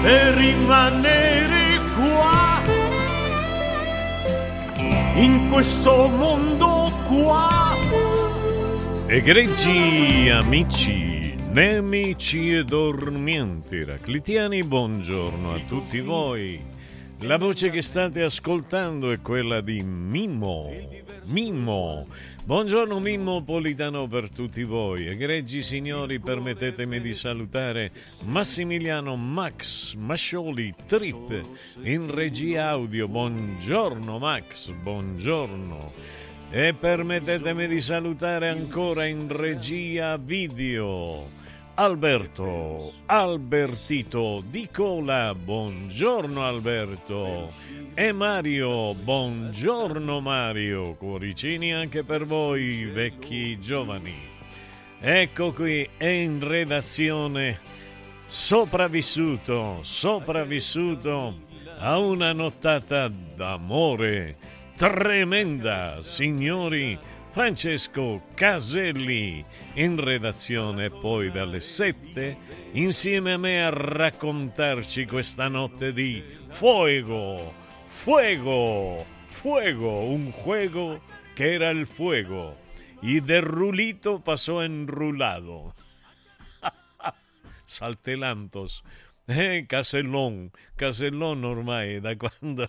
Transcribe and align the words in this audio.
per 0.00 0.34
rimanere 0.34 1.80
qua, 1.96 2.62
in 5.14 5.48
questo 5.50 6.08
mondo 6.08 6.92
qua. 7.06 7.74
Egregi 9.06 10.28
amici, 10.30 11.34
nemici 11.50 12.52
e 12.54 12.64
dormienti 12.64 13.84
raclitiani, 13.84 14.62
buongiorno 14.62 15.52
a 15.54 15.58
tutti 15.66 16.00
voi. 16.00 16.76
La 17.22 17.36
voce 17.36 17.70
che 17.70 17.82
state 17.82 18.22
ascoltando 18.22 19.10
è 19.10 19.20
quella 19.20 19.60
di 19.60 19.82
Mimmo. 19.82 20.72
Mimmo. 21.24 22.06
Buongiorno 22.44 23.00
Mimmo 23.00 23.42
Politano 23.42 24.06
per 24.06 24.30
tutti 24.30 24.62
voi. 24.62 25.08
Egregi 25.08 25.60
signori, 25.60 26.20
permettetemi 26.20 27.00
di 27.00 27.12
salutare 27.14 27.90
Massimiliano 28.26 29.16
Max 29.16 29.94
Mascioli 29.94 30.72
Trip 30.86 31.40
in 31.82 32.08
regia 32.08 32.68
audio. 32.68 33.08
Buongiorno 33.08 34.18
Max, 34.18 34.70
buongiorno. 34.70 35.92
E 36.50 36.72
permettetemi 36.72 37.66
di 37.66 37.80
salutare 37.80 38.48
ancora 38.48 39.06
in 39.06 39.26
regia 39.26 40.16
video 40.16 41.37
Alberto 41.80 42.92
Albertito 43.06 44.42
Di 44.44 44.68
Cola, 44.68 45.32
buongiorno 45.32 46.44
Alberto. 46.44 47.52
E 47.94 48.10
Mario, 48.10 48.94
buongiorno 48.94 50.18
Mario. 50.18 50.94
Cuoricini 50.94 51.72
anche 51.72 52.02
per 52.02 52.26
voi, 52.26 52.84
vecchi 52.86 53.60
giovani. 53.60 54.12
Ecco 54.98 55.52
qui, 55.52 55.88
è 55.96 56.06
in 56.08 56.40
redazione 56.40 57.60
sopravvissuto, 58.26 59.78
sopravvissuto 59.82 61.42
a 61.78 61.96
una 61.98 62.32
nottata 62.32 63.06
d'amore 63.06 64.36
tremenda, 64.74 65.98
signori. 66.02 66.98
Francesco 67.38 68.24
Caselli 68.34 69.44
in 69.74 70.02
redazione 70.02 70.90
poi 70.90 71.30
dalle 71.30 71.60
7 71.60 72.36
insieme 72.72 73.34
a 73.34 73.38
me 73.38 73.64
a 73.64 73.70
raccontarci 73.70 75.06
questa 75.06 75.46
notte 75.46 75.92
di 75.92 76.20
fuego, 76.48 77.54
fuego, 77.86 79.06
fuego, 79.28 80.00
un 80.00 80.32
juego 80.32 81.00
che 81.34 81.52
era 81.52 81.70
il 81.70 81.86
fuego 81.86 82.56
y 83.02 83.20
del 83.20 83.42
rulito 83.42 84.18
pasó 84.18 84.64
enrulado. 84.64 85.76
Saltelantos. 87.66 88.82
Eh, 89.28 89.64
Casellón, 89.68 90.50
Casellón 90.74 91.44
ormai 91.44 92.00
da 92.00 92.16
quando 92.16 92.68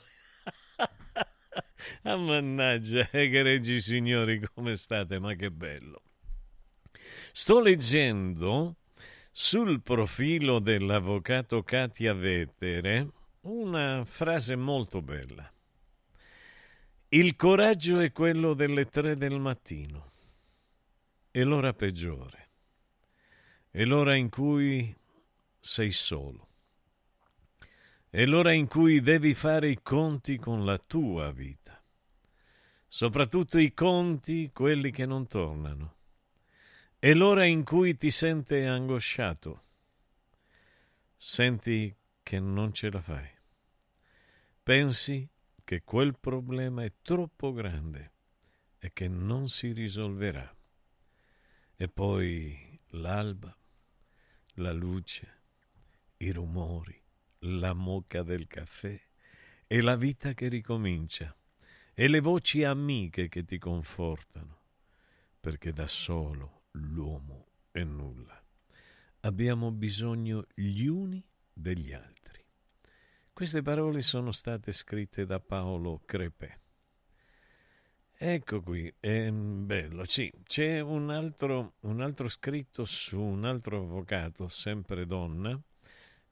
Ah, 2.03 2.17
mannaggia, 2.17 3.09
egregi 3.11 3.81
signori, 3.81 4.41
come 4.53 4.75
state? 4.75 5.19
Ma 5.19 5.33
che 5.35 5.51
bello. 5.51 6.01
Sto 7.31 7.61
leggendo 7.61 8.75
sul 9.31 9.81
profilo 9.81 10.59
dell'avvocato 10.59 11.63
Katia 11.63 12.13
Vetere 12.13 13.11
una 13.41 14.03
frase 14.05 14.55
molto 14.55 15.01
bella. 15.01 15.51
Il 17.09 17.35
coraggio 17.35 17.99
è 17.99 18.11
quello 18.11 18.53
delle 18.53 18.85
tre 18.85 19.15
del 19.15 19.39
mattino. 19.39 20.11
È 21.31 21.41
l'ora 21.41 21.73
peggiore. 21.73 22.49
È 23.71 23.83
l'ora 23.83 24.15
in 24.15 24.29
cui 24.29 24.95
sei 25.59 25.91
solo. 25.91 26.47
È 28.09 28.25
l'ora 28.25 28.51
in 28.51 28.67
cui 28.67 29.01
devi 29.01 29.33
fare 29.33 29.69
i 29.69 29.79
conti 29.81 30.37
con 30.37 30.65
la 30.65 30.77
tua 30.77 31.31
vita 31.31 31.68
soprattutto 32.89 33.59
i 33.59 33.71
conti, 33.71 34.51
quelli 34.51 34.91
che 34.91 35.05
non 35.05 35.27
tornano. 35.27 35.97
È 36.97 37.13
l'ora 37.13 37.45
in 37.45 37.63
cui 37.63 37.95
ti 37.95 38.11
senti 38.11 38.55
angosciato. 38.55 39.63
Senti 41.15 41.95
che 42.21 42.39
non 42.39 42.73
ce 42.73 42.89
la 42.89 43.01
fai. 43.01 43.29
Pensi 44.63 45.29
che 45.63 45.83
quel 45.83 46.17
problema 46.19 46.83
è 46.83 46.93
troppo 47.01 47.53
grande 47.53 48.13
e 48.79 48.91
che 48.91 49.07
non 49.07 49.47
si 49.47 49.71
risolverà. 49.71 50.53
E 51.75 51.87
poi 51.87 52.79
l'alba, 52.87 53.55
la 54.55 54.73
luce, 54.73 55.41
i 56.17 56.31
rumori, 56.31 57.01
la 57.39 57.73
moca 57.73 58.23
del 58.23 58.47
caffè 58.47 58.99
e 59.67 59.81
la 59.81 59.95
vita 59.95 60.33
che 60.33 60.47
ricomincia 60.47 61.33
e 61.99 62.07
le 62.07 62.21
voci 62.21 62.63
amiche 62.63 63.27
che 63.27 63.43
ti 63.43 63.57
confortano, 63.57 64.61
perché 65.37 65.73
da 65.73 65.85
solo 65.85 66.67
l'uomo 66.71 67.47
è 67.71 67.83
nulla. 67.83 68.41
Abbiamo 69.19 69.69
bisogno 69.71 70.45
gli 70.53 70.85
uni 70.85 71.21
degli 71.51 71.91
altri. 71.91 72.41
Queste 73.33 73.61
parole 73.61 74.01
sono 74.01 74.31
state 74.31 74.71
scritte 74.71 75.25
da 75.25 75.41
Paolo 75.41 76.01
Crepè. 76.05 76.57
Ecco 78.13 78.61
qui, 78.61 78.93
è 78.97 79.29
bello, 79.29 80.05
sì, 80.05 80.31
c'è 80.43 80.79
un 80.79 81.09
altro, 81.09 81.73
un 81.81 81.99
altro 81.99 82.29
scritto 82.29 82.85
su 82.85 83.19
un 83.19 83.43
altro 83.43 83.79
avvocato, 83.79 84.47
sempre 84.47 85.05
donna, 85.05 85.61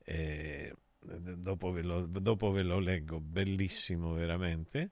eh, 0.05 0.73
dopo, 0.99 1.71
ve 1.71 1.81
lo, 1.81 2.05
dopo, 2.05 2.51
ve 2.51 2.63
lo, 2.63 2.79
leggo, 2.79 3.19
bellissimo 3.19 4.13
veramente, 4.13 4.91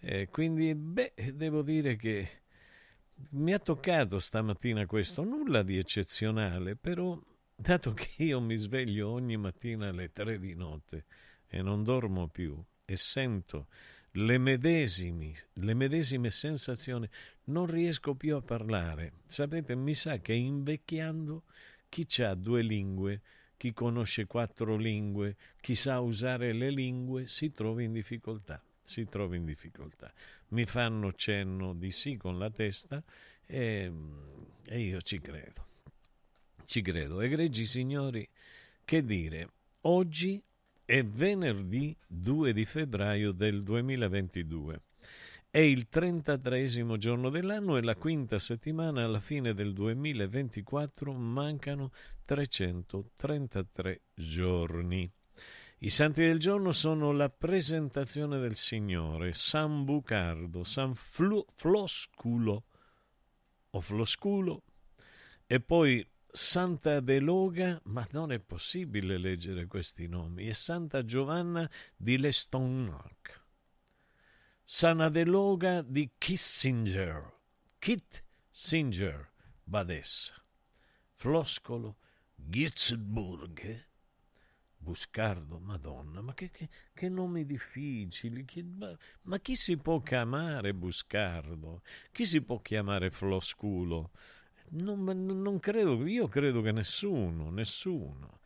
eh, 0.00 0.28
quindi 0.28 0.74
beh, 0.74 1.12
devo 1.34 1.62
dire 1.62 1.96
che 1.96 2.28
mi 3.30 3.52
ha 3.52 3.58
toccato 3.58 4.18
stamattina 4.18 4.86
questo, 4.86 5.22
nulla 5.22 5.62
di 5.62 5.76
eccezionale, 5.76 6.74
però 6.76 7.20
dato 7.54 7.92
che 7.92 8.10
io 8.24 8.40
mi 8.40 8.56
sveglio 8.56 9.10
ogni 9.10 9.36
mattina 9.36 9.88
alle 9.88 10.10
tre 10.10 10.38
di 10.38 10.54
notte 10.54 11.04
e 11.46 11.60
non 11.62 11.84
dormo 11.84 12.28
più 12.28 12.62
e 12.84 12.96
sento 12.96 13.68
le 14.14 14.38
medesime, 14.38 15.34
le 15.54 15.74
medesime 15.74 16.30
sensazioni, 16.30 17.08
non 17.44 17.66
riesco 17.66 18.14
più 18.14 18.34
a 18.36 18.40
parlare. 18.40 19.12
Sapete, 19.26 19.76
mi 19.76 19.94
sa 19.94 20.18
che 20.18 20.32
invecchiando 20.32 21.44
chi 21.88 22.06
ha 22.22 22.34
due 22.34 22.62
lingue, 22.62 23.20
chi 23.56 23.72
conosce 23.72 24.26
quattro 24.26 24.76
lingue, 24.76 25.36
chi 25.60 25.74
sa 25.74 26.00
usare 26.00 26.52
le 26.52 26.70
lingue, 26.70 27.28
si 27.28 27.52
trova 27.52 27.82
in 27.82 27.92
difficoltà. 27.92 28.60
Si 28.90 29.06
trova 29.06 29.36
in 29.36 29.44
difficoltà. 29.44 30.12
Mi 30.48 30.66
fanno 30.66 31.12
cenno 31.12 31.74
di 31.74 31.92
sì 31.92 32.16
con 32.16 32.40
la 32.40 32.50
testa 32.50 33.00
e, 33.46 33.92
e 34.66 34.80
io 34.80 35.00
ci 35.02 35.20
credo. 35.20 35.64
Ci 36.64 36.82
credo. 36.82 37.20
Egregi 37.20 37.66
signori, 37.66 38.28
che 38.84 39.04
dire, 39.04 39.48
oggi 39.82 40.42
è 40.84 41.04
venerdì 41.04 41.96
2 42.04 42.52
di 42.52 42.64
febbraio 42.64 43.30
del 43.30 43.62
2022. 43.62 44.82
È 45.48 45.58
il 45.58 45.88
33 45.88 46.98
giorno 46.98 47.30
dell'anno 47.30 47.76
e 47.76 47.82
la 47.82 47.94
quinta 47.94 48.40
settimana 48.40 49.04
alla 49.04 49.20
fine 49.20 49.54
del 49.54 49.72
2024 49.72 51.12
mancano 51.12 51.92
333 52.24 54.00
giorni. 54.14 55.08
I 55.82 55.88
santi 55.88 56.20
del 56.20 56.38
giorno 56.38 56.72
sono 56.72 57.10
la 57.10 57.30
presentazione 57.30 58.38
del 58.38 58.54
Signore, 58.54 59.32
San 59.32 59.86
Bucardo, 59.86 60.62
San 60.62 60.94
Flu- 60.94 61.46
Flosculo 61.54 62.64
o 63.70 63.80
Flosculo 63.80 64.62
e 65.46 65.58
poi 65.60 66.06
Santa 66.30 67.00
Deloga, 67.00 67.80
ma 67.84 68.06
non 68.10 68.30
è 68.30 68.38
possibile 68.40 69.16
leggere 69.16 69.66
questi 69.66 70.06
nomi, 70.06 70.48
e 70.48 70.52
Santa 70.52 71.02
Giovanna 71.02 71.68
di 71.96 72.18
Lestonnac. 72.18 73.42
Sana 74.62 75.08
Deloga 75.08 75.80
di 75.80 76.10
Kissinger, 76.18 77.32
Kit 77.78 78.22
Singer, 78.50 79.30
Badessa. 79.64 80.34
Floscolo, 81.14 81.96
Gitzburg, 82.34 83.88
Buscardo, 84.82 85.58
Madonna, 85.58 86.22
ma 86.22 86.32
che, 86.32 86.50
che, 86.50 86.68
che 86.94 87.08
nomi 87.10 87.44
difficili, 87.44 88.46
chi, 88.46 88.62
ma, 88.62 88.96
ma, 89.22 89.38
chi 89.38 89.54
si 89.54 89.76
può 89.76 90.00
chiamare 90.00 90.72
Buscardo? 90.72 91.82
Chi 92.10 92.24
si 92.24 92.40
può 92.40 92.60
chiamare 92.60 93.10
Flosculo? 93.10 94.10
Non, 94.70 95.04
non 95.04 95.60
credo, 95.60 96.06
io 96.06 96.28
credo 96.28 96.62
che 96.62 96.72
nessuno, 96.72 97.50
nessuno. 97.50 98.39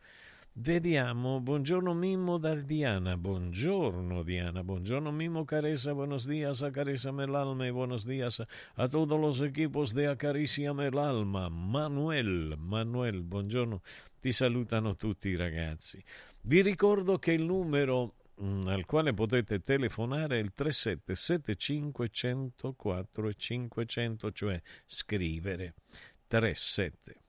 Vediamo, 0.57 1.41
buongiorno 1.41 1.93
Mimmo 1.93 2.37
da 2.37 2.55
Diana, 2.55 3.17
buongiorno 3.17 4.23
Diana, 4.23 4.63
buongiorno 4.63 5.11
Mimmo 5.11 5.43
Caresa, 5.43 5.91
buenos 5.91 6.25
días, 6.25 6.61
acaríciame 6.61 7.25
el 7.25 7.35
alma 7.35 7.67
y 7.67 7.71
buenos 7.71 8.05
días 8.05 8.41
a 8.75 8.87
todos 8.87 9.19
los 9.19 9.41
equipos 9.41 9.93
de 9.93 10.07
Acaríciame 10.07 10.87
el 10.87 10.97
alma. 10.97 11.49
Manuel, 11.49 12.55
Manuel, 12.57 13.23
buongiorno, 13.23 13.81
ti 14.21 14.31
salutano 14.31 14.95
tutti 14.95 15.27
i 15.27 15.35
ragazzi. 15.35 16.01
Vi 16.43 16.61
ricordo 16.61 17.19
che 17.19 17.33
il 17.33 17.43
numero 17.43 18.15
mm, 18.41 18.67
al 18.67 18.85
quale 18.85 19.13
potete 19.13 19.61
telefonare 19.61 20.39
è 20.39 20.41
il 20.41 20.53
3775 20.53 22.07
104 22.09 23.33
500, 23.33 24.31
cioè 24.31 24.61
scrivere. 24.85 25.73
37 26.27 27.19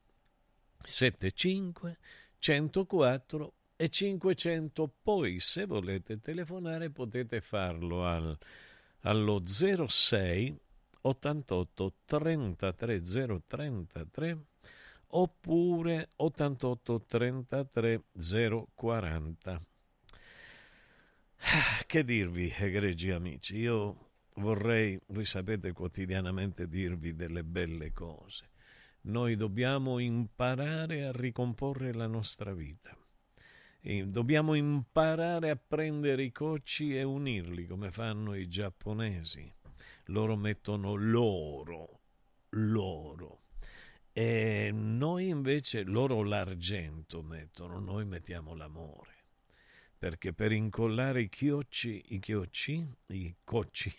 75 0.87 1.99
104 2.39 3.53
e 3.77 3.89
500 3.89 4.95
poi 5.03 5.39
se 5.41 5.67
volete 5.67 6.21
telefonare 6.21 6.91
potete 6.91 7.41
farlo 7.41 8.07
al, 8.07 8.37
allo 9.01 9.43
06 9.45 10.59
88 11.03 11.95
33 12.05 13.01
033 13.47 14.39
oppure 15.09 16.09
88 16.17 17.05
33 17.07 18.03
040 18.75 19.61
che 21.87 22.05
dirvi 22.05 22.53
egregi 22.57 23.11
amici? 23.11 23.59
Io 23.59 24.09
vorrei 24.37 24.99
voi 25.09 25.25
sapete 25.25 25.73
quotidianamente 25.73 26.67
dirvi 26.67 27.15
delle 27.15 27.45
belle 27.45 27.93
cose 27.93 28.49
noi 29.07 29.37
dobbiamo 29.37 29.99
imparare 29.99 31.05
a 31.05 31.13
ricomporre 31.13 31.93
la 31.93 32.07
nostra 32.07 32.53
vita. 32.53 32.97
E 33.81 34.07
dobbiamo 34.07 34.55
imparare 34.55 35.51
a 35.51 35.57
prendere 35.57 36.25
i 36.25 36.33
cocci 36.33 36.97
e 36.97 37.05
unirli 37.05 37.67
come 37.67 37.91
fanno 37.93 38.35
i 38.35 38.49
giapponesi. 38.49 39.53
Loro 40.07 40.37
mettono 40.37 40.95
l'oro, 40.95 42.01
l'oro. 42.51 43.43
E 44.13 44.71
noi 44.73 45.29
invece, 45.29 45.85
loro 45.85 46.23
l'argento 46.25 47.23
mettono, 47.23 47.79
noi 47.79 48.05
mettiamo 48.07 48.55
l'amore. 48.55 49.15
Perché 49.99 50.33
per 50.33 50.51
incollare 50.51 51.23
i 51.23 51.29
chiocci, 51.29 52.03
i 52.09 52.19
chiocci, 52.19 52.85
i 53.09 53.37
cocci, 53.45 53.95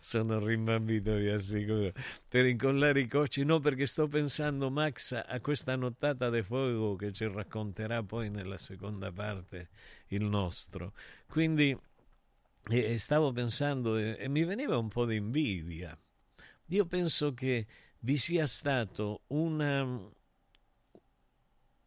sono 0.00 0.38
rimbambito, 0.44 1.14
vi 1.14 1.28
assicuro. 1.28 1.92
Per 2.28 2.46
incollare 2.46 3.00
i 3.00 3.08
cocci, 3.08 3.44
no, 3.44 3.58
perché 3.60 3.86
sto 3.86 4.08
pensando, 4.08 4.70
Max, 4.70 5.12
a 5.12 5.40
questa 5.40 5.76
nottata 5.76 6.30
di 6.30 6.42
fuoco 6.42 6.96
che 6.96 7.12
ci 7.12 7.26
racconterà 7.26 8.02
poi 8.02 8.30
nella 8.30 8.56
seconda 8.56 9.10
parte 9.12 9.68
il 10.08 10.22
nostro. 10.22 10.92
Quindi 11.26 11.76
eh, 12.68 12.98
stavo 12.98 13.32
pensando 13.32 13.96
e, 13.96 14.16
e 14.18 14.28
mi 14.28 14.44
veniva 14.44 14.76
un 14.76 14.88
po' 14.88 15.06
di 15.06 15.16
invidia. 15.16 15.96
Io 16.66 16.86
penso 16.86 17.34
che 17.34 17.66
vi 18.00 18.16
sia 18.16 18.46
stato 18.46 19.22
una 19.28 20.08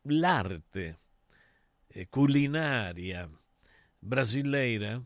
l'arte 0.07 0.99
eh, 1.87 2.09
culinaria 2.09 3.29
brasileira 3.97 5.01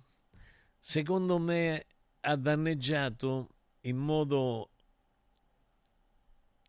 secondo 0.80 1.38
me 1.38 1.86
ha 2.28 2.36
danneggiato 2.36 3.56
in 3.82 3.96
modo 3.96 4.72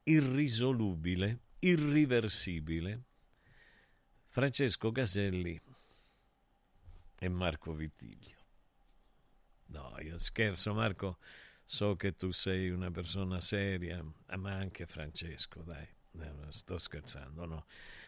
irrisolubile, 0.05 1.41
irriversibile 1.59 3.03
Francesco 4.29 4.93
Caselli 4.93 5.61
e 7.19 7.29
Marco 7.29 7.73
Vittiglio. 7.73 8.37
No, 9.67 9.97
io 10.01 10.17
scherzo 10.19 10.73
Marco, 10.75 11.19
so 11.65 11.97
che 11.97 12.15
tu 12.15 12.31
sei 12.31 12.71
una 12.71 12.93
persona 12.93 13.41
seria, 13.41 14.01
ma 14.37 14.53
anche 14.53 14.87
Francesco, 14.87 15.63
dai, 15.63 15.89
sto 16.51 16.79
scherzando, 16.79 17.45
no. 17.47 17.67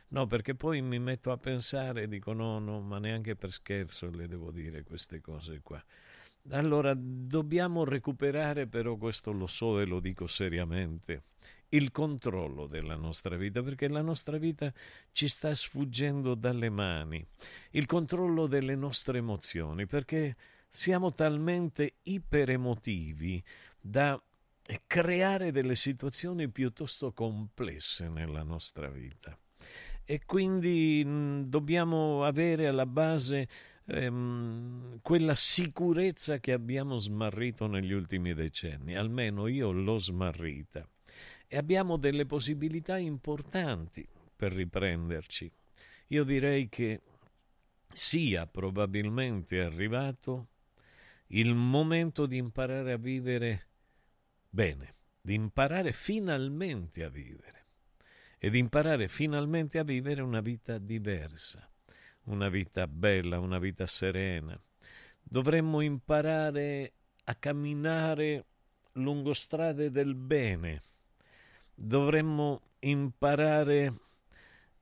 No, 0.08 0.26
perché 0.28 0.54
poi 0.54 0.82
mi 0.82 1.00
metto 1.00 1.32
a 1.32 1.36
pensare 1.36 2.02
e 2.02 2.08
dico 2.08 2.32
no, 2.32 2.60
no, 2.60 2.80
ma 2.80 3.00
neanche 3.00 3.34
per 3.34 3.50
scherzo 3.50 4.08
le 4.08 4.28
devo 4.28 4.52
dire 4.52 4.84
queste 4.84 5.20
cose 5.20 5.60
qua. 5.62 5.84
Allora, 6.48 6.94
dobbiamo 6.96 7.84
recuperare, 7.84 8.66
però 8.66 8.96
questo 8.96 9.30
lo 9.30 9.46
so 9.46 9.78
e 9.78 9.84
lo 9.84 10.00
dico 10.00 10.26
seriamente, 10.26 11.24
il 11.70 11.90
controllo 11.90 12.66
della 12.66 12.96
nostra 12.96 13.36
vita, 13.36 13.62
perché 13.62 13.88
la 13.88 14.02
nostra 14.02 14.38
vita 14.38 14.72
ci 15.12 15.28
sta 15.28 15.54
sfuggendo 15.54 16.34
dalle 16.34 16.70
mani, 16.70 17.24
il 17.72 17.86
controllo 17.86 18.46
delle 18.46 18.74
nostre 18.74 19.18
emozioni, 19.18 19.86
perché 19.86 20.36
siamo 20.68 21.12
talmente 21.12 21.94
iperemotivi 22.02 23.42
da 23.80 24.20
creare 24.86 25.52
delle 25.52 25.74
situazioni 25.74 26.48
piuttosto 26.48 27.12
complesse 27.12 28.08
nella 28.08 28.42
nostra 28.42 28.88
vita. 28.88 29.36
E 30.04 30.24
quindi 30.24 31.04
mh, 31.04 31.42
dobbiamo 31.44 32.24
avere 32.24 32.66
alla 32.66 32.86
base 32.86 33.48
ehm, 33.90 35.00
quella 35.02 35.34
sicurezza 35.34 36.38
che 36.38 36.52
abbiamo 36.52 36.96
smarrito 36.98 37.66
negli 37.66 37.92
ultimi 37.92 38.34
decenni, 38.34 38.96
almeno 38.96 39.46
io 39.46 39.70
l'ho 39.72 39.98
smarrita. 39.98 40.88
E 41.46 41.56
abbiamo 41.56 41.96
delle 41.96 42.26
possibilità 42.26 42.96
importanti 42.96 44.06
per 44.36 44.52
riprenderci. 44.52 45.50
Io 46.08 46.24
direi 46.24 46.68
che 46.68 47.00
sia 47.92 48.46
probabilmente 48.46 49.60
arrivato 49.60 50.46
il 51.28 51.54
momento 51.54 52.26
di 52.26 52.36
imparare 52.36 52.92
a 52.92 52.96
vivere 52.96 53.66
bene, 54.48 54.94
di 55.20 55.34
imparare 55.34 55.92
finalmente 55.92 57.04
a 57.04 57.08
vivere 57.08 57.66
e 58.38 58.50
di 58.50 58.58
imparare 58.58 59.08
finalmente 59.08 59.78
a 59.78 59.84
vivere 59.84 60.22
una 60.22 60.40
vita 60.40 60.78
diversa, 60.78 61.69
una 62.30 62.48
vita 62.48 62.86
bella, 62.86 63.38
una 63.40 63.58
vita 63.58 63.86
serena. 63.86 64.58
Dovremmo 65.22 65.80
imparare 65.80 66.92
a 67.24 67.34
camminare 67.34 68.46
lungo 68.92 69.34
strade 69.34 69.90
del 69.90 70.14
bene. 70.14 70.82
Dovremmo 71.74 72.62
imparare 72.80 73.94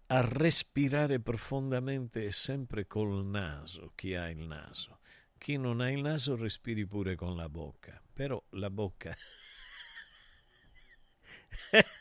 a 0.07 0.21
respirare 0.21 1.21
profondamente 1.21 2.25
e 2.25 2.33
sempre 2.33 2.87
col 2.87 3.25
naso, 3.25 3.93
chi 3.95 4.15
ha 4.15 4.29
il 4.29 4.47
naso. 4.47 5.01
Chi 5.37 5.57
non 5.57 5.81
ha 5.81 5.91
il 5.91 6.01
naso 6.01 6.37
respiri 6.37 6.87
pure 6.87 7.15
con 7.15 7.37
la 7.37 7.49
bocca, 7.49 8.01
però 8.13 8.43
la 8.51 8.71
bocca... 8.71 9.17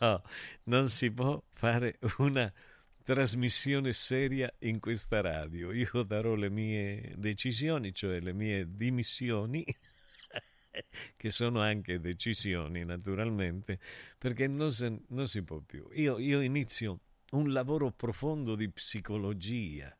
no, 0.00 0.22
non 0.64 0.88
si 0.88 1.10
può 1.10 1.42
fare 1.52 1.98
una 2.18 2.52
trasmissione 3.02 3.92
seria 3.92 4.52
in 4.60 4.80
questa 4.80 5.20
radio. 5.20 5.72
Io 5.72 6.02
darò 6.02 6.34
le 6.34 6.50
mie 6.50 7.12
decisioni, 7.16 7.94
cioè 7.94 8.20
le 8.20 8.32
mie 8.32 8.66
dimissioni, 8.76 9.64
che 11.16 11.30
sono 11.30 11.60
anche 11.60 12.00
decisioni 12.00 12.84
naturalmente, 12.84 13.78
perché 14.18 14.46
non, 14.46 14.72
se, 14.72 15.02
non 15.08 15.26
si 15.26 15.42
può 15.42 15.58
più. 15.58 15.88
Io, 15.92 16.18
io 16.18 16.40
inizio 16.40 17.00
un 17.32 17.52
lavoro 17.52 17.90
profondo 17.90 18.54
di 18.54 18.68
psicologia, 18.68 19.94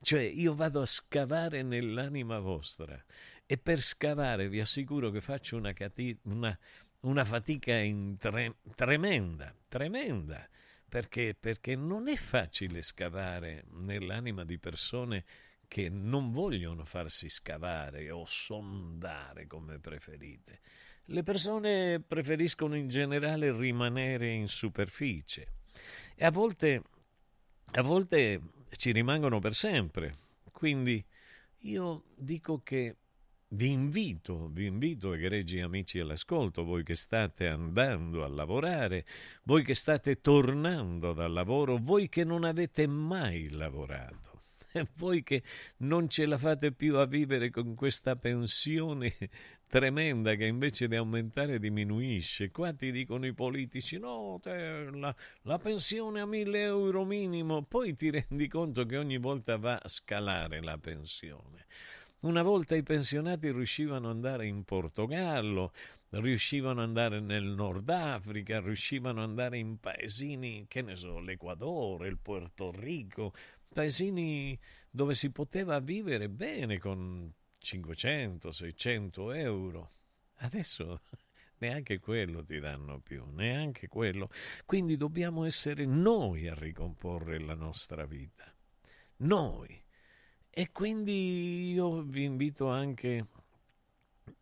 cioè 0.00 0.22
io 0.22 0.54
vado 0.54 0.80
a 0.82 0.86
scavare 0.86 1.62
nell'anima 1.62 2.38
vostra 2.38 3.02
e 3.46 3.58
per 3.58 3.80
scavare 3.80 4.48
vi 4.48 4.60
assicuro 4.60 5.10
che 5.10 5.20
faccio 5.20 5.56
una, 5.56 5.72
cati- 5.72 6.18
una, 6.24 6.56
una 7.00 7.24
fatica 7.24 7.80
tre- 8.18 8.56
tremenda, 8.74 9.54
tremenda 9.68 10.48
perché? 10.94 11.34
Perché 11.34 11.74
non 11.74 12.06
è 12.06 12.14
facile 12.14 12.80
scavare 12.80 13.64
nell'anima 13.72 14.44
di 14.44 14.60
persone 14.60 15.24
che 15.66 15.88
non 15.88 16.30
vogliono 16.30 16.84
farsi 16.84 17.28
scavare 17.28 18.12
o 18.12 18.24
sondare 18.24 19.48
come 19.48 19.80
preferite. 19.80 20.60
Le 21.06 21.24
persone 21.24 21.98
preferiscono 21.98 22.76
in 22.76 22.86
generale 22.86 23.50
rimanere 23.50 24.34
in 24.34 24.46
superficie 24.46 25.54
e 26.14 26.24
a 26.24 26.30
volte, 26.30 26.80
a 27.72 27.82
volte 27.82 28.40
ci 28.76 28.92
rimangono 28.92 29.40
per 29.40 29.54
sempre. 29.54 30.14
Quindi 30.52 31.04
io 31.62 32.04
dico 32.14 32.60
che 32.62 32.98
vi 33.54 33.70
invito, 33.70 34.48
vi 34.52 34.66
invito, 34.66 35.12
egregi 35.12 35.60
amici 35.60 36.00
all'ascolto, 36.00 36.64
voi 36.64 36.82
che 36.82 36.96
state 36.96 37.46
andando 37.46 38.24
a 38.24 38.28
lavorare, 38.28 39.06
voi 39.44 39.62
che 39.62 39.74
state 39.74 40.20
tornando 40.20 41.12
dal 41.12 41.32
lavoro, 41.32 41.78
voi 41.80 42.08
che 42.08 42.24
non 42.24 42.42
avete 42.42 42.88
mai 42.88 43.48
lavorato, 43.50 44.42
voi 44.96 45.22
che 45.22 45.44
non 45.78 46.08
ce 46.08 46.26
la 46.26 46.36
fate 46.36 46.72
più 46.72 46.96
a 46.96 47.06
vivere 47.06 47.50
con 47.50 47.76
questa 47.76 48.16
pensione 48.16 49.14
tremenda 49.68 50.34
che 50.34 50.46
invece 50.46 50.88
di 50.88 50.96
aumentare 50.96 51.60
diminuisce. 51.60 52.50
Qua 52.50 52.72
ti 52.72 52.90
dicono 52.90 53.24
i 53.24 53.34
politici: 53.34 53.98
no, 53.98 54.38
te, 54.42 54.90
la, 54.92 55.14
la, 55.42 55.58
pensione 55.58 56.20
a 56.20 56.26
1000 56.26 56.60
euro 56.60 57.04
minimo, 57.04 57.62
poi 57.62 57.94
ti 57.94 58.10
rendi 58.10 58.48
conto 58.48 58.84
che 58.84 58.96
ogni 58.96 59.18
volta 59.18 59.56
va 59.58 59.78
a 59.80 59.88
scalare 59.88 60.60
la 60.60 60.76
pensione. 60.76 61.66
Una 62.24 62.40
volta 62.40 62.74
i 62.74 62.82
pensionati 62.82 63.52
riuscivano 63.52 64.08
ad 64.08 64.14
andare 64.14 64.46
in 64.46 64.64
Portogallo, 64.64 65.72
riuscivano 66.08 66.80
ad 66.80 66.86
andare 66.86 67.20
nel 67.20 67.44
Nord 67.44 67.90
Africa, 67.90 68.60
riuscivano 68.60 69.22
ad 69.22 69.28
andare 69.28 69.58
in 69.58 69.78
paesini, 69.78 70.64
che 70.66 70.80
ne 70.80 70.96
so, 70.96 71.18
l'Equador, 71.18 72.06
il 72.06 72.16
Puerto 72.16 72.70
Rico, 72.70 73.34
paesini 73.68 74.58
dove 74.88 75.12
si 75.12 75.30
poteva 75.32 75.78
vivere 75.80 76.30
bene 76.30 76.78
con 76.78 77.30
500-600 77.62 79.36
euro. 79.36 79.90
Adesso 80.36 81.02
neanche 81.58 81.98
quello 81.98 82.42
ti 82.42 82.58
danno 82.58 83.00
più, 83.00 83.22
neanche 83.32 83.86
quello. 83.86 84.30
Quindi 84.64 84.96
dobbiamo 84.96 85.44
essere 85.44 85.84
noi 85.84 86.48
a 86.48 86.54
ricomporre 86.54 87.38
la 87.38 87.54
nostra 87.54 88.06
vita. 88.06 88.50
Noi. 89.16 89.83
E 90.56 90.70
quindi 90.70 91.72
io 91.72 92.02
vi 92.02 92.22
invito 92.22 92.68
anche 92.68 93.26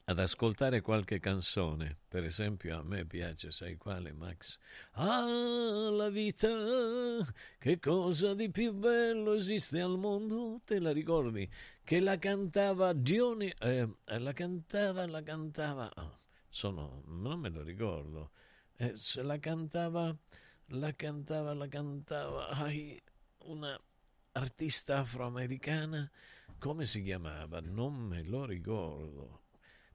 ad 0.04 0.18
ascoltare 0.18 0.82
qualche 0.82 1.18
canzone. 1.18 1.96
Per 2.06 2.22
esempio, 2.22 2.78
a 2.78 2.82
me 2.82 3.06
piace, 3.06 3.50
sai 3.50 3.76
quale, 3.76 4.12
Max? 4.12 4.58
Ah, 4.92 5.88
la 5.90 6.10
vita, 6.10 6.50
che 7.58 7.78
cosa 7.78 8.34
di 8.34 8.50
più 8.50 8.74
bello 8.74 9.32
esiste 9.32 9.80
al 9.80 9.96
mondo? 9.96 10.60
Te 10.66 10.80
la 10.80 10.92
ricordi? 10.92 11.50
Che 11.82 11.98
la 11.98 12.18
cantava 12.18 12.92
Dioni, 12.92 13.50
eh, 13.60 13.88
la 14.04 14.32
cantava, 14.34 15.06
la 15.06 15.22
cantava, 15.22 15.90
oh, 15.96 16.18
sono, 16.50 17.04
non 17.06 17.40
me 17.40 17.48
lo 17.48 17.62
ricordo, 17.62 18.32
eh, 18.76 18.92
se 18.96 19.22
la 19.22 19.38
cantava, 19.38 20.14
la 20.66 20.92
cantava, 20.94 21.54
la 21.54 21.68
cantava, 21.68 22.48
ai, 22.48 23.00
una 23.44 23.80
artista 24.32 24.98
afroamericana, 24.98 26.10
come 26.58 26.86
si 26.86 27.02
chiamava? 27.02 27.60
Non 27.60 27.94
me 27.94 28.22
lo 28.22 28.44
ricordo. 28.44 29.40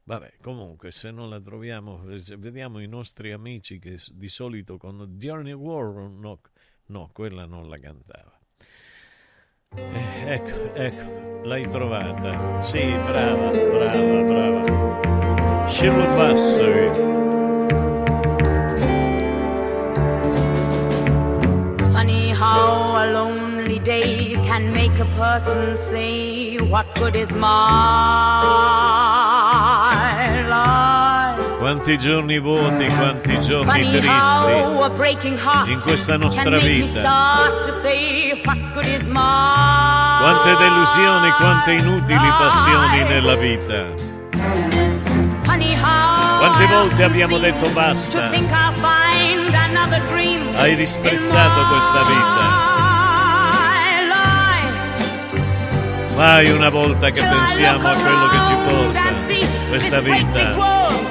Vabbè, 0.03 0.35
comunque, 0.41 0.91
se 0.91 1.11
non 1.11 1.29
la 1.29 1.39
troviamo, 1.41 2.01
vediamo 2.37 2.79
i 2.79 2.87
nostri 2.87 3.31
amici 3.33 3.77
che 3.77 3.99
di 4.13 4.29
solito 4.29 4.77
con 4.77 5.05
Journey 5.17 5.51
Warren, 5.51 6.19
no, 6.19 6.39
no, 6.87 7.09
quella 7.11 7.45
non 7.45 7.67
la 7.67 7.77
cantava. 7.77 8.39
Eh, 9.75 10.33
ecco, 10.33 10.73
ecco, 10.73 11.41
l'hai 11.43 11.67
trovata. 11.69 12.61
Sì, 12.61 12.87
brava, 12.87 13.47
brava, 13.47 14.23
brava. 14.23 15.69
Shirley 15.69 16.15
Bassey. 16.15 17.46
Can 24.57 24.71
make 24.73 24.97
a 24.97 25.05
person 25.13 25.77
say, 25.77 26.57
What 26.57 26.87
good 26.95 27.15
is 27.15 27.31
my 27.31 28.41
life? 30.49 31.59
Quanti 31.59 31.97
giorni 31.97 32.39
vuoti, 32.39 32.87
quanti 32.87 33.39
giorni 33.41 33.89
tristi 33.89 35.71
in 35.71 35.79
questa 35.81 36.17
nostra 36.17 36.57
vita. 36.57 37.01
Quante 40.19 40.55
delusioni, 40.55 41.29
quante 41.31 41.71
inutili 41.73 42.29
passioni 42.39 43.03
nella 43.03 43.35
vita. 43.35 43.93
Quante 46.39 46.65
volte 46.67 47.03
abbiamo 47.03 47.37
detto 47.37 47.69
basta. 47.71 48.29
Hai 50.55 50.75
disprezzato 50.75 51.67
questa 51.67 52.01
vita. 52.03 52.66
Mai 56.17 56.49
una 56.49 56.69
volta 56.69 57.11
che 57.11 57.21
pensiamo 57.21 57.87
a 57.87 57.95
quello 57.95 58.27
che 58.27 58.37
ci 58.47 58.55
porta 58.65 59.67
questa 59.69 59.99
vita. 60.01 61.06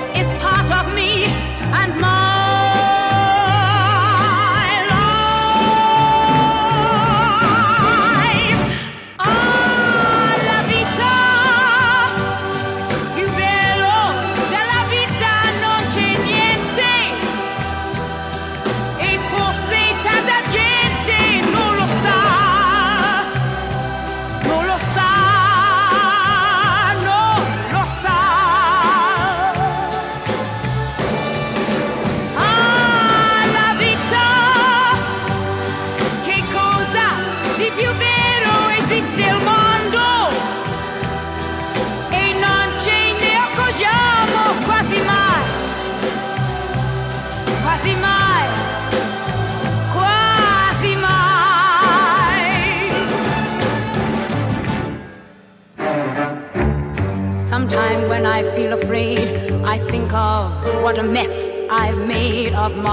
What 60.86 60.98
a 60.98 61.02
mess 61.02 61.60
I've 61.68 61.98
made 61.98 62.54
of 62.54 62.76
my 62.76 62.84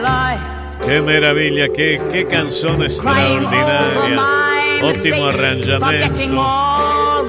life. 0.00 0.40
Che 0.80 1.00
meraviglia, 1.02 1.66
che, 1.66 2.00
che 2.10 2.24
canzone 2.24 2.88
straordinaria, 2.88 4.22
ottimo 4.80 5.26
arrangiamento. 5.26 6.32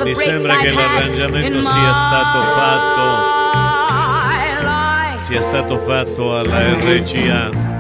Mi 0.06 0.16
sembra 0.16 0.56
che 0.60 0.72
l'arrangiamento 0.72 1.62
sia 1.62 1.94
stato 1.94 2.42
fatto 2.56 3.42
sia 5.24 5.42
stato 5.42 5.78
fatto 5.80 6.38
alla 6.38 6.74
RCA. 6.76 7.73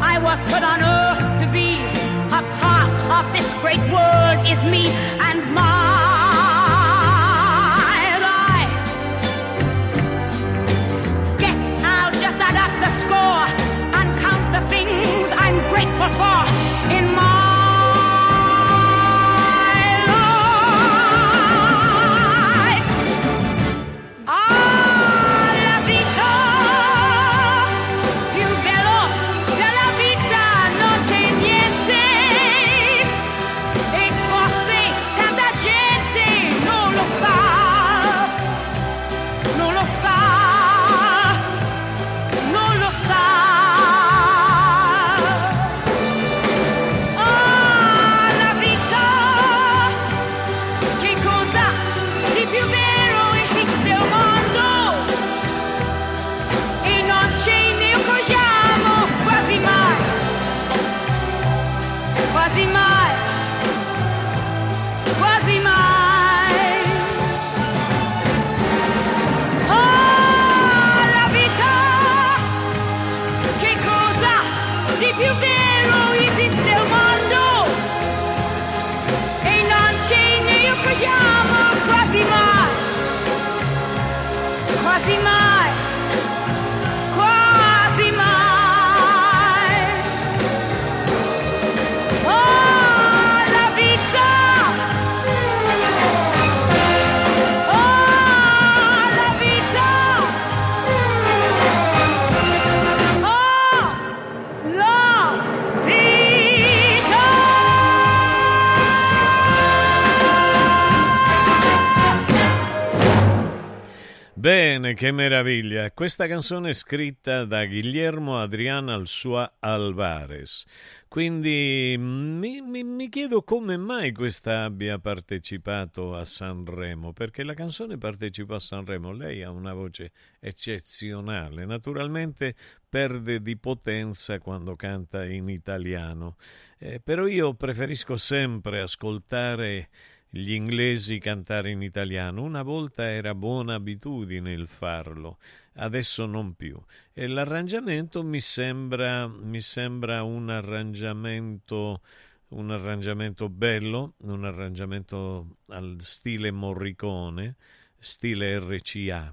Bene, 114.44 114.94
che 114.94 115.14
meraviglia. 115.14 115.90
Questa 115.94 116.28
canzone 116.28 116.72
è 116.72 116.74
scritta 116.74 117.46
da 117.46 117.66
Guillermo 117.66 118.42
Adrián 118.42 118.90
Alsua 118.90 119.56
Alvarez. 119.58 120.66
Quindi 121.08 121.96
mi, 121.98 122.60
mi- 122.60 122.84
mi 122.84 123.08
chiedo 123.08 123.44
come 123.44 123.78
mai 123.78 124.12
questa 124.12 124.66
abbia 124.66 125.00
partecipato 125.00 126.14
a 126.14 126.26
Sanremo, 126.26 127.14
perché 127.14 127.44
la 127.44 127.54
canzone 127.54 127.98
partecipò 127.98 128.56
a 128.56 128.60
Sanremo. 128.60 129.14
Lei 129.14 129.44
ha 129.44 129.50
una 129.50 129.72
voce 129.72 130.12
eccezionale. 130.42 131.64
Naturalmente 131.64 132.54
perde 132.90 133.42
di 133.42 133.56
potenza 133.56 134.40
quando 134.40 134.76
canta 134.76 135.24
in 135.24 135.48
italiano. 135.48 136.36
Eh, 136.78 137.00
però 137.00 137.28
io 137.28 137.54
preferisco 137.54 138.18
sempre 138.18 138.82
ascoltare 138.82 139.88
gli 140.36 140.54
inglesi 140.54 141.20
cantare 141.20 141.70
in 141.70 141.84
italiano. 141.84 142.42
Una 142.42 142.64
volta 142.64 143.08
era 143.08 143.36
buona 143.36 143.76
abitudine 143.76 144.52
il 144.52 144.68
farlo, 144.68 145.38
adesso 145.74 146.26
non 146.26 146.56
più. 146.56 146.76
E 147.14 147.28
l'arrangiamento 147.28 148.24
mi 148.24 148.42
sembra, 148.42 149.28
mi 149.28 149.62
sembra 149.62 150.24
un 150.24 150.50
arrangiamento 150.50 152.02
un 152.50 152.72
arrangiamento 152.72 153.48
bello, 153.50 154.16
un 154.22 154.44
arrangiamento 154.44 155.58
al 155.68 155.98
stile 156.02 156.50
Morricone, 156.52 157.58
stile 158.00 158.58
RCA. 158.60 159.32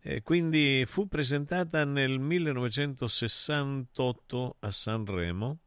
E 0.00 0.22
quindi 0.22 0.84
fu 0.86 1.08
presentata 1.08 1.84
nel 1.84 2.18
1968 2.18 4.56
a 4.60 4.70
Sanremo 4.70 5.58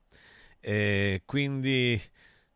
e 0.60 1.22
quindi 1.26 2.02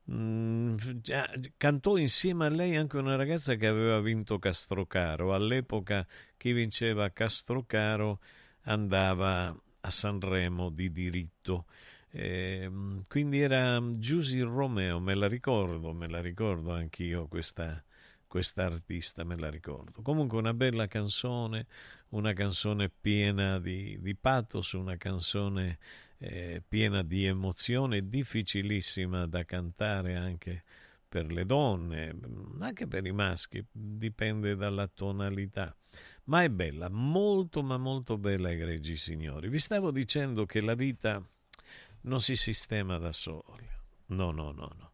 cantò 0.06 1.98
insieme 1.98 2.46
a 2.46 2.50
lei 2.50 2.76
anche 2.76 2.98
una 2.98 3.16
ragazza 3.16 3.56
che 3.56 3.68
aveva 3.68 4.00
vinto 4.02 4.38
Castrocaro. 4.38 5.34
All'epoca 5.34 6.06
chi 6.36 6.52
vinceva 6.52 7.10
Castrocaro 7.10 8.20
andava 8.64 9.56
a 9.82 9.92
Sanremo 9.92 10.70
di 10.70 10.92
diritto. 10.92 11.66
Ehm, 12.12 13.04
quindi 13.08 13.40
era 13.40 13.82
Giusy 13.92 14.42
Romeo, 14.42 15.00
me 15.00 15.16
la 15.16 15.28
ricordo, 15.28 15.94
me 15.94 16.08
la 16.08 16.22
ricordo 16.22 16.74
anch'io 16.74 17.28
questa, 17.28 17.84
questa 18.28 18.66
artista, 18.66 19.24
me 19.24 19.38
la 19.38 19.50
ricordo. 19.50 20.02
Comunque 20.02 20.38
una 20.38 20.54
bella 20.54 20.88
canzone, 20.88 21.66
una 22.10 22.34
canzone 22.34 22.90
piena 22.90 23.60
di, 23.60 23.98
di 24.00 24.16
pathos, 24.16 24.74
una 24.74 24.98
canzone 24.98 25.80
eh, 26.24 26.64
piena 26.66 27.04
di 27.04 27.26
emozione, 27.26 28.08
difficilissima 28.08 29.28
da 29.28 29.44
cantare 29.44 30.16
anche 30.16 30.64
per 31.08 31.32
le 31.32 31.46
donne, 31.46 32.16
anche 32.60 32.88
per 32.88 33.06
i 33.06 33.12
maschi, 33.12 33.64
dipende 33.70 34.56
dalla 34.56 34.88
tonalità. 34.88 35.76
Ma 36.26 36.44
è 36.44 36.50
bella, 36.50 36.90
molto 36.90 37.62
ma 37.62 37.78
molto 37.78 38.18
bella, 38.18 38.50
egregi 38.50 38.96
signori. 38.96 39.50
Vi 39.50 39.60
stavo 39.60 39.92
dicendo 39.92 40.46
che 40.46 40.62
la 40.62 40.74
vita 40.74 41.22
non 42.02 42.22
si 42.22 42.36
sistema 42.38 42.98
da 42.98 43.12
sola. 43.12 43.58
No, 44.08 44.32
no, 44.32 44.52
no, 44.52 44.72
no. 44.78 44.92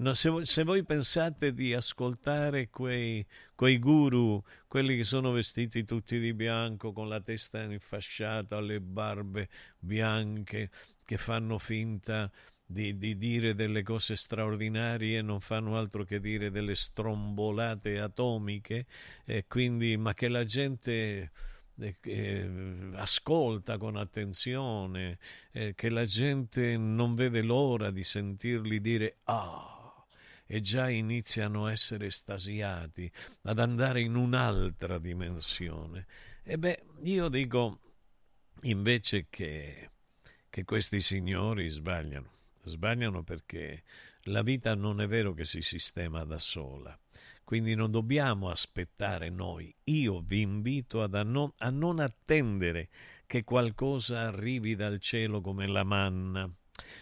No, 0.00 0.14
se, 0.14 0.28
voi, 0.28 0.46
se 0.46 0.62
voi 0.62 0.84
pensate 0.84 1.52
di 1.52 1.74
ascoltare 1.74 2.68
quei, 2.70 3.26
quei 3.56 3.80
guru, 3.80 4.40
quelli 4.68 4.96
che 4.96 5.02
sono 5.02 5.32
vestiti 5.32 5.84
tutti 5.84 6.20
di 6.20 6.32
bianco, 6.34 6.92
con 6.92 7.08
la 7.08 7.20
testa 7.20 7.62
infasciata, 7.62 8.60
le 8.60 8.80
barbe 8.80 9.48
bianche, 9.76 10.70
che 11.04 11.16
fanno 11.16 11.58
finta 11.58 12.30
di, 12.64 12.96
di 12.96 13.18
dire 13.18 13.56
delle 13.56 13.82
cose 13.82 14.14
straordinarie 14.14 15.20
non 15.20 15.40
fanno 15.40 15.76
altro 15.76 16.04
che 16.04 16.20
dire 16.20 16.52
delle 16.52 16.76
strombolate 16.76 17.98
atomiche, 17.98 18.86
e 19.24 19.46
quindi, 19.48 19.96
ma 19.96 20.14
che 20.14 20.28
la 20.28 20.44
gente 20.44 21.32
eh, 21.76 21.96
eh, 22.02 22.50
ascolta 22.94 23.78
con 23.78 23.96
attenzione, 23.96 25.18
eh, 25.50 25.74
che 25.74 25.90
la 25.90 26.04
gente 26.04 26.76
non 26.76 27.16
vede 27.16 27.42
l'ora 27.42 27.90
di 27.90 28.04
sentirli 28.04 28.80
dire 28.80 29.16
ah 29.24 29.77
e 30.50 30.62
già 30.62 30.88
iniziano 30.88 31.66
a 31.66 31.72
essere 31.72 32.06
estasiati, 32.06 33.10
ad 33.42 33.58
andare 33.58 34.00
in 34.00 34.14
un'altra 34.14 34.98
dimensione. 34.98 36.06
E 36.42 36.56
beh, 36.56 36.84
io 37.02 37.28
dico 37.28 37.80
invece 38.62 39.26
che, 39.28 39.90
che 40.48 40.64
questi 40.64 41.02
signori 41.02 41.68
sbagliano, 41.68 42.30
sbagliano 42.64 43.22
perché 43.22 43.82
la 44.22 44.40
vita 44.40 44.74
non 44.74 45.02
è 45.02 45.06
vero 45.06 45.34
che 45.34 45.44
si 45.44 45.60
sistema 45.60 46.24
da 46.24 46.38
sola. 46.38 46.98
Quindi 47.44 47.74
non 47.74 47.90
dobbiamo 47.90 48.48
aspettare 48.48 49.28
noi. 49.28 49.74
Io 49.84 50.20
vi 50.20 50.40
invito 50.40 51.02
a, 51.02 51.22
non, 51.22 51.52
a 51.58 51.68
non 51.70 51.98
attendere 51.98 52.88
che 53.26 53.44
qualcosa 53.44 54.20
arrivi 54.20 54.74
dal 54.74 54.98
cielo 54.98 55.42
come 55.42 55.66
la 55.66 55.84
manna. 55.84 56.50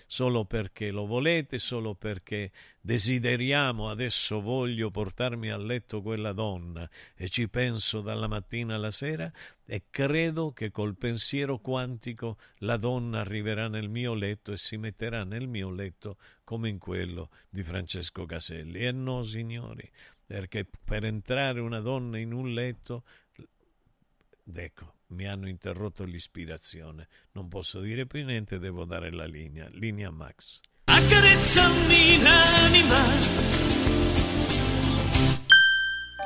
Solo 0.07 0.45
perché 0.45 0.90
lo 0.90 1.05
volete, 1.05 1.59
solo 1.59 1.95
perché 1.95 2.53
desideriamo, 2.81 3.88
adesso 3.88 4.40
voglio 4.40 4.90
portarmi 4.90 5.51
a 5.51 5.57
letto 5.57 6.01
quella 6.01 6.33
donna 6.33 6.88
e 7.16 7.29
ci 7.29 7.49
penso 7.49 8.01
dalla 8.01 8.29
mattina 8.29 8.77
alla 8.77 8.92
sera 8.92 9.31
e 9.64 9.85
credo 9.90 10.53
che 10.53 10.71
col 10.71 10.97
pensiero 10.97 11.59
quantico 11.59 12.38
la 12.59 12.77
donna 12.77 13.21
arriverà 13.21 13.69
nel 13.69 13.88
mio 13.88 14.14
letto 14.14 14.53
e 14.53 14.57
si 14.57 14.77
metterà 14.77 15.25
nel 15.25 15.49
mio 15.49 15.71
letto 15.71 16.16
come 16.45 16.69
in 16.69 16.79
quello 16.79 17.31
di 17.49 17.64
Francesco 17.64 18.25
Caselli. 18.25 18.79
E 18.79 18.92
no, 18.92 19.25
signori, 19.25 19.90
perché 20.25 20.64
per 20.85 21.05
entrare 21.05 21.61
una 21.61 21.81
donna 21.81 22.19
in 22.19 22.33
un 22.33 22.53
letto, 22.53 23.03
ecco, 24.55 24.95
mi 25.09 25.27
hanno 25.27 25.49
interrotto 25.49 26.05
l'ispirazione. 26.05 27.09
Non 27.33 27.49
posso 27.49 27.81
dire 27.81 28.07
più 28.07 28.25
niente, 28.25 28.59
devo 28.59 28.85
dare 28.85 29.12
la 29.12 29.27
linea. 29.27 29.69
Linea 29.73 30.11
Max. 30.11 30.61
Accarezzami 30.85 32.23
l'anima. 32.23 33.85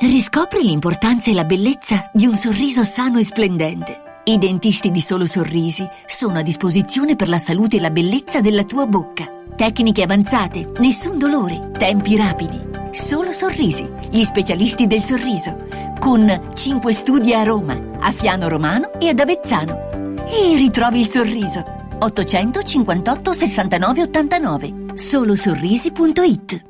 Riscopri 0.00 0.62
l'importanza 0.62 1.30
e 1.30 1.34
la 1.34 1.44
bellezza 1.44 2.10
di 2.14 2.24
un 2.24 2.34
sorriso 2.34 2.84
sano 2.84 3.18
e 3.18 3.24
splendente. 3.24 4.22
I 4.24 4.38
dentisti 4.38 4.90
di 4.90 5.00
Solo 5.00 5.26
Sorrisi 5.26 5.86
sono 6.06 6.38
a 6.38 6.42
disposizione 6.42 7.16
per 7.16 7.28
la 7.28 7.38
salute 7.38 7.76
e 7.76 7.80
la 7.80 7.90
bellezza 7.90 8.40
della 8.40 8.64
tua 8.64 8.86
bocca. 8.86 9.26
Tecniche 9.56 10.02
avanzate, 10.02 10.72
nessun 10.78 11.18
dolore, 11.18 11.70
tempi 11.72 12.16
rapidi. 12.16 12.58
Solo 12.92 13.30
Sorrisi, 13.30 13.88
gli 14.10 14.24
specialisti 14.24 14.86
del 14.86 15.00
sorriso, 15.00 15.66
con 16.00 16.50
5 16.54 16.92
studi 16.92 17.34
a 17.34 17.42
Roma, 17.44 17.78
a 18.00 18.10
Fiano 18.10 18.48
Romano 18.48 18.98
e 18.98 19.10
ad 19.10 19.20
Avezzano. 19.20 20.16
E 20.26 20.56
ritrovi 20.56 21.00
il 21.00 21.06
sorriso. 21.06 21.62
858 21.98 23.32
69 23.32 24.02
89 24.02 24.74
solosorrisi.it 24.94 26.69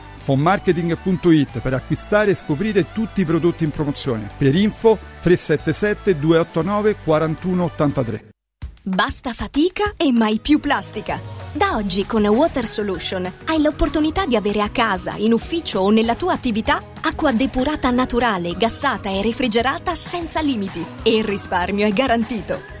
fonmarketing.it 0.21 1.59
per 1.59 1.73
acquistare 1.73 2.31
e 2.31 2.35
scoprire 2.35 2.91
tutti 2.93 3.21
i 3.21 3.25
prodotti 3.25 3.63
in 3.63 3.71
promozione. 3.71 4.29
Per 4.37 4.55
info 4.55 4.97
377 5.21 6.17
289 6.17 6.95
4183. 7.03 8.29
Basta 8.83 9.31
fatica 9.31 9.93
e 9.95 10.11
mai 10.11 10.39
più 10.39 10.59
plastica. 10.59 11.19
Da 11.51 11.75
oggi 11.75 12.07
con 12.07 12.25
Water 12.25 12.65
Solution 12.65 13.31
hai 13.45 13.61
l'opportunità 13.61 14.25
di 14.25 14.35
avere 14.35 14.61
a 14.61 14.69
casa, 14.69 15.13
in 15.17 15.33
ufficio 15.33 15.81
o 15.81 15.91
nella 15.91 16.15
tua 16.15 16.33
attività 16.33 16.81
acqua 17.01 17.31
depurata 17.31 17.91
naturale, 17.91 18.55
gassata 18.57 19.11
e 19.11 19.21
refrigerata 19.21 19.93
senza 19.93 20.41
limiti 20.41 20.83
e 21.03 21.15
il 21.15 21.23
risparmio 21.23 21.85
è 21.85 21.91
garantito. 21.91 22.80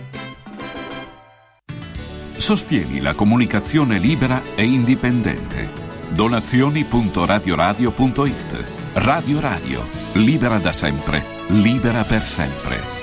Sostieni 2.41 2.99
la 3.01 3.13
comunicazione 3.13 3.99
libera 3.99 4.41
e 4.55 4.63
indipendente. 4.63 5.69
Donazioni.radioradio.it 6.09 8.65
Radio 8.93 9.39
Radio, 9.39 9.87
libera 10.13 10.57
da 10.57 10.73
sempre, 10.73 11.23
libera 11.49 12.03
per 12.03 12.23
sempre. 12.23 13.00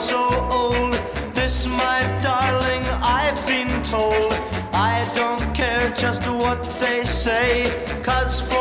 So 0.00 0.48
old. 0.50 0.94
This, 1.34 1.66
my 1.66 2.00
darling, 2.22 2.84
I've 3.02 3.46
been 3.46 3.82
told. 3.82 4.32
I 4.72 5.06
don't 5.14 5.54
care 5.54 5.90
just 5.90 6.26
what 6.26 6.64
they 6.80 7.04
say, 7.04 7.68
cause 8.02 8.40
forever 8.40 8.59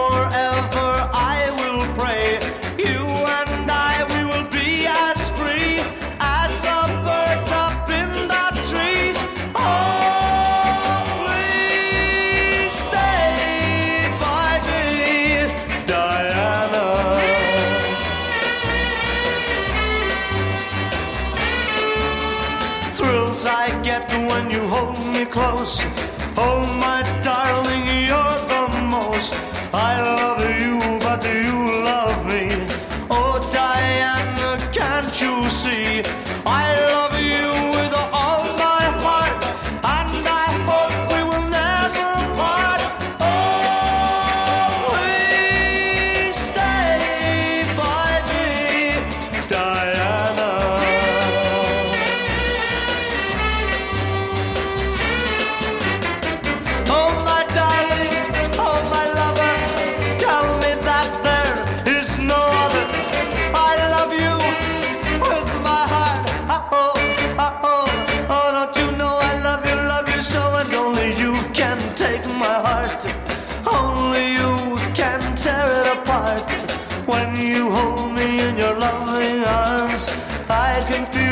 apart. 76.37 76.71
When 77.05 77.35
you 77.35 77.71
hold 77.71 78.13
me 78.13 78.39
in 78.39 78.57
your 78.57 78.75
loving 78.75 79.43
arms, 79.43 80.07
I 80.49 80.83
can 80.87 81.05
feel 81.11 81.28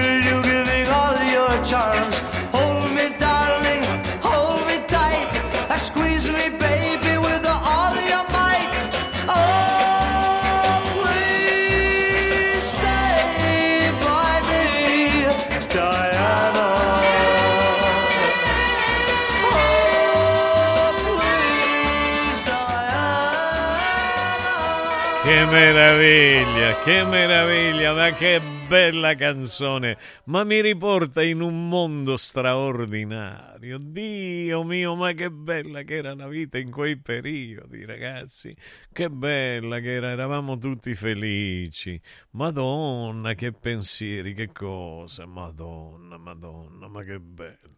che 26.88 27.04
meraviglia, 27.04 27.94
ma 27.94 28.14
che 28.14 28.40
bella 28.66 29.14
canzone, 29.14 29.98
ma 30.28 30.46
mi 30.46 30.62
riporta 30.62 31.22
in 31.22 31.42
un 31.42 31.68
mondo 31.68 32.16
straordinario. 32.16 33.78
Dio 33.78 34.64
mio, 34.64 34.96
ma 34.96 35.12
che 35.12 35.30
bella 35.30 35.82
che 35.82 35.96
era 35.98 36.16
la 36.16 36.30
vita 36.30 36.58
in 36.58 36.72
quei 36.72 36.98
periodi, 36.98 37.84
ragazzi. 37.84 38.56
Che 38.94 39.10
bella 39.10 39.80
che 39.80 39.96
era, 39.96 40.12
eravamo 40.12 40.58
tutti 40.58 40.96
felici. 40.96 42.00
Madonna, 42.32 43.34
che 43.34 43.52
pensieri, 43.52 44.34
che 44.34 44.54
cosa, 44.54 45.26
Madonna, 45.26 46.18
Madonna, 46.18 46.88
ma 46.88 47.04
che 47.04 47.20
bello. 47.20 47.76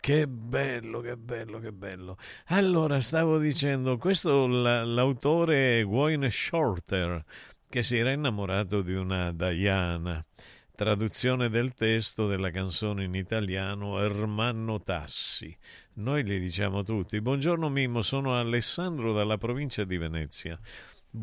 Che 0.00 0.26
bello, 0.26 0.98
che 0.98 1.16
bello, 1.16 1.60
che 1.60 1.70
bello. 1.70 2.16
Allora, 2.46 3.00
stavo 3.00 3.38
dicendo, 3.38 3.98
questo 3.98 4.48
la- 4.48 4.82
l'autore 4.82 5.82
Wayne 5.82 6.28
Shorter, 6.28 7.24
che 7.72 7.82
si 7.82 7.96
era 7.96 8.12
innamorato 8.12 8.82
di 8.82 8.92
una 8.92 9.32
Diana. 9.32 10.22
Traduzione 10.74 11.48
del 11.48 11.72
testo 11.72 12.26
della 12.26 12.50
canzone 12.50 13.04
in 13.04 13.14
italiano 13.14 13.98
Ermanno 13.98 14.78
Tassi. 14.82 15.56
Noi 15.94 16.22
gli 16.22 16.38
diciamo 16.38 16.82
tutti: 16.82 17.18
Buongiorno 17.22 17.70
Mimmo, 17.70 18.02
sono 18.02 18.36
Alessandro 18.36 19.14
dalla 19.14 19.38
provincia 19.38 19.84
di 19.84 19.96
Venezia. 19.96 20.60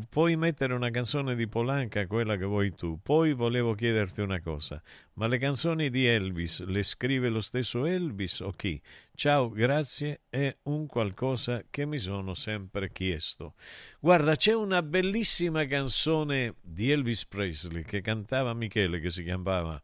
Puoi 0.08 0.36
mettere 0.36 0.72
una 0.72 0.90
canzone 0.90 1.34
di 1.34 1.48
Polanca, 1.48 2.06
quella 2.06 2.36
che 2.36 2.44
vuoi 2.44 2.72
tu. 2.76 3.00
Poi 3.02 3.32
volevo 3.32 3.74
chiederti 3.74 4.20
una 4.20 4.40
cosa: 4.40 4.80
ma 5.14 5.26
le 5.26 5.36
canzoni 5.38 5.90
di 5.90 6.06
Elvis 6.06 6.64
le 6.64 6.84
scrive 6.84 7.28
lo 7.28 7.40
stesso 7.40 7.84
Elvis 7.84 8.38
o 8.38 8.52
chi? 8.52 8.80
Ciao, 9.16 9.50
grazie, 9.50 10.20
è 10.28 10.56
un 10.64 10.86
qualcosa 10.86 11.64
che 11.68 11.86
mi 11.86 11.98
sono 11.98 12.34
sempre 12.34 12.92
chiesto. 12.92 13.54
Guarda, 13.98 14.36
c'è 14.36 14.54
una 14.54 14.80
bellissima 14.80 15.66
canzone 15.66 16.54
di 16.60 16.92
Elvis 16.92 17.26
Presley 17.26 17.82
che 17.82 18.00
cantava 18.00 18.54
Michele 18.54 19.00
che 19.00 19.10
si 19.10 19.24
chiamava 19.24 19.82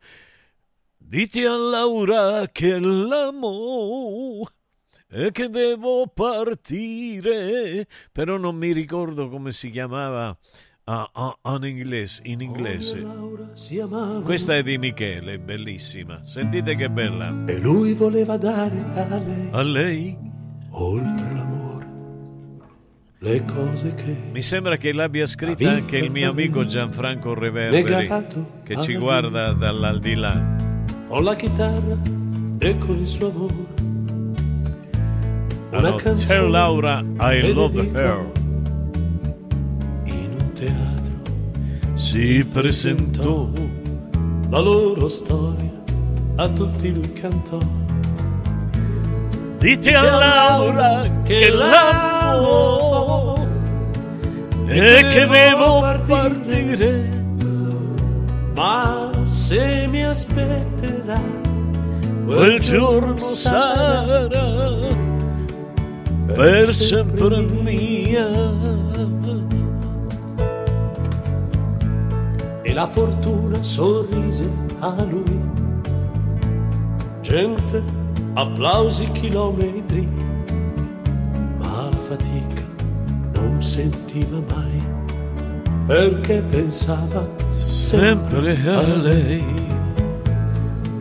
Diti 0.98 1.44
a 1.44 1.56
Laura 1.56 2.46
che 2.52 2.78
l'amo 2.78 4.48
e 5.16 5.32
che 5.32 5.48
devo 5.48 6.06
partire, 6.12 7.86
però 8.12 8.36
non 8.36 8.54
mi 8.54 8.72
ricordo 8.72 9.30
come 9.30 9.50
si 9.50 9.70
chiamava 9.70 10.36
ah, 10.84 11.10
ah, 11.10 11.38
in 11.56 11.64
inglese. 11.64 12.20
In 12.24 12.42
inglese. 12.42 13.00
Questa 14.22 14.56
è 14.56 14.62
di 14.62 14.76
Michele, 14.76 15.38
bellissima. 15.38 16.20
Sentite 16.22 16.76
che 16.76 16.90
bella. 16.90 17.34
e 17.46 17.58
lui 17.58 17.94
voleva 17.94 18.36
dare 18.36 18.84
a 18.92 19.16
lei, 19.18 19.48
A 19.52 19.62
lei? 19.62 20.18
oltre 20.72 21.32
l'amore, 21.32 21.86
le 23.20 23.44
cose 23.46 23.94
che 23.94 24.14
Mi 24.32 24.42
sembra 24.42 24.76
che 24.76 24.92
l'abbia 24.92 25.26
scritta 25.26 25.70
anche 25.70 25.96
il 25.96 26.10
mio 26.10 26.28
amico 26.28 26.66
Gianfranco 26.66 27.32
Reverberi, 27.32 28.06
che 28.64 28.82
ci 28.82 28.96
guarda 28.96 29.54
dall'aldilà. 29.54 30.56
con 31.08 31.24
la 31.24 31.34
chitarra 31.34 31.98
e 32.58 32.76
con 32.76 32.98
il 32.98 33.06
suo 33.06 33.30
amore. 33.30 33.75
Una 35.70 35.78
Allora, 35.88 35.96
canzone 36.02 36.26
Tell 36.40 36.50
Laura 36.50 37.04
I 37.20 37.52
love 37.52 37.90
her. 37.94 38.18
in 40.04 40.30
un 40.40 40.52
teatro 40.54 41.94
Si 41.94 42.46
presentò 42.50 43.48
la 44.48 44.60
loro 44.60 45.08
storia, 45.08 45.70
a 46.36 46.48
tutti 46.50 46.94
lui 46.94 47.12
cantò. 47.12 47.58
Dite 49.58 49.92
a 49.94 50.02
Laura 50.02 51.02
che 51.24 51.50
l'amo 51.50 53.34
e 54.68 55.04
che 55.12 55.26
devo 55.26 55.80
partire. 56.06 57.10
Ma 58.54 59.10
se 59.24 59.88
mi 59.90 60.04
aspetterà, 60.04 61.20
Quel 62.24 62.60
giorno 62.60 63.16
sarà 63.16 64.28
per 66.34 66.72
sempre 66.72 67.40
mia. 67.42 68.74
e 72.62 72.72
la 72.72 72.86
fortuna 72.88 73.62
sorrise 73.62 74.48
a 74.80 75.04
lui. 75.08 75.40
Gente, 77.20 77.82
applausi 78.34 79.08
chilometri, 79.12 80.08
ma 81.58 81.88
la 81.90 81.96
fatica 81.96 82.62
non 83.34 83.62
sentiva 83.62 84.38
mai, 84.48 84.82
perché 85.86 86.42
pensava 86.42 87.44
Sempre 87.76 88.54
sempre 88.54 88.54
a 88.70 88.96
lei. 88.96 89.44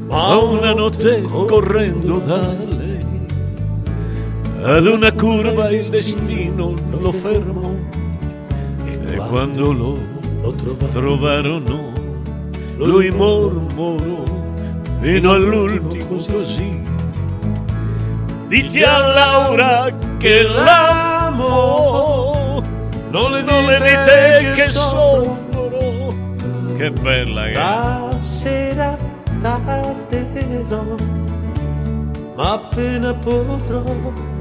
Ma 0.08 0.36
una 0.38 0.74
notte 0.74 1.22
correndo 1.22 2.20
da 2.20 2.38
lei, 2.38 2.75
ad 4.62 4.86
una 4.86 5.12
curva 5.12 5.70
il 5.70 5.88
destino 5.88 6.74
lo 7.00 7.12
fermò. 7.12 7.72
E 9.06 9.16
quando 9.28 9.72
lo 9.72 9.98
trovarono, 10.92 11.92
lui 12.78 13.10
mormorò 13.12 14.24
fino 15.02 15.32
all'ultimo 15.32 16.16
così. 16.16 16.82
Diti 18.48 18.82
a 18.84 18.98
Laura 19.00 19.92
che 20.18 20.44
l'amo, 20.44 21.44
non 23.12 23.32
le 23.32 23.44
dite 23.44 24.54
che 24.56 24.68
soffro. 24.70 26.14
Che 26.78 26.92
bella 26.92 27.46
che. 27.46 27.54
Stasera 28.22 28.98
tarderò, 29.42 30.84
ma 32.36 32.52
appena 32.54 33.14
potrò. 33.14 34.34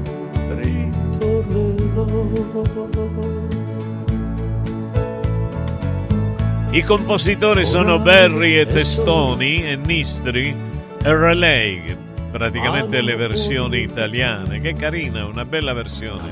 I 6.71 6.83
compositori 6.83 7.65
sono 7.65 7.99
Berry 7.99 8.57
e 8.57 8.65
Testoni 8.65 9.65
e 9.65 9.75
Nistri 9.77 10.55
e 11.01 11.15
Relay, 11.15 11.95
praticamente 12.31 13.01
le 13.01 13.15
versioni 13.15 13.81
italiane. 13.81 14.59
Che 14.59 14.73
carina, 14.73 15.25
una 15.25 15.45
bella 15.45 15.73
versione. 15.73 16.31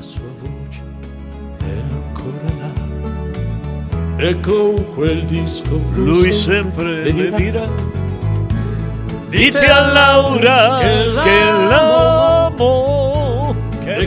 E 4.17 4.39
con 4.39 4.93
quel 4.93 5.23
disco 5.23 5.81
Lui 5.95 6.31
sempre 6.31 7.03
le 7.03 7.11
dirà 7.11 7.37
dirà 7.37 7.67
Dite 9.33 9.65
a 9.65 9.91
Laura 9.91 10.77
che 10.79 11.11
l'amo, 11.11 12.51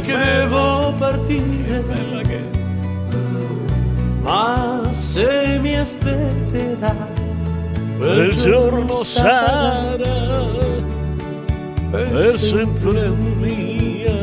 che 0.00 0.16
devo 0.16 0.92
partire. 0.98 1.84
Ma 4.22 4.88
se 4.90 5.58
mi 5.60 5.76
aspetterà, 5.76 6.94
quel 7.96 8.30
giorno 8.30 9.02
sarà 9.04 9.96
per 11.90 12.30
sempre 12.36 13.08
mia. 13.08 14.14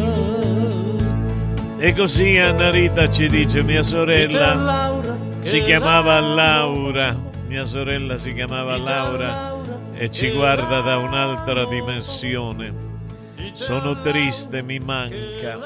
E 1.77 1.93
così 1.93 2.37
Anna 2.37 2.69
Rita 2.69 3.09
ci 3.09 3.27
dice 3.27 3.63
mia 3.63 3.83
sorella 3.83 5.01
si 5.43 5.61
chiamava 5.63 6.19
Laura, 6.19 7.15
mia 7.47 7.65
sorella 7.65 8.17
si 8.17 8.33
chiamava 8.33 8.77
Laura 8.77 9.61
e 9.93 10.09
ci 10.09 10.31
guarda 10.31 10.79
da 10.79 10.97
un'altra 10.97 11.65
dimensione. 11.65 12.92
Sono 13.53 14.01
triste, 14.01 14.63
mi 14.63 14.79
manca. 14.79 15.59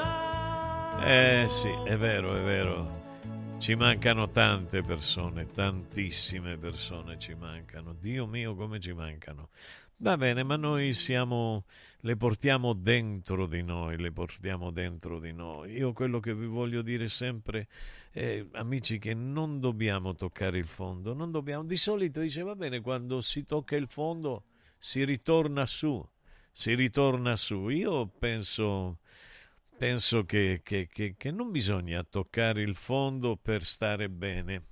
Eh 1.04 1.46
sì, 1.48 1.70
è 1.84 1.96
vero, 1.96 2.36
è 2.36 2.42
vero. 2.42 3.56
Ci 3.58 3.74
mancano 3.74 4.28
tante 4.30 4.82
persone, 4.82 5.46
tantissime 5.50 6.58
persone 6.58 7.18
ci 7.18 7.34
mancano. 7.34 7.94
Dio 7.94 8.26
mio, 8.26 8.54
come 8.54 8.78
ci 8.78 8.92
mancano. 8.92 9.48
Va 9.96 10.18
bene, 10.18 10.42
ma 10.42 10.56
noi 10.56 10.92
siamo, 10.92 11.64
le 12.00 12.16
portiamo 12.16 12.74
dentro 12.74 13.46
di 13.46 13.62
noi, 13.62 13.98
le 13.98 14.12
portiamo 14.12 14.70
dentro 14.70 15.18
di 15.18 15.32
noi. 15.32 15.72
Io 15.72 15.94
quello 15.94 16.20
che 16.20 16.34
vi 16.34 16.46
voglio 16.46 16.82
dire 16.82 17.08
sempre, 17.08 17.68
è, 18.10 18.44
amici, 18.52 18.98
che 18.98 19.14
non 19.14 19.60
dobbiamo 19.60 20.14
toccare 20.14 20.58
il 20.58 20.68
fondo, 20.68 21.14
non 21.14 21.30
dobbiamo. 21.30 21.64
Di 21.64 21.76
solito 21.76 22.20
dice, 22.20 22.42
va 22.42 22.54
bene, 22.54 22.80
quando 22.80 23.22
si 23.22 23.44
tocca 23.44 23.76
il 23.76 23.88
fondo 23.88 24.44
si 24.78 25.04
ritorna 25.04 25.64
su, 25.66 26.06
si 26.58 26.74
ritorna 26.74 27.36
su. 27.36 27.68
Io 27.68 28.08
penso, 28.08 28.98
penso 29.76 30.24
che, 30.24 30.60
che, 30.64 30.88
che, 30.92 31.14
che 31.16 31.30
non 31.30 31.52
bisogna 31.52 32.02
toccare 32.02 32.62
il 32.62 32.74
fondo 32.74 33.36
per 33.36 33.62
stare 33.62 34.08
bene 34.08 34.64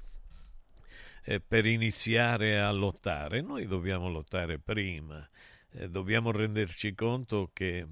eh, 1.23 1.41
per 1.41 1.65
iniziare 1.65 2.61
a 2.61 2.73
lottare. 2.73 3.41
Noi 3.41 3.67
dobbiamo 3.67 4.09
lottare 4.09 4.59
prima, 4.59 5.29
eh, 5.75 5.89
dobbiamo 5.89 6.33
renderci 6.33 6.93
conto 6.93 7.51
che, 7.53 7.87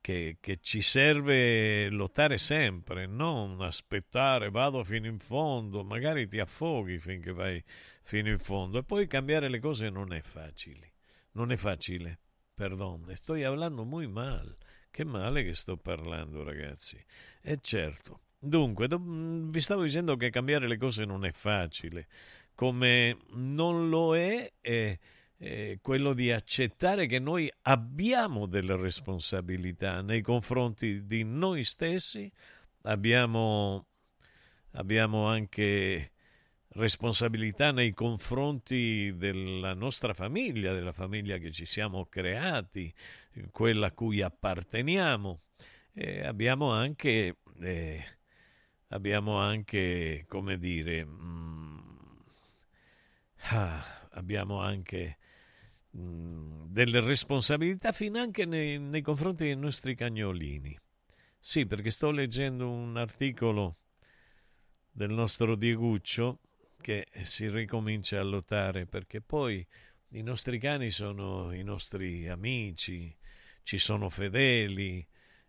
che, 0.00 0.38
che, 0.40 0.58
ci 0.62 0.80
serve 0.80 1.90
lottare 1.90 2.38
sempre, 2.38 3.04
non 3.04 3.60
aspettare, 3.60 4.48
vado 4.48 4.82
fino 4.82 5.06
in 5.06 5.18
fondo, 5.18 5.84
magari 5.84 6.26
ti 6.26 6.38
affoghi 6.38 6.98
finché 6.98 7.32
vai 7.32 7.62
fino 8.02 8.30
in 8.30 8.38
fondo 8.38 8.78
e 8.78 8.82
poi 8.82 9.06
cambiare 9.06 9.50
le 9.50 9.60
cose 9.60 9.90
non 9.90 10.14
è 10.14 10.22
facile, 10.22 10.94
non 11.32 11.52
è 11.52 11.56
facile, 11.56 12.20
perdone, 12.58 13.14
sto 13.14 13.34
parlando 13.34 13.84
molto 13.84 14.10
male, 14.10 14.56
che 14.90 15.04
male 15.04 15.44
che 15.44 15.54
sto 15.54 15.76
parlando 15.76 16.42
ragazzi, 16.42 17.00
e 17.40 17.58
certo 17.62 18.22
Dunque, 18.40 18.86
do, 18.86 19.00
mm, 19.00 19.50
vi 19.50 19.60
stavo 19.60 19.82
dicendo 19.82 20.16
che 20.16 20.30
cambiare 20.30 20.68
le 20.68 20.76
cose 20.76 21.04
non 21.04 21.24
è 21.24 21.32
facile, 21.32 22.06
come 22.54 23.16
non 23.30 23.88
lo 23.88 24.16
è 24.16 24.52
eh, 24.60 24.98
eh, 25.38 25.78
quello 25.82 26.12
di 26.14 26.30
accettare 26.30 27.06
che 27.06 27.18
noi 27.18 27.50
abbiamo 27.62 28.46
delle 28.46 28.76
responsabilità 28.76 30.02
nei 30.02 30.22
confronti 30.22 31.04
di 31.06 31.24
noi 31.24 31.64
stessi, 31.64 32.30
abbiamo, 32.82 33.86
abbiamo 34.72 35.26
anche 35.26 36.12
responsabilità 36.70 37.72
nei 37.72 37.92
confronti 37.92 39.14
della 39.16 39.74
nostra 39.74 40.14
famiglia, 40.14 40.72
della 40.72 40.92
famiglia 40.92 41.38
che 41.38 41.50
ci 41.50 41.66
siamo 41.66 42.06
creati, 42.06 42.92
quella 43.50 43.88
a 43.88 43.92
cui 43.92 44.20
apparteniamo. 44.20 45.40
E 45.92 46.24
abbiamo 46.24 46.70
anche 46.70 47.38
eh, 47.60 48.04
abbiamo 48.88 49.38
anche, 49.38 50.24
come 50.28 50.58
dire, 50.58 51.04
mm, 51.04 51.78
ah, 53.50 54.08
abbiamo 54.10 54.60
anche 54.60 55.18
mm, 55.96 56.66
delle 56.68 57.00
responsabilità 57.00 57.92
fin 57.92 58.16
anche 58.16 58.44
nei, 58.44 58.78
nei 58.78 59.02
confronti 59.02 59.44
dei 59.44 59.56
nostri 59.56 59.94
cagnolini. 59.94 60.78
Sì, 61.40 61.66
perché 61.66 61.90
sto 61.90 62.10
leggendo 62.10 62.70
un 62.70 62.96
articolo 62.96 63.76
del 64.90 65.10
nostro 65.10 65.54
Dieguccio 65.54 66.40
che 66.80 67.06
si 67.22 67.48
ricomincia 67.48 68.20
a 68.20 68.22
lottare 68.22 68.86
perché 68.86 69.20
poi 69.20 69.66
i 70.12 70.22
nostri 70.22 70.58
cani 70.58 70.90
sono 70.90 71.52
i 71.52 71.62
nostri 71.62 72.28
amici, 72.28 73.14
ci 73.62 73.78
sono 73.78 74.08
fedeli, 74.08 75.06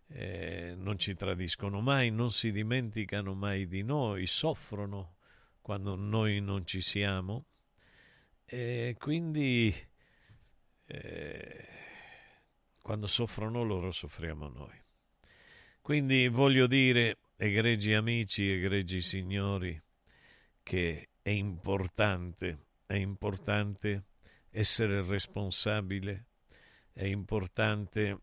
eh, 0.08 0.74
non 0.76 0.98
ci 0.98 1.14
tradiscono 1.14 1.80
mai, 1.80 2.10
non 2.10 2.30
si 2.30 2.52
dimenticano 2.52 3.34
mai 3.34 3.66
di 3.66 3.82
noi, 3.82 4.26
soffrono 4.26 5.16
quando 5.62 5.94
noi 5.94 6.40
non 6.40 6.66
ci 6.66 6.80
siamo 6.80 7.46
e 8.44 8.96
quindi 8.98 9.74
eh, 10.86 11.68
quando 12.82 13.06
soffrono 13.06 13.62
loro 13.62 13.92
soffriamo 13.92 14.48
noi. 14.48 14.78
Quindi 15.80 16.28
voglio 16.28 16.66
dire, 16.66 17.18
egregi 17.36 17.94
amici, 17.94 18.50
egregi 18.50 19.00
signori, 19.00 19.80
che 20.62 21.09
è 21.22 21.30
importante, 21.30 22.66
è 22.86 22.94
importante 22.94 24.04
essere 24.50 25.02
responsabile, 25.02 26.26
è 26.92 27.04
importante 27.04 28.20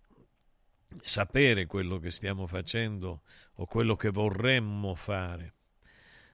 sapere 1.01 1.65
quello 1.65 1.99
che 1.99 2.11
stiamo 2.11 2.47
facendo 2.47 3.21
o 3.55 3.65
quello 3.65 3.95
che 3.95 4.09
vorremmo 4.09 4.95
fare. 4.95 5.53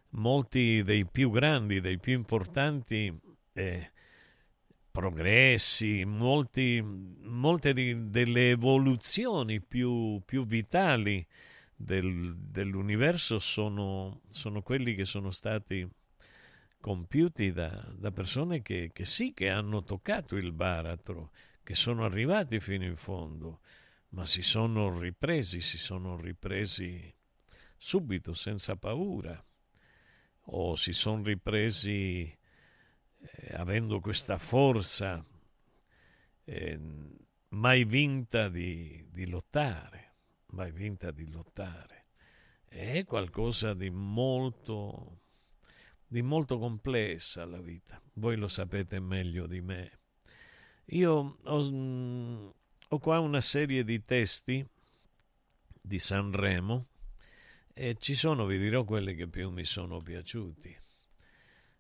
Molti 0.10 0.84
dei 0.84 1.06
più 1.06 1.32
grandi, 1.32 1.82
dei 1.82 2.00
più 2.00 2.14
importanti 2.14 3.12
eh, 3.54 3.92
progressi, 4.92 6.06
molti, 6.06 6.80
molte 6.84 7.74
di, 7.74 8.10
delle 8.10 8.52
evoluzioni 8.52 9.60
più, 9.60 10.22
più 10.24 10.46
vitali 10.46 11.26
del, 11.76 12.36
dell'universo 12.38 13.40
sono, 13.40 14.22
sono, 14.30 14.62
quelli 14.62 14.94
che 14.94 15.06
sono 15.06 15.32
stati 15.32 15.88
compiuti 16.84 17.54
da, 17.54 17.70
da 17.96 18.12
persone 18.12 18.62
che, 18.62 18.92
che 18.92 19.06
sì, 19.06 19.32
che 19.34 19.50
hanno 19.50 19.84
toccato 19.84 20.36
il 20.36 20.52
baratro, 20.52 21.32
che 21.64 21.76
sono 21.76 22.04
arrivati 22.04 22.60
fino 22.60 22.84
in 22.84 22.98
fondo 22.98 23.62
ma 24.14 24.26
si 24.26 24.42
sono 24.44 25.00
ripresi, 25.00 25.60
si 25.60 25.78
sono 25.78 26.20
ripresi 26.20 27.14
subito, 27.78 28.34
senza 28.34 28.76
paura, 28.76 29.44
o 30.48 30.76
si 30.76 30.94
sono 30.94 31.24
ripresi 31.24 32.22
eh, 32.22 33.54
avendo 33.54 34.00
questa 34.00 34.38
forza 34.38 35.24
eh, 36.46 36.80
mai 37.50 37.84
vinta 37.86 38.50
di, 38.50 39.06
di 39.10 39.28
lottare, 39.28 40.14
mai 40.48 40.72
vinta 40.72 41.12
di 41.12 41.30
lottare. 41.32 42.06
È 42.66 43.04
qualcosa 43.06 43.74
di 43.74 43.90
molto, 43.90 45.22
di 46.14 46.22
molto 46.22 46.60
complessa 46.60 47.44
la 47.44 47.60
vita. 47.60 48.00
Voi 48.14 48.36
lo 48.36 48.48
sapete 48.48 49.00
meglio 49.00 49.48
di 49.48 49.62
me. 49.62 50.00
Io 50.90 51.40
ho, 51.42 52.56
ho 52.88 53.00
qua 53.00 53.18
una 53.18 53.42
serie 53.42 53.84
di 53.84 54.06
testi 54.06 54.64
di 55.82 55.98
Sanremo 55.98 56.86
e 57.74 57.96
ci 57.98 58.14
sono, 58.14 58.46
vi 58.46 58.60
dirò, 58.60 58.84
quelli 58.84 59.16
che 59.16 59.28
più 59.28 59.50
mi 59.50 59.66
sono 59.66 60.02
piaciuti. 60.02 60.78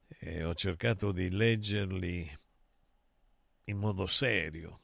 E 0.07 0.43
ho 0.43 0.55
cercato 0.55 1.11
di 1.11 1.29
leggerli 1.29 2.27
in 3.65 3.77
modo 3.77 4.07
serio. 4.07 4.79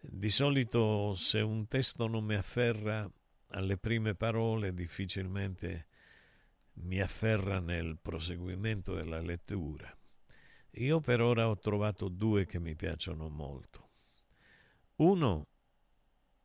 Di 0.00 0.28
solito 0.28 1.14
se 1.14 1.38
un 1.38 1.68
testo 1.68 2.08
non 2.08 2.24
mi 2.24 2.34
afferra 2.34 3.08
alle 3.50 3.76
prime 3.76 4.16
parole, 4.16 4.74
difficilmente 4.74 5.86
mi 6.82 7.00
afferra 7.00 7.60
nel 7.60 7.98
proseguimento 8.00 8.94
della 8.94 9.20
lettura. 9.20 9.94
Io 10.74 11.00
per 11.00 11.20
ora 11.20 11.48
ho 11.48 11.58
trovato 11.58 12.08
due 12.08 12.46
che 12.46 12.58
mi 12.58 12.76
piacciono 12.76 13.28
molto. 13.28 13.88
Uno 14.96 15.46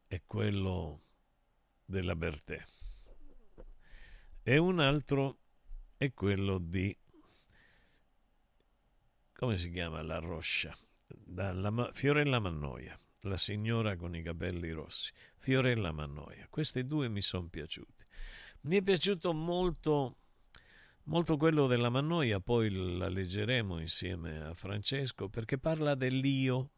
è 0.08 0.22
quello 0.26 1.02
della 1.86 2.16
Bertè 2.16 2.64
e 4.42 4.58
un 4.58 4.80
altro 4.80 5.40
è 5.98 6.14
quello 6.14 6.58
di 6.58 6.96
come 9.34 9.58
si 9.58 9.70
chiama 9.70 10.02
la 10.02 10.20
Roscia 10.20 10.76
dalla 11.08 11.92
Fiorella 11.92 12.40
Mannoia 12.40 13.00
la 13.22 13.38
signora 13.38 13.96
con 13.96 14.16
i 14.16 14.22
capelli 14.22 14.72
rossi 14.72 15.12
Fiorella 15.38 15.92
Mannoia 15.92 16.48
questi 16.50 16.86
due 16.86 17.08
mi 17.08 17.22
sono 17.22 17.48
piaciuti 17.48 18.06
mi 18.62 18.78
è 18.78 18.82
piaciuto 18.82 19.34
molto 19.34 20.18
molto 21.06 21.38
quello 21.38 21.68
della 21.68 21.90
Mannoia 21.90 22.40
poi 22.40 22.70
la 22.70 23.10
leggeremo 23.10 23.80
insieme 23.80 24.42
a 24.42 24.54
Francesco 24.54 25.30
perché 25.30 25.58
parla 25.58 25.96
dell'io 25.96 26.70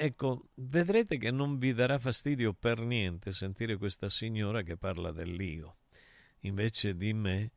ecco, 0.00 0.50
vedrete 0.54 1.18
che 1.18 1.32
non 1.32 1.58
vi 1.58 1.74
darà 1.74 1.98
fastidio 1.98 2.52
per 2.52 2.78
niente 2.78 3.32
sentire 3.32 3.76
questa 3.76 4.08
signora 4.08 4.62
che 4.62 4.76
parla 4.76 5.10
dell'io. 5.10 5.78
Invece 6.42 6.96
di 6.96 7.12
me 7.12 7.50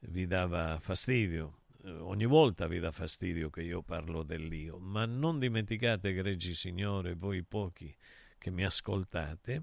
vi 0.00 0.26
dava 0.26 0.78
fastidio. 0.80 1.62
Eh, 1.84 1.90
ogni 1.90 2.26
volta 2.26 2.66
vi 2.66 2.78
dà 2.78 2.92
fastidio 2.92 3.48
che 3.48 3.62
io 3.62 3.82
parlo 3.82 4.22
dell'io, 4.22 4.78
ma 4.78 5.06
non 5.06 5.38
dimenticate, 5.38 6.10
egregi 6.10 6.52
signore, 6.52 7.14
voi 7.14 7.42
pochi 7.42 7.94
che 8.36 8.50
mi 8.50 8.64
ascoltate, 8.64 9.62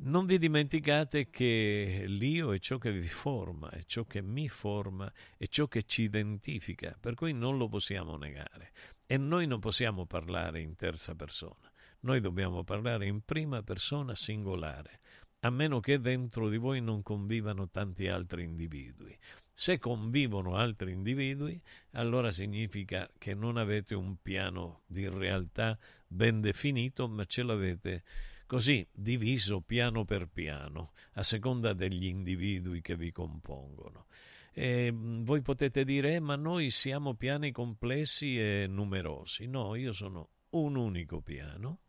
non 0.00 0.26
vi 0.26 0.38
dimenticate 0.38 1.28
che 1.28 2.04
l'io 2.06 2.52
è 2.52 2.58
ciò 2.58 2.78
che 2.78 2.92
vi 2.92 3.08
forma, 3.08 3.68
è 3.70 3.82
ciò 3.84 4.04
che 4.04 4.22
mi 4.22 4.48
forma, 4.48 5.12
è 5.36 5.46
ciò 5.46 5.66
che 5.66 5.82
ci 5.82 6.02
identifica, 6.02 6.96
per 6.98 7.14
cui 7.14 7.32
non 7.32 7.56
lo 7.56 7.68
possiamo 7.68 8.16
negare. 8.16 8.72
E 9.06 9.16
noi 9.16 9.46
non 9.46 9.58
possiamo 9.58 10.06
parlare 10.06 10.60
in 10.60 10.76
terza 10.76 11.14
persona, 11.14 11.70
noi 12.00 12.20
dobbiamo 12.20 12.62
parlare 12.62 13.06
in 13.06 13.22
prima 13.24 13.62
persona 13.62 14.14
singolare, 14.14 15.00
a 15.40 15.50
meno 15.50 15.80
che 15.80 16.00
dentro 16.00 16.48
di 16.48 16.58
voi 16.58 16.80
non 16.80 17.02
convivano 17.02 17.68
tanti 17.68 18.08
altri 18.08 18.44
individui. 18.44 19.16
Se 19.52 19.78
convivono 19.78 20.54
altri 20.54 20.92
individui, 20.92 21.60
allora 21.92 22.30
significa 22.30 23.10
che 23.18 23.34
non 23.34 23.56
avete 23.56 23.96
un 23.96 24.16
piano 24.22 24.82
di 24.86 25.08
realtà 25.08 25.76
ben 26.06 26.40
definito, 26.40 27.08
ma 27.08 27.24
ce 27.24 27.42
l'avete 27.42 28.04
così 28.48 28.88
diviso 28.90 29.60
piano 29.60 30.06
per 30.06 30.26
piano, 30.26 30.92
a 31.12 31.22
seconda 31.22 31.74
degli 31.74 32.06
individui 32.06 32.80
che 32.80 32.96
vi 32.96 33.12
compongono. 33.12 34.06
E 34.52 34.90
mm, 34.90 35.22
voi 35.22 35.42
potete 35.42 35.84
dire, 35.84 36.14
eh, 36.14 36.20
ma 36.20 36.34
noi 36.34 36.70
siamo 36.70 37.12
piani 37.14 37.52
complessi 37.52 38.40
e 38.40 38.66
numerosi. 38.66 39.46
No, 39.46 39.74
io 39.74 39.92
sono 39.92 40.30
un 40.50 40.76
unico 40.76 41.20
piano 41.20 41.80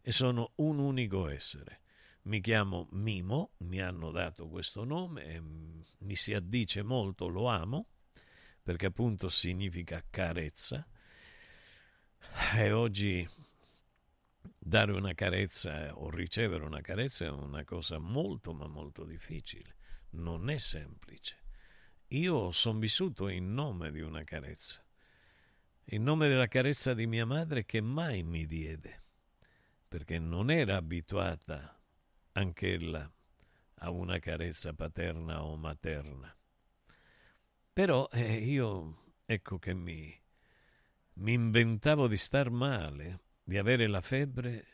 e 0.00 0.10
sono 0.10 0.50
un 0.56 0.80
unico 0.80 1.28
essere. 1.28 1.82
Mi 2.22 2.40
chiamo 2.40 2.88
Mimo, 2.90 3.52
mi 3.58 3.80
hanno 3.80 4.10
dato 4.10 4.48
questo 4.48 4.82
nome, 4.82 5.26
e 5.26 5.40
mm, 5.40 5.80
mi 5.98 6.16
si 6.16 6.34
addice 6.34 6.82
molto, 6.82 7.28
lo 7.28 7.46
amo, 7.46 7.86
perché 8.60 8.86
appunto 8.86 9.28
significa 9.28 10.04
carezza. 10.10 10.84
E 12.56 12.72
oggi 12.72 13.24
dare 14.68 14.92
una 14.92 15.14
carezza 15.14 15.94
o 15.94 16.10
ricevere 16.10 16.62
una 16.62 16.82
carezza 16.82 17.24
è 17.24 17.30
una 17.30 17.64
cosa 17.64 17.98
molto 17.98 18.52
ma 18.52 18.66
molto 18.66 19.04
difficile, 19.04 19.76
non 20.10 20.50
è 20.50 20.58
semplice. 20.58 21.38
Io 22.08 22.50
sono 22.50 22.78
vissuto 22.78 23.28
in 23.28 23.54
nome 23.54 23.90
di 23.90 24.02
una 24.02 24.24
carezza, 24.24 24.84
in 25.84 26.02
nome 26.02 26.28
della 26.28 26.48
carezza 26.48 26.92
di 26.92 27.06
mia 27.06 27.24
madre 27.24 27.64
che 27.64 27.80
mai 27.80 28.22
mi 28.22 28.44
diede, 28.44 29.04
perché 29.88 30.18
non 30.18 30.50
era 30.50 30.76
abituata 30.76 31.80
anch'ella 32.32 33.10
a 33.76 33.90
una 33.90 34.18
carezza 34.18 34.74
paterna 34.74 35.44
o 35.44 35.56
materna. 35.56 36.36
Però 37.72 38.06
eh, 38.12 38.34
io, 38.34 39.14
ecco 39.24 39.58
che 39.58 39.72
mi, 39.72 40.14
mi 41.14 41.32
inventavo 41.32 42.06
di 42.06 42.18
star 42.18 42.50
male 42.50 43.20
di 43.48 43.56
avere 43.56 43.86
la 43.86 44.02
febbre 44.02 44.66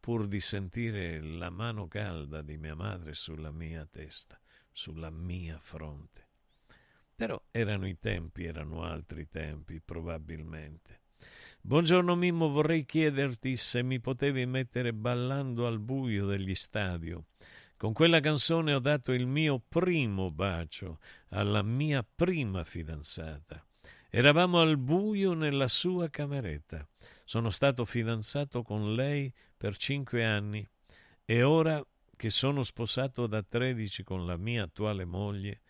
pur 0.00 0.26
di 0.26 0.40
sentire 0.40 1.20
la 1.20 1.50
mano 1.50 1.88
calda 1.88 2.40
di 2.40 2.56
mia 2.56 2.74
madre 2.74 3.12
sulla 3.12 3.50
mia 3.50 3.84
testa, 3.84 4.40
sulla 4.72 5.10
mia 5.10 5.58
fronte. 5.58 6.28
Però 7.14 7.38
erano 7.50 7.86
i 7.86 7.98
tempi, 7.98 8.44
erano 8.44 8.82
altri 8.82 9.28
tempi, 9.28 9.78
probabilmente. 9.78 11.02
Buongiorno 11.60 12.14
Mimmo, 12.14 12.48
vorrei 12.48 12.86
chiederti 12.86 13.56
se 13.56 13.82
mi 13.82 14.00
potevi 14.00 14.46
mettere 14.46 14.94
ballando 14.94 15.66
al 15.66 15.78
buio 15.78 16.24
degli 16.24 16.54
stadio. 16.54 17.26
Con 17.76 17.92
quella 17.92 18.20
canzone 18.20 18.72
ho 18.72 18.78
dato 18.78 19.12
il 19.12 19.26
mio 19.26 19.58
primo 19.68 20.30
bacio 20.30 20.98
alla 21.28 21.60
mia 21.60 22.02
prima 22.02 22.64
fidanzata. 22.64 23.62
Eravamo 24.16 24.60
al 24.60 24.76
buio 24.76 25.32
nella 25.32 25.66
sua 25.66 26.08
cameretta. 26.08 26.86
Sono 27.24 27.50
stato 27.50 27.84
fidanzato 27.84 28.62
con 28.62 28.94
lei 28.94 29.34
per 29.56 29.76
cinque 29.76 30.24
anni 30.24 30.64
e 31.24 31.42
ora 31.42 31.84
che 32.14 32.30
sono 32.30 32.62
sposato 32.62 33.26
da 33.26 33.42
tredici 33.42 34.04
con 34.04 34.24
la 34.24 34.36
mia 34.36 34.62
attuale 34.62 35.04
moglie, 35.04 35.62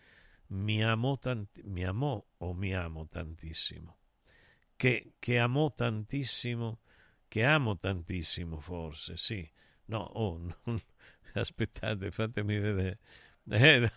mi 0.49 0.83
amò, 0.83 1.17
tanti- 1.17 1.63
mi 1.63 1.85
amò 1.85 2.23
o 2.37 2.53
mi 2.53 2.75
amo 2.75 3.07
tantissimo. 3.07 3.97
Che, 4.75 5.13
che 5.17 5.39
amò 5.39 5.73
tantissimo, 5.73 6.81
che 7.27 7.43
amo 7.43 7.79
tantissimo 7.79 8.59
forse, 8.59 9.17
sì. 9.17 9.49
No, 9.85 10.01
oh, 10.01 10.37
non, 10.65 10.79
aspettate, 11.33 12.11
fatemi 12.11 12.59
vedere. 12.59 12.99
Eh, 13.49 13.91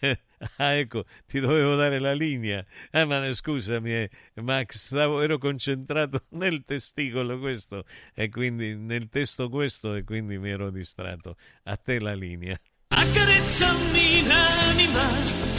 ah, 0.58 0.72
ecco, 0.74 1.04
ti 1.26 1.40
dovevo 1.40 1.74
dare 1.76 1.98
la 1.98 2.12
linea. 2.12 2.64
Ah, 2.90 3.04
ma 3.04 3.32
scusami, 3.32 3.92
eh, 3.92 4.10
Max, 4.34 4.76
stavo, 4.76 5.20
ero 5.20 5.38
concentrato 5.38 6.24
nel 6.36 6.64
testicolo 6.64 7.38
questo 7.38 7.84
e 8.14 8.28
quindi 8.28 8.74
nel 8.74 9.08
testo 9.08 9.48
questo 9.48 9.94
e 9.94 10.04
quindi 10.04 10.38
mi 10.38 10.50
ero 10.50 10.70
distratto. 10.70 11.36
A 11.64 11.76
te 11.76 11.98
la 11.98 12.14
linea. 12.14 12.58
Accarezzami 12.88 14.26
l'anima. 14.26 15.54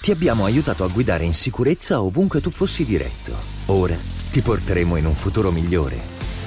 Ti 0.00 0.10
abbiamo 0.10 0.44
aiutato 0.44 0.84
a 0.84 0.88
guidare 0.88 1.24
in 1.24 1.32
sicurezza 1.32 2.02
ovunque 2.02 2.42
tu 2.42 2.50
fossi 2.50 2.84
diretto. 2.84 3.34
Ora 3.66 3.96
ti 4.30 4.42
porteremo 4.42 4.96
in 4.96 5.06
un 5.06 5.14
futuro 5.14 5.50
migliore. 5.50 5.98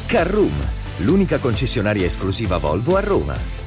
Carroom 0.06 0.76
l'unica 0.98 1.40
concessionaria 1.40 2.06
esclusiva 2.06 2.58
Volvo 2.58 2.96
a 2.96 3.00
Roma. 3.02 3.67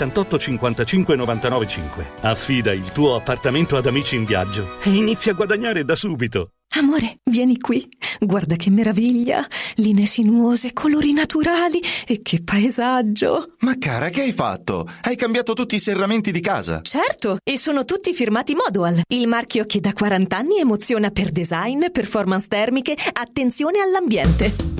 78 0.00 0.38
55 0.38 1.14
99 1.14 1.68
5. 1.68 2.06
Affida 2.22 2.72
il 2.72 2.90
tuo 2.92 3.16
appartamento 3.16 3.76
ad 3.76 3.84
amici 3.86 4.16
in 4.16 4.24
viaggio 4.24 4.78
e 4.82 4.90
inizia 4.90 5.32
a 5.32 5.34
guadagnare 5.34 5.84
da 5.84 5.94
subito. 5.94 6.52
Amore, 6.76 7.18
vieni 7.24 7.58
qui. 7.58 7.86
Guarda 8.20 8.54
che 8.54 8.70
meraviglia! 8.70 9.46
Linee 9.76 10.06
sinuose, 10.06 10.72
colori 10.72 11.12
naturali 11.12 11.80
e 12.06 12.22
che 12.22 12.42
paesaggio! 12.42 13.56
Ma 13.60 13.76
cara, 13.76 14.08
che 14.08 14.22
hai 14.22 14.32
fatto? 14.32 14.88
Hai 15.02 15.16
cambiato 15.16 15.52
tutti 15.52 15.74
i 15.74 15.80
serramenti 15.80 16.30
di 16.30 16.40
casa? 16.40 16.80
Certo, 16.82 17.38
e 17.42 17.58
sono 17.58 17.84
tutti 17.84 18.14
firmati 18.14 18.54
Modoal, 18.54 19.00
il 19.08 19.26
marchio 19.26 19.66
che 19.66 19.80
da 19.80 19.92
40 19.92 20.36
anni 20.36 20.58
emoziona 20.60 21.10
per 21.10 21.30
design, 21.30 21.90
performance 21.90 22.46
termiche, 22.48 22.96
attenzione 23.12 23.80
all'ambiente. 23.80 24.79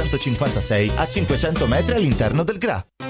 956 0.00 0.92
a 0.96 1.06
500 1.06 1.66
metri 1.66 1.94
all'interno 1.94 2.42
del 2.42 2.58
GRA. 2.58 3.09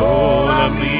Piccola 0.00 0.70
mia 0.70 0.99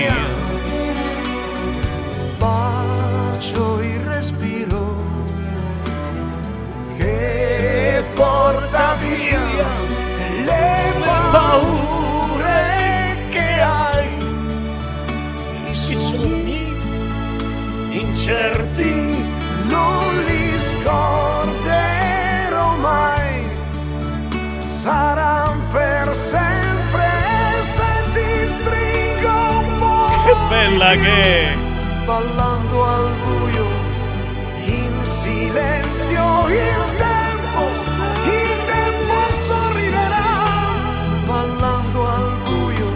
che 30.96 31.54
ballando 32.04 32.84
al 32.84 33.10
buio 33.24 33.66
in 34.64 35.04
silenzio 35.04 36.48
il 36.48 36.96
tempo 36.96 37.62
il 38.24 38.64
tempo 38.64 39.32
sorriderà 39.46 40.26
ballando 41.26 42.08
al 42.08 42.32
buio 42.44 42.88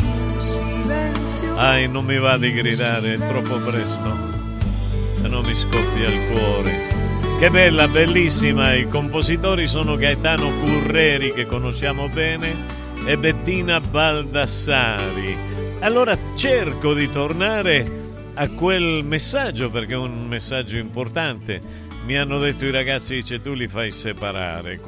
in 0.00 0.40
silenzio 0.40 1.56
Ah, 1.56 1.86
non 1.86 2.04
mi 2.04 2.18
va 2.18 2.36
di 2.36 2.52
gridare, 2.52 3.14
è 3.14 3.16
troppo 3.16 3.56
presto. 3.56 4.36
Se 5.20 5.28
no 5.28 5.40
mi 5.40 5.54
scoppia 5.56 6.06
il 6.06 6.30
cuore. 6.30 6.86
Che 7.40 7.50
bella, 7.50 7.88
bellissima. 7.88 8.74
I 8.74 8.88
compositori 8.88 9.66
sono 9.66 9.96
Gaetano 9.96 10.50
Curreri, 10.60 11.32
che 11.32 11.46
conosciamo 11.46 12.06
bene, 12.08 12.64
e 13.04 13.16
Bettina 13.16 13.80
Baldassari. 13.80 15.47
Allora 15.80 16.18
cerco 16.34 16.92
di 16.92 17.08
tornare 17.08 17.86
a 18.34 18.48
quel 18.50 19.04
messaggio, 19.04 19.70
perché 19.70 19.92
è 19.92 19.96
un 19.96 20.26
messaggio 20.26 20.76
importante. 20.76 21.60
Mi 22.04 22.18
hanno 22.18 22.40
detto 22.40 22.64
i 22.64 22.72
ragazzi, 22.72 23.14
dice 23.14 23.40
tu 23.40 23.52
li 23.52 23.68
fai 23.68 23.92
separare 23.92 24.80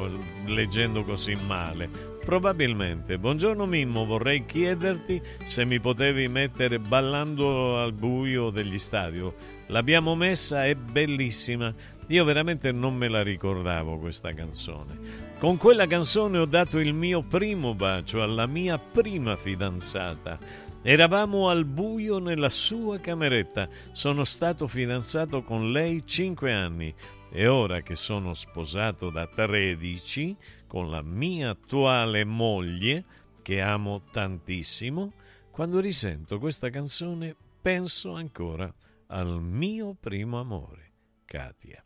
leggendo 0.47 1.05
così 1.05 1.35
male. 1.47 1.89
Probabilmente. 2.25 3.19
Buongiorno 3.19 3.67
Mimmo, 3.67 4.05
vorrei 4.05 4.45
chiederti 4.45 5.23
se 5.47 5.65
mi 5.65 5.79
potevi 5.79 6.27
mettere 6.27 6.81
ballando 6.81 7.79
al 7.81 7.93
buio 7.93 8.51
degli 8.51 8.79
stadio. 8.79 9.35
L'abbiamo 9.69 10.17
messa, 10.17 10.65
è 10.65 10.75
bellissima. 10.75 11.73
Io 12.09 12.25
veramente 12.25 12.73
non 12.73 12.97
me 12.97 13.07
la 13.07 13.23
ricordavo 13.23 13.97
questa 13.99 14.33
canzone. 14.33 15.29
Con 15.39 15.57
quella 15.57 15.87
canzone 15.87 16.39
ho 16.39 16.47
dato 16.47 16.81
il 16.81 16.93
mio 16.93 17.23
primo 17.23 17.75
bacio 17.75 18.23
alla 18.23 18.47
mia 18.47 18.77
prima 18.79 19.37
fidanzata. 19.37 20.69
Eravamo 20.83 21.51
al 21.51 21.67
buio 21.67 22.19
nella 22.19 22.49
sua 22.49 22.99
cameretta. 23.01 23.69
Sono 23.93 24.25
stato 24.25 24.67
fidanzato 24.67 25.43
con 25.43 25.73
lei 25.73 26.07
cinque 26.07 26.55
anni 26.55 26.95
e 27.31 27.47
ora 27.47 27.83
che 27.83 27.95
sono 27.97 28.33
sposato 28.33 29.11
da 29.11 29.27
13 29.27 30.35
con 30.67 30.89
la 30.89 31.03
mia 31.03 31.51
attuale 31.51 32.25
moglie, 32.25 33.05
che 33.43 33.61
amo 33.61 34.05
tantissimo, 34.11 35.13
quando 35.51 35.81
risento 35.81 36.39
questa 36.39 36.71
canzone 36.71 37.37
penso 37.61 38.15
ancora 38.15 38.73
al 39.09 39.39
mio 39.43 39.95
primo 40.01 40.41
amore, 40.41 40.93
Katia, 41.27 41.85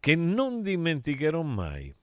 che 0.00 0.16
non 0.16 0.62
dimenticherò 0.62 1.42
mai. 1.42 1.94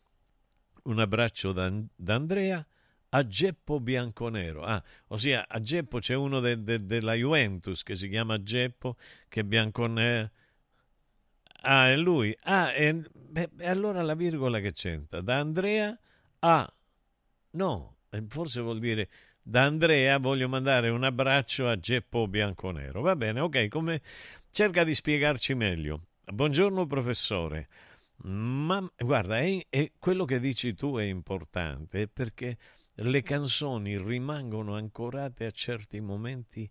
Un 0.84 1.00
abbraccio 1.00 1.52
da 1.52 1.70
Andrea 2.06 2.66
a 3.10 3.26
Geppo 3.26 3.80
Bianconero. 3.80 4.64
Ah, 4.64 4.84
ossia 5.08 5.48
a 5.48 5.60
Geppo 5.60 6.00
c'è 6.00 6.16
uno 6.16 6.40
de, 6.40 6.64
de, 6.64 6.86
della 6.86 7.14
Juventus 7.14 7.84
che 7.84 7.96
si 7.96 8.10
chiama 8.10 8.42
Geppo, 8.42 8.98
che 9.28 9.44
Bianconero... 9.44 10.32
Ah, 11.62 11.90
è 11.90 11.96
lui. 11.98 12.36
Ah, 12.44 12.72
e, 12.74 13.04
beh, 13.12 13.50
allora 13.62 14.02
la 14.02 14.16
virgola 14.16 14.60
che 14.60 14.72
c'entra? 14.72 15.22
Da 15.22 15.40
Andrea 15.40 15.98
Ah, 16.42 16.66
no, 17.52 17.98
forse 18.30 18.62
vuol 18.62 18.80
dire 18.80 19.10
da 19.42 19.64
Andrea 19.64 20.18
voglio 20.20 20.48
mandare 20.48 20.90
un 20.90 21.04
abbraccio 21.04 21.68
a 21.68 21.78
Geppo 21.78 22.28
Bianconero. 22.28 23.02
Va 23.02 23.16
bene, 23.18 23.42
ok, 23.42 23.68
come 23.68 24.02
cerca 24.52 24.86
di 24.86 24.96
spiegarci 24.96 25.54
meglio. 25.56 26.04
Buongiorno 26.24 26.88
professore. 26.88 27.68
Ma 28.24 28.90
guarda, 28.98 29.40
è, 29.40 29.66
è, 29.70 29.92
quello 30.00 30.24
che 30.24 30.40
dici 30.40 30.74
tu 30.74 30.96
è 30.96 31.04
importante 31.04 32.08
perché 32.08 32.58
le 33.02 33.22
canzoni 33.22 33.98
rimangono 33.98 34.76
ancorate 34.76 35.46
a 35.46 35.52
certi 35.52 36.02
momenti 36.02 36.70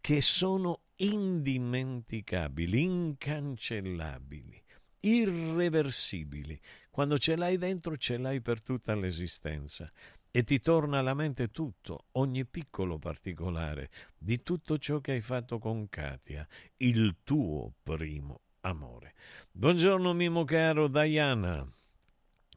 che 0.00 0.20
sono 0.20 0.80
indimenticabili, 0.96 2.82
incancellabili, 2.82 4.62
irreversibili. 5.00 6.58
Quando 6.90 7.18
ce 7.18 7.36
l'hai 7.36 7.56
dentro, 7.56 7.96
ce 7.96 8.16
l'hai 8.16 8.40
per 8.40 8.62
tutta 8.62 8.94
l'esistenza 8.94 9.90
e 10.32 10.42
ti 10.44 10.60
torna 10.60 10.98
alla 10.98 11.14
mente 11.14 11.48
tutto, 11.48 12.06
ogni 12.12 12.44
piccolo 12.46 12.98
particolare 12.98 13.90
di 14.16 14.42
tutto 14.42 14.78
ciò 14.78 15.00
che 15.00 15.12
hai 15.12 15.20
fatto 15.20 15.58
con 15.58 15.88
Katia, 15.88 16.46
il 16.78 17.16
tuo 17.22 17.74
primo 17.82 18.40
amore. 18.60 19.14
Buongiorno 19.52 20.12
Mimo 20.14 20.44
caro 20.44 20.88
Diana. 20.88 21.66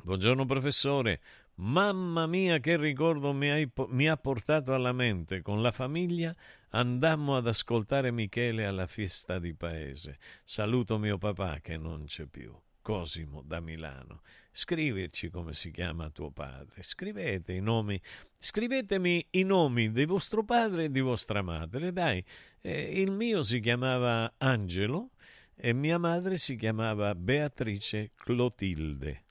Buongiorno 0.01 0.45
professore. 0.45 1.21
Mamma 1.55 2.25
mia 2.25 2.59
che 2.59 2.77
ricordo 2.77 3.31
mi, 3.31 3.51
hai, 3.51 3.71
mi 3.89 4.09
ha 4.09 4.17
portato 4.17 4.73
alla 4.73 4.91
mente. 4.91 5.41
Con 5.41 5.61
la 5.61 5.71
famiglia 5.71 6.35
andammo 6.69 7.37
ad 7.37 7.47
ascoltare 7.47 8.11
Michele 8.11 8.65
alla 8.65 8.87
festa 8.87 9.37
di 9.37 9.53
paese. 9.53 10.17
Saluto 10.43 10.97
mio 10.97 11.19
papà 11.19 11.59
che 11.61 11.77
non 11.77 12.05
c'è 12.05 12.25
più. 12.25 12.55
Cosimo 12.81 13.43
da 13.43 13.59
Milano. 13.59 14.21
Scriverci 14.51 15.29
come 15.29 15.53
si 15.53 15.69
chiama 15.69 16.09
tuo 16.09 16.31
padre. 16.31 16.81
Scrivete 16.81 17.53
i 17.53 17.61
nomi. 17.61 18.01
Scrivetemi 18.37 19.25
i 19.31 19.43
nomi 19.43 19.91
di 19.91 20.05
vostro 20.05 20.43
padre 20.43 20.85
e 20.85 20.91
di 20.91 21.01
vostra 21.01 21.43
madre. 21.43 21.93
Dai, 21.93 22.23
eh, 22.61 22.99
il 22.99 23.11
mio 23.11 23.43
si 23.43 23.59
chiamava 23.59 24.33
Angelo 24.37 25.11
e 25.55 25.71
mia 25.71 25.99
madre 25.99 26.37
si 26.37 26.55
chiamava 26.55 27.13
Beatrice 27.13 28.11
Clotilde. 28.15 29.23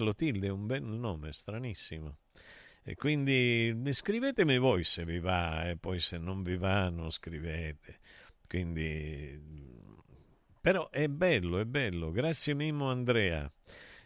Clotilde 0.00 0.48
un 0.48 0.64
bel 0.64 0.82
nome, 0.82 1.30
stranissimo. 1.30 2.20
E 2.82 2.94
quindi 2.94 3.78
scrivetemi 3.90 4.56
voi 4.56 4.82
se 4.82 5.04
vi 5.04 5.18
va 5.18 5.68
e 5.68 5.76
poi 5.76 6.00
se 6.00 6.16
non 6.16 6.42
vi 6.42 6.56
va 6.56 6.88
non 6.88 7.10
scrivete. 7.10 7.98
Quindi 8.48 9.38
però 10.58 10.88
è 10.88 11.06
bello, 11.08 11.58
è 11.58 11.66
bello. 11.66 12.10
Grazie 12.12 12.54
Mimmo 12.54 12.90
Andrea. 12.90 13.50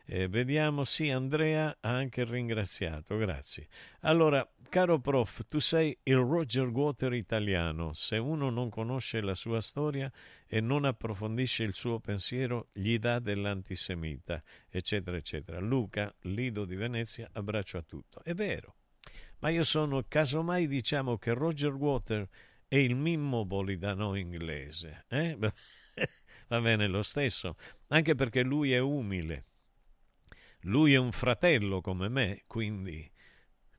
Eh, 0.06 0.28
vediamo, 0.28 0.84
sì, 0.84 1.08
Andrea 1.08 1.78
ha 1.80 1.88
anche 1.88 2.24
ringraziato, 2.24 3.16
grazie. 3.16 3.68
Allora, 4.00 4.46
caro 4.68 4.98
prof, 4.98 5.46
tu 5.48 5.60
sei 5.60 5.96
il 6.02 6.16
Roger 6.16 6.66
Water 6.66 7.14
italiano. 7.14 7.94
Se 7.94 8.18
uno 8.18 8.50
non 8.50 8.68
conosce 8.68 9.22
la 9.22 9.34
sua 9.34 9.62
storia 9.62 10.12
e 10.46 10.60
non 10.60 10.84
approfondisce 10.84 11.62
il 11.62 11.72
suo 11.72 12.00
pensiero, 12.00 12.68
gli 12.72 12.98
dà 12.98 13.18
dell'antisemita, 13.18 14.42
eccetera, 14.68 15.16
eccetera. 15.16 15.58
Luca, 15.58 16.14
Lido 16.22 16.66
di 16.66 16.76
Venezia, 16.76 17.30
abbraccio 17.32 17.78
a 17.78 17.82
tutto. 17.82 18.22
È 18.22 18.34
vero, 18.34 18.74
ma 19.38 19.48
io 19.48 19.62
sono, 19.62 20.04
casomai 20.06 20.66
diciamo 20.66 21.16
che 21.16 21.32
Roger 21.32 21.72
Water 21.72 22.28
è 22.68 22.76
il 22.76 22.94
Mimmo 22.94 23.46
Bolidano 23.46 24.16
inglese. 24.16 25.06
Eh? 25.08 25.34
va 26.48 26.60
bene 26.60 26.88
lo 26.88 27.02
stesso, 27.02 27.56
anche 27.88 28.14
perché 28.14 28.42
lui 28.42 28.72
è 28.72 28.78
umile. 28.78 29.46
Lui 30.64 30.94
è 30.94 30.96
un 30.96 31.12
fratello 31.12 31.80
come 31.80 32.08
me, 32.08 32.42
quindi 32.46 33.10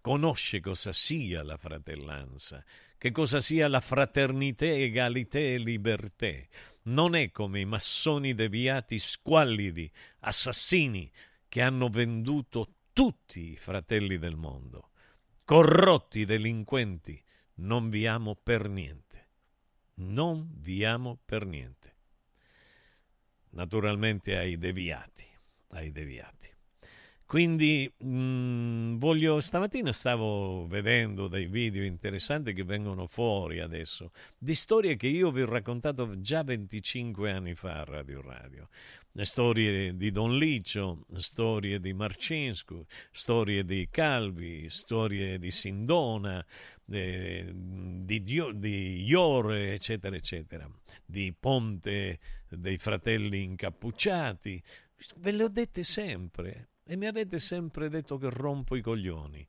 conosce 0.02 0.60
cosa 0.60 0.94
sia 0.94 1.44
la 1.44 1.58
fratellanza, 1.58 2.64
che 2.98 3.12
cosa 3.12 3.42
sia 3.42 3.68
la 3.68 3.80
fraternità, 3.80 4.66
egalità 4.66 5.40
e 5.40 5.58
libertà. 5.58 6.34
Non 6.84 7.16
è 7.16 7.32
come 7.32 7.60
i 7.60 7.66
massoni 7.66 8.34
deviati 8.34 9.00
squallidi, 9.00 9.92
assassini, 10.20 11.12
che 11.48 11.62
hanno 11.62 11.90
venduto 11.90 12.76
tutti 12.94 13.52
i 13.52 13.56
fratelli 13.56 14.18
del 14.18 14.36
mondo. 14.36 14.92
Corrotti 15.44 16.26
delinquenti, 16.26 17.22
non 17.56 17.90
vi 17.90 18.06
amo 18.08 18.36
per 18.36 18.70
niente. 18.70 19.04
Non 19.96 20.50
vi 20.54 20.84
amo 20.84 21.20
per 21.24 21.46
niente 21.46 21.86
naturalmente 23.56 24.38
ai 24.38 24.58
deviati, 24.58 25.26
ai 25.70 25.92
deviati. 25.92 26.55
Quindi 27.28 27.92
mh, 27.98 28.08
mm, 28.08 28.98
voglio, 28.98 29.40
stamattina 29.42 29.92
stavo 29.94 30.68
vedendo 30.68 31.28
dei 31.28 31.48
video 31.48 31.84
interessanti 31.84 32.54
che 32.54 32.64
vengono 32.64 33.08
fuori 33.08 33.60
adesso, 33.60 34.12
di 34.38 34.54
storie 34.54 34.96
che 34.96 35.08
io 35.08 35.32
vi 35.32 35.42
ho 35.42 35.48
raccontato 35.48 36.22
già 36.22 36.44
25 36.44 37.32
anni 37.32 37.56
fa 37.56 37.80
a 37.80 37.84
Radio 37.84 38.22
Radio. 38.22 38.70
Storie 39.22 39.96
di 39.96 40.12
Don 40.12 40.38
Licio, 40.38 41.06
storie 41.16 41.80
di 41.80 41.94
Marcinscu, 41.94 42.86
storie 43.12 43.66
di 43.66 43.88
Calvi, 43.90 44.70
storie 44.70 45.40
di 45.40 45.50
Sindona, 45.50 46.46
eh, 46.92 47.52
di, 47.56 48.24
di 48.24 49.04
Iore, 49.04 49.74
eccetera, 49.74 50.16
eccetera, 50.16 50.70
di 51.04 51.34
Ponte 51.40 52.20
dei 52.50 52.78
fratelli 52.78 53.42
incappucciati. 53.42 54.62
Ve 55.16 55.32
le 55.32 55.44
ho 55.44 55.50
dette 55.50 55.84
sempre 55.84 56.70
e 56.86 56.96
mi 56.96 57.08
avete 57.08 57.40
sempre 57.40 57.90
detto 57.90 58.18
che 58.18 58.30
rompo 58.30 58.76
i 58.76 58.82
coglioni. 58.82 59.48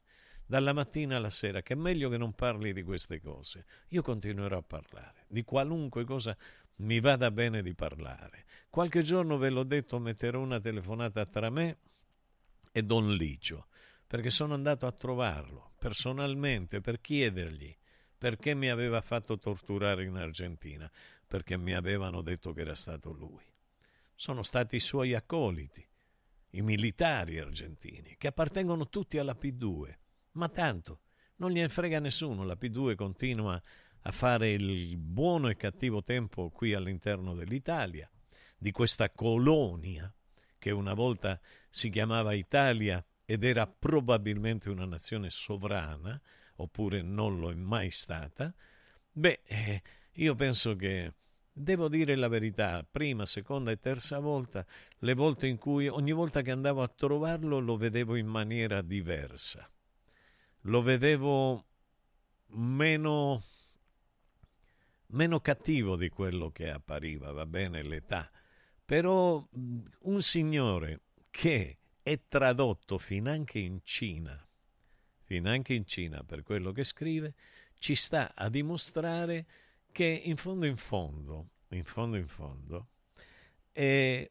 Dalla 0.49 0.73
mattina 0.73 1.17
alla 1.17 1.31
sera, 1.31 1.61
che 1.61 1.75
è 1.75 1.77
meglio 1.77 2.09
che 2.09 2.17
non 2.17 2.33
parli 2.33 2.73
di 2.73 2.83
queste 2.83 3.21
cose. 3.21 3.67
Io 3.89 4.03
continuerò 4.03 4.59
a 4.59 4.63
parlare 4.63 5.25
di 5.29 5.43
qualunque 5.45 6.05
cosa 6.05 6.37
mi 6.77 7.01
vada 7.01 7.31
bene 7.31 7.63
di 7.63 7.75
parlare. 7.75 8.45
Qualche 8.71 9.03
giorno 9.03 9.39
ve 9.39 9.51
l'ho 9.51 9.65
detto, 9.65 9.99
metterò 9.99 10.41
una 10.41 10.61
telefonata 10.61 11.25
tra 11.25 11.51
me 11.51 11.79
e 12.73 12.83
Don 12.83 13.13
Licio, 13.13 13.67
perché 14.07 14.31
sono 14.31 14.55
andato 14.55 14.87
a 14.87 14.93
trovarlo 14.93 15.73
personalmente 15.79 16.81
per 16.81 17.01
chiedergli 17.01 17.77
perché 18.17 18.55
mi 18.55 18.71
aveva 18.71 19.01
fatto 19.03 19.39
torturare 19.39 20.05
in 20.05 20.17
Argentina 20.17 20.91
perché 21.27 21.57
mi 21.57 21.75
avevano 21.75 22.23
detto 22.23 22.53
che 22.53 22.63
era 22.63 22.75
stato 22.75 23.13
lui. 23.13 23.45
Sono 24.15 24.43
stati 24.43 24.77
i 24.77 24.81
suoi 24.81 25.15
accoliti, 25.15 25.87
i 26.57 26.63
militari 26.63 27.39
argentini, 27.39 28.17
che 28.17 28.29
appartengono 28.29 28.89
tutti 28.89 29.19
alla 29.19 29.37
P2. 29.39 29.95
Ma 30.33 30.49
tanto, 30.49 31.01
non 31.37 31.51
gliene 31.51 31.69
frega 31.69 31.99
nessuno, 32.01 32.45
la 32.45 32.57
P2 32.59 32.95
continua 32.95 33.61
a 34.01 34.13
fare 34.13 34.51
il 34.51 34.97
buono 34.97 35.49
e 35.49 35.57
cattivo 35.57 36.03
tempo 36.03 36.51
qui 36.51 36.73
all'interno 36.73 37.35
dell'Italia, 37.35 38.11
di 38.57 38.71
questa 38.71 39.11
colonia 39.11 40.13
che 40.59 40.71
una 40.71 40.95
volta 40.95 41.39
si 41.69 41.91
chiamava 41.91 42.33
Italia 42.33 43.05
ed 43.25 43.45
era 43.45 43.67
probabilmente 43.67 44.71
una 44.71 44.87
nazione 44.87 45.29
sovrana, 45.31 46.21
oppure 46.57 47.03
non 47.03 47.39
lo 47.39 47.51
è 47.51 47.55
mai 47.55 47.91
stata, 47.91 48.55
beh, 49.13 49.41
eh, 49.45 49.83
io 50.13 50.35
penso 50.35 50.75
che 50.75 51.13
devo 51.59 51.89
dire 51.89 52.17
la 52.17 52.29
verità, 52.29 52.87
prima, 52.89 53.25
seconda 53.25 53.71
e 53.71 53.79
terza 53.79 54.19
volta, 54.19 54.67
le 54.99 55.15
volte 55.15 55.47
in 55.47 55.57
cui 55.57 55.89
ogni 55.89 56.13
volta 56.13 56.43
che 56.43 56.51
andavo 56.51 56.83
a 56.83 56.89
trovarlo 56.89 57.61
lo 57.61 57.77
vedevo 57.79 58.17
in 58.17 58.27
maniera 58.27 58.83
diversa. 58.83 59.67
Lo 60.63 60.83
vedevo 60.83 61.65
meno 62.49 63.43
meno 65.09 65.41
cattivo 65.41 65.97
di 65.97 66.09
quello 66.11 66.51
che 66.51 66.69
appariva, 66.69 67.33
va 67.33 67.47
bene 67.47 67.83
l'età, 67.83 68.31
però 68.85 69.47
un 70.01 70.23
signore 70.23 71.01
che 71.31 71.79
è 72.03 72.21
tradotto 72.29 72.99
finanche 72.99 73.61
in 73.61 73.81
Cina, 73.83 74.47
finanche 75.23 75.73
in 75.75 75.87
Cina 75.87 76.23
per 76.23 76.43
quello 76.43 76.73
che 76.73 76.85
scrive, 76.85 77.35
ci 77.79 77.95
sta 77.95 78.35
a 78.35 78.49
dimostrare 78.49 79.47
che 79.97 80.05
in 80.25 80.37
fondo 80.37 80.67
in 80.67 80.77
fondo, 80.77 81.53
in 81.69 81.85
fondo 81.85 82.19
in 82.19 82.29
fondo, 82.29 82.89
eh, 83.73 84.31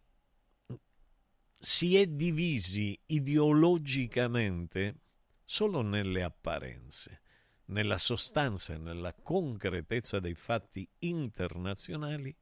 si 1.58 1.98
è 1.98 2.06
divisi 2.06 3.02
ideologicamente 3.08 5.00
solo 5.44 5.82
nelle 5.82 6.22
apparenze, 6.22 7.22
nella 7.70 7.98
sostanza 7.98 8.76
e 8.76 8.78
nella 8.78 9.16
concretezza 9.16 10.20
dei 10.20 10.36
fatti 10.36 10.88
internazionali, 11.00 12.38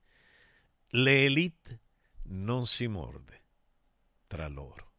le 0.87 1.23
elite 1.23 1.81
non 2.23 2.65
si 2.65 2.87
morde 2.87 3.45
tra 4.27 4.49
loro, 4.49 4.91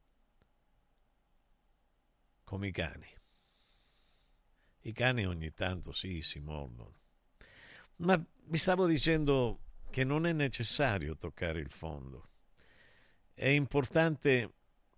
come 2.42 2.68
i 2.68 2.72
cani. 2.72 3.08
I 4.80 4.92
cani 4.94 5.26
ogni 5.26 5.52
tanto 5.52 5.92
sì, 5.92 6.22
si 6.22 6.38
mordono. 6.38 7.02
Ma 7.96 8.22
vi 8.46 8.58
stavo 8.58 8.86
dicendo 8.86 9.60
che 9.90 10.04
non 10.04 10.26
è 10.26 10.32
necessario 10.32 11.16
toccare 11.16 11.60
il 11.60 11.70
fondo. 11.70 12.30
È 13.32 13.46
importante 13.46 14.52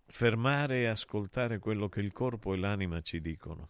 fermare 0.07 0.81
e 0.81 0.87
ascoltare 0.87 1.59
quello 1.59 1.89
che 1.89 1.99
il 1.99 2.11
corpo 2.11 2.53
e 2.53 2.57
l'anima 2.57 3.01
ci 3.01 3.21
dicono. 3.21 3.69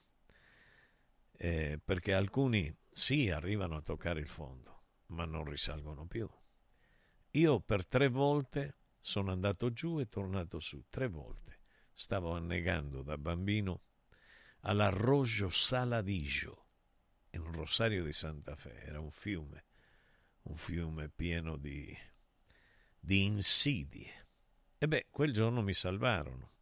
Eh, 1.34 1.80
perché 1.84 2.14
alcuni 2.14 2.74
sì 2.90 3.30
arrivano 3.30 3.76
a 3.76 3.82
toccare 3.82 4.20
il 4.20 4.28
fondo, 4.28 4.84
ma 5.08 5.26
non 5.26 5.44
risalgono 5.44 6.06
più. 6.06 6.30
Io 7.32 7.60
per 7.60 7.86
tre 7.86 8.08
volte 8.08 8.76
sono 9.00 9.32
andato 9.32 9.72
giù 9.72 10.00
e 10.00 10.08
tornato 10.08 10.60
su, 10.60 10.86
tre 10.90 11.08
volte. 11.08 11.60
Stavo 11.94 12.34
annegando 12.34 13.02
da 13.02 13.18
bambino 13.18 13.82
all'Arroggio 14.62 15.50
Saladillo, 15.50 16.67
in 17.38 17.52
Rosario 17.52 18.04
di 18.04 18.12
Santa 18.12 18.56
Fe, 18.56 18.82
era 18.84 19.00
un 19.00 19.12
fiume, 19.12 19.66
un 20.44 20.58
fiume 20.58 21.10
pieno 21.10 21.56
di, 21.56 21.96
di 23.00 23.24
insidie. 23.24 24.26
E 24.78 24.88
beh, 24.88 25.08
quel 25.10 25.32
giorno 25.32 25.62
mi 25.62 25.74
salvarono. 25.74 26.54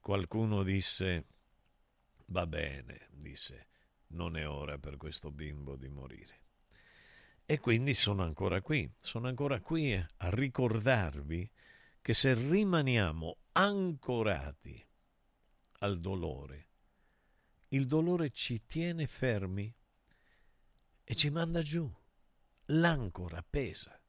Qualcuno 0.00 0.62
disse, 0.62 1.26
va 2.26 2.46
bene, 2.46 3.08
disse, 3.10 3.66
non 4.08 4.36
è 4.36 4.48
ora 4.48 4.78
per 4.78 4.96
questo 4.96 5.30
bimbo 5.30 5.76
di 5.76 5.88
morire. 5.88 6.38
E 7.44 7.58
quindi 7.58 7.94
sono 7.94 8.22
ancora 8.22 8.60
qui, 8.60 8.90
sono 9.00 9.26
ancora 9.26 9.60
qui 9.60 9.94
a 9.94 10.30
ricordarvi 10.30 11.50
che 12.00 12.14
se 12.14 12.34
rimaniamo 12.34 13.38
ancorati 13.52 14.86
al 15.80 16.00
dolore, 16.00 16.68
il 17.68 17.86
dolore 17.86 18.30
ci 18.30 18.64
tiene 18.66 19.06
fermi 19.06 19.72
e 21.10 21.16
ci 21.16 21.28
manda 21.28 21.60
giù. 21.60 21.92
L'ancora 22.66 23.42
pesa. 23.42 24.00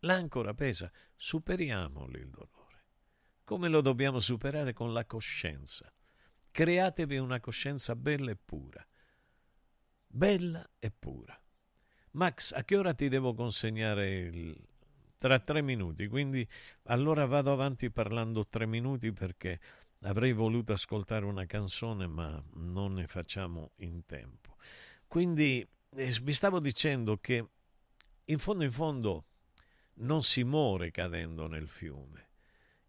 L'ancora 0.00 0.52
pesa. 0.52 0.92
Superiamolo 1.16 2.18
il 2.18 2.28
dolore. 2.28 2.84
Come 3.42 3.70
lo 3.70 3.80
dobbiamo 3.80 4.20
superare 4.20 4.74
con 4.74 4.92
la 4.92 5.06
coscienza? 5.06 5.90
Createvi 6.50 7.16
una 7.16 7.40
coscienza 7.40 7.96
bella 7.96 8.32
e 8.32 8.36
pura. 8.36 8.86
Bella 10.06 10.68
e 10.78 10.90
pura. 10.90 11.42
Max, 12.10 12.52
a 12.52 12.64
che 12.64 12.76
ora 12.76 12.92
ti 12.92 13.08
devo 13.08 13.32
consegnare 13.32 14.18
il... 14.18 14.62
Tra 15.16 15.38
tre 15.38 15.62
minuti, 15.62 16.06
quindi 16.06 16.46
allora 16.82 17.24
vado 17.24 17.50
avanti 17.50 17.90
parlando 17.90 18.46
tre 18.46 18.66
minuti 18.66 19.10
perché 19.10 19.58
avrei 20.00 20.34
voluto 20.34 20.74
ascoltare 20.74 21.24
una 21.24 21.46
canzone 21.46 22.06
ma 22.06 22.44
non 22.56 22.92
ne 22.92 23.06
facciamo 23.06 23.70
in 23.76 24.04
tempo. 24.04 24.56
Quindi 25.06 25.66
vi 25.94 26.32
stavo 26.32 26.60
dicendo 26.60 27.18
che 27.18 27.46
in 28.24 28.38
fondo 28.38 28.64
in 28.64 28.72
fondo 28.72 29.26
non 29.94 30.22
si 30.22 30.42
muore 30.42 30.90
cadendo 30.90 31.46
nel 31.46 31.68
fiume. 31.68 32.30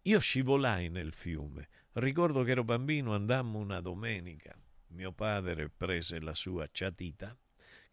Io 0.02 0.18
scivolai 0.18 0.88
nel 0.88 1.12
fiume. 1.12 1.68
Ricordo 1.92 2.42
che 2.42 2.50
ero 2.50 2.64
bambino, 2.64 3.14
andammo 3.14 3.58
una 3.58 3.80
domenica. 3.80 4.56
Mio 4.88 5.12
padre 5.12 5.68
prese 5.68 6.20
la 6.20 6.34
sua 6.34 6.68
ciatita 6.70 7.36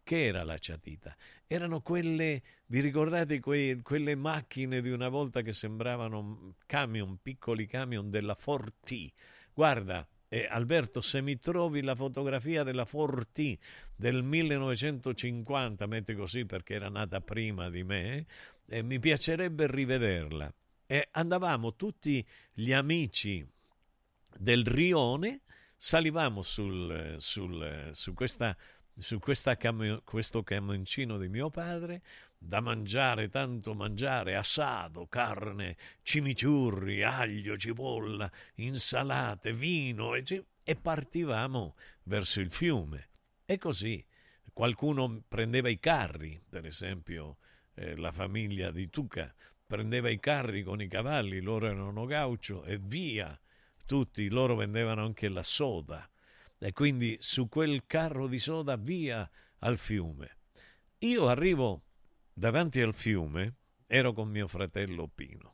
che 0.04 0.26
era 0.26 0.44
la 0.44 0.58
ciatita? 0.58 1.16
Erano 1.46 1.80
quelle, 1.80 2.42
vi 2.66 2.80
ricordate 2.80 3.40
que, 3.40 3.80
quelle 3.82 4.14
macchine 4.14 4.82
di 4.82 4.90
una 4.90 5.08
volta 5.08 5.40
che 5.40 5.54
sembravano 5.54 6.56
camion, 6.66 7.18
piccoli 7.22 7.66
camion 7.66 8.10
della 8.10 8.34
Forti? 8.34 9.10
Guarda, 9.54 10.06
eh, 10.34 10.48
Alberto, 10.50 11.00
se 11.00 11.20
mi 11.20 11.38
trovi 11.38 11.80
la 11.80 11.94
fotografia 11.94 12.64
della 12.64 12.84
Forti 12.84 13.56
del 13.94 14.24
1950, 14.24 15.86
metti 15.86 16.16
così 16.16 16.44
perché 16.44 16.74
era 16.74 16.88
nata 16.88 17.20
prima 17.20 17.70
di 17.70 17.84
me, 17.84 18.26
eh, 18.66 18.82
mi 18.82 18.98
piacerebbe 18.98 19.68
rivederla. 19.68 20.52
E 20.86 21.06
andavamo 21.12 21.76
tutti 21.76 22.26
gli 22.52 22.72
amici 22.72 23.46
del 24.36 24.66
Rione, 24.66 25.42
salivamo 25.76 26.42
sul, 26.42 27.14
sul, 27.18 27.90
su 27.92 28.12
questa 28.12 28.56
su 28.96 29.18
cam- 29.18 30.02
questo 30.04 30.42
camioncino 30.42 31.18
di 31.18 31.28
mio 31.28 31.50
padre 31.50 32.02
da 32.46 32.60
mangiare, 32.60 33.28
tanto 33.28 33.74
mangiare, 33.74 34.36
assado, 34.36 35.06
carne, 35.06 35.76
cimiciurri, 36.02 37.02
aglio, 37.02 37.56
cipolla, 37.56 38.30
insalate, 38.56 39.52
vino 39.52 40.14
e, 40.14 40.44
e 40.62 40.76
partivamo 40.76 41.74
verso 42.04 42.40
il 42.40 42.50
fiume. 42.50 43.08
E 43.46 43.58
così 43.58 44.04
qualcuno 44.52 45.22
prendeva 45.26 45.68
i 45.68 45.78
carri, 45.78 46.40
per 46.48 46.66
esempio 46.66 47.38
eh, 47.74 47.96
la 47.96 48.12
famiglia 48.12 48.70
di 48.70 48.88
Tuca 48.90 49.34
prendeva 49.66 50.10
i 50.10 50.20
carri 50.20 50.62
con 50.62 50.80
i 50.80 50.88
cavalli, 50.88 51.40
loro 51.40 51.66
erano 51.66 52.04
gaucho 52.04 52.64
e 52.64 52.78
via. 52.78 53.38
Tutti 53.86 54.28
loro 54.28 54.54
vendevano 54.54 55.04
anche 55.04 55.28
la 55.28 55.42
soda 55.42 56.08
e 56.58 56.72
quindi 56.72 57.16
su 57.20 57.48
quel 57.48 57.84
carro 57.86 58.26
di 58.26 58.38
soda 58.38 58.76
via 58.76 59.28
al 59.58 59.78
fiume. 59.78 60.36
Io 61.00 61.28
arrivo 61.28 61.82
davanti 62.34 62.80
al 62.80 62.94
fiume, 62.94 63.54
ero 63.86 64.12
con 64.12 64.28
mio 64.28 64.48
fratello 64.48 65.08
Pino. 65.08 65.52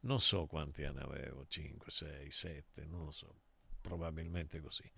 Non 0.00 0.20
so 0.20 0.46
quanti 0.46 0.84
anni 0.84 1.00
avevo, 1.00 1.46
5, 1.48 1.90
6, 1.90 2.30
7, 2.30 2.84
non 2.86 3.06
lo 3.06 3.10
so, 3.10 3.34
probabilmente 3.80 4.60
così. 4.60 4.88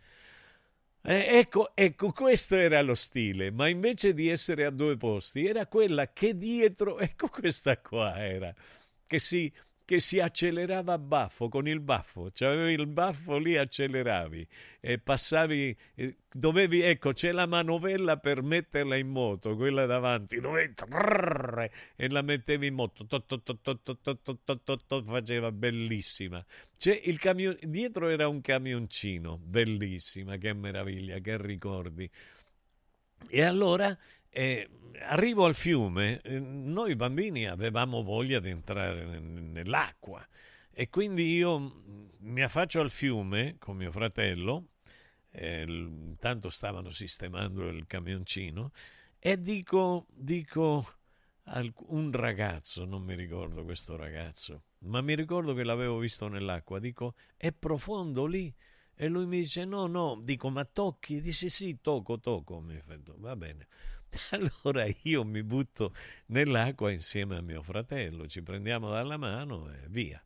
Eh, 1.03 1.39
ecco, 1.39 1.75
ecco, 1.75 2.13
questo 2.13 2.57
era 2.57 2.83
lo 2.83 2.95
stile, 2.95 3.51
ma 3.51 3.69
invece 3.69 4.13
di 4.13 4.29
essere 4.29 4.67
a 4.67 4.71
due 4.71 4.99
posti, 4.99 5.47
era 5.47 5.67
quella 5.67 6.13
che 6.13 6.37
dietro, 6.37 6.99
ecco 7.01 7.29
questa 7.29 7.79
qua 7.81 8.19
era, 8.19 8.55
che 9.07 9.19
si 9.19 9.51
che 9.91 9.99
si 9.99 10.21
accelerava 10.21 10.93
a 10.93 10.99
baffo, 10.99 11.49
con 11.49 11.67
il 11.67 11.81
baffo, 11.81 12.31
c'avevi 12.33 12.81
il 12.81 12.87
baffo 12.87 13.39
lì, 13.39 13.57
acceleravi 13.57 14.47
e 14.79 14.99
passavi, 15.01 15.77
dovevi, 16.33 16.83
ecco, 16.83 17.13
c'è 17.13 17.33
la 17.33 17.47
manovella 17.47 18.17
per 18.19 18.41
metterla 18.41 18.95
in 18.95 19.09
moto, 19.09 19.57
quella 19.57 19.87
davanti, 19.87 20.39
dovevi 20.39 20.75
e 21.97 22.09
la 22.09 22.23
mettevi 22.23 22.69
in 22.69 22.75
moto, 22.75 23.05
faceva 25.05 25.51
bellissima. 25.51 26.47
C'è 26.77 27.01
il 27.07 27.19
camion, 27.19 27.59
dietro 27.61 28.09
era 28.09 28.29
un 28.29 28.41
camioncino, 28.43 29.41
bellissima, 29.43 30.37
che 30.37 30.53
meraviglia, 30.53 31.19
che 31.19 31.37
ricordi. 31.37 32.09
E 33.27 33.43
allora 33.43 33.99
eh, 34.31 34.69
arrivo 35.01 35.45
al 35.45 35.55
fiume, 35.55 36.21
eh, 36.23 36.39
noi 36.39 36.97
bambini 36.97 37.47
avevamo 37.47 38.03
voglia 38.03 38.41
di 38.41 38.51
entrare 38.51 39.19
nell'acqua 39.19 40.27
e 40.71 40.89
quindi 40.89 41.35
io 41.35 41.83
mi 42.19 42.43
affaccio 42.43 42.81
al 42.81 42.91
fiume 42.91 43.57
con 43.59 43.77
mio 43.77 43.91
fratello, 43.91 44.69
eh, 45.31 45.63
intanto 45.63 46.51
stavano 46.51 46.91
sistemando 46.91 47.69
il 47.69 47.87
camioncino 47.87 48.73
E 49.19 49.41
dico, 49.41 50.07
dico, 50.15 50.87
un 51.89 52.11
ragazzo, 52.13 52.85
non 52.85 53.03
mi 53.03 53.15
ricordo 53.15 53.65
questo 53.65 53.97
ragazzo, 53.97 54.63
ma 54.81 55.01
mi 55.03 55.15
ricordo 55.15 55.53
che 55.55 55.65
l'avevo 55.65 55.99
visto 55.99 56.29
nell'acqua, 56.29 56.79
dico, 56.79 57.15
è 57.37 57.53
profondo 57.53 58.27
lì? 58.27 58.55
E 58.95 59.09
lui 59.09 59.27
mi 59.27 59.39
dice, 59.39 59.65
no, 59.65 59.87
no, 59.87 60.19
dico, 60.23 60.51
ma 60.51 60.65
tocchi? 60.65 61.21
Dice, 61.21 61.49
sì, 61.49 61.79
tocco, 61.81 62.19
tocco. 62.21 62.61
Mi 62.61 62.79
fatto, 62.85 63.15
va 63.19 63.35
bene. 63.35 63.67
Allora 64.31 64.87
io 65.03 65.25
mi 65.25 65.43
butto 65.43 65.95
nell'acqua 66.27 66.91
insieme 66.91 67.37
a 67.37 67.41
mio 67.41 67.63
fratello, 67.63 68.27
ci 68.27 68.43
prendiamo 68.43 68.91
dalla 68.91 69.17
mano 69.17 69.71
e 69.71 69.87
via. 69.89 70.23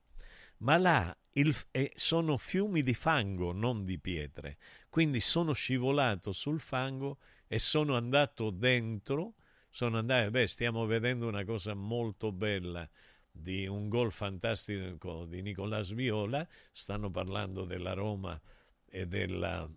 Ma 0.58 0.76
là 0.78 1.16
il, 1.32 1.54
eh, 1.72 1.92
sono 1.94 2.36
fiumi 2.36 2.82
di 2.82 2.94
fango, 2.94 3.52
non 3.52 3.84
di 3.84 3.98
pietre. 3.98 4.56
Quindi 4.88 5.20
sono 5.20 5.52
scivolato 5.52 6.32
sul 6.32 6.60
fango 6.60 7.18
e 7.46 7.58
sono 7.58 7.96
andato 7.96 8.50
dentro. 8.50 9.34
Sono 9.68 9.98
andato, 9.98 10.30
beh, 10.30 10.46
stiamo 10.46 10.86
vedendo 10.86 11.26
una 11.26 11.44
cosa 11.44 11.74
molto 11.74 12.30
bella 12.32 12.88
di 13.30 13.66
un 13.66 13.88
gol 13.88 14.12
fantastico 14.12 15.26
di 15.26 15.42
Nicolas 15.42 15.92
Viola. 15.92 16.46
Stanno 16.72 17.10
parlando 17.10 17.64
della 17.64 17.92
Roma 17.92 18.40
e, 18.86 19.06
della, 19.06 19.68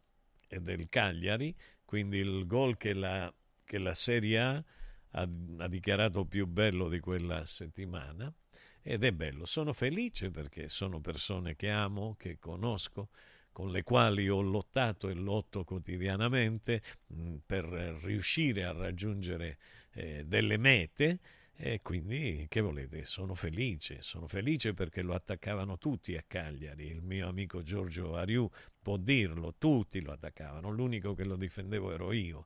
e 0.47 0.61
del 0.61 0.87
Cagliari. 0.87 1.53
Quindi 1.83 2.17
il 2.19 2.45
gol 2.45 2.77
che 2.77 2.93
la, 2.93 3.33
che 3.67 3.77
la 3.77 3.93
Serie 3.93 4.39
A 4.39 4.63
ha, 5.11 5.29
ha 5.57 5.67
dichiarato 5.67 6.25
più 6.25 6.47
bello 6.47 6.87
di 6.87 6.99
quella 6.99 7.45
settimana 7.45 8.33
ed 8.81 9.03
è 9.03 9.11
bello. 9.11 9.45
Sono 9.45 9.73
felice 9.73 10.31
perché 10.31 10.69
sono 10.69 11.01
persone 11.01 11.55
che 11.57 11.69
amo, 11.69 12.15
che 12.17 12.39
conosco, 12.39 13.09
con 13.51 13.69
le 13.69 13.83
quali 13.83 14.29
ho 14.29 14.39
lottato 14.39 15.09
e 15.09 15.13
lotto 15.13 15.65
quotidianamente 15.65 16.81
mh, 17.07 17.21
mm, 17.21 17.35
per 17.45 17.65
riuscire 17.65 18.63
a 18.63 18.71
raggiungere 18.71 19.57
eh, 19.91 20.23
delle 20.25 20.57
mete 20.57 21.19
e 21.59 21.81
quindi 21.81 22.45
che 22.47 22.61
volete, 22.61 23.03
sono 23.03 23.33
felice, 23.33 24.03
sono 24.03 24.27
felice 24.27 24.75
perché 24.75 25.01
lo 25.01 25.15
attaccavano 25.15 25.79
tutti 25.79 26.15
a 26.15 26.23
Cagliari, 26.25 26.85
il 26.85 27.01
mio 27.01 27.27
amico 27.27 27.63
Giorgio 27.63 28.15
Ariù 28.15 28.47
può 28.79 28.95
dirlo, 28.95 29.55
tutti 29.57 29.99
lo 30.01 30.11
attaccavano, 30.11 30.69
l'unico 30.69 31.15
che 31.15 31.25
lo 31.25 31.35
difendevo 31.35 31.91
ero 31.91 32.13
io. 32.13 32.45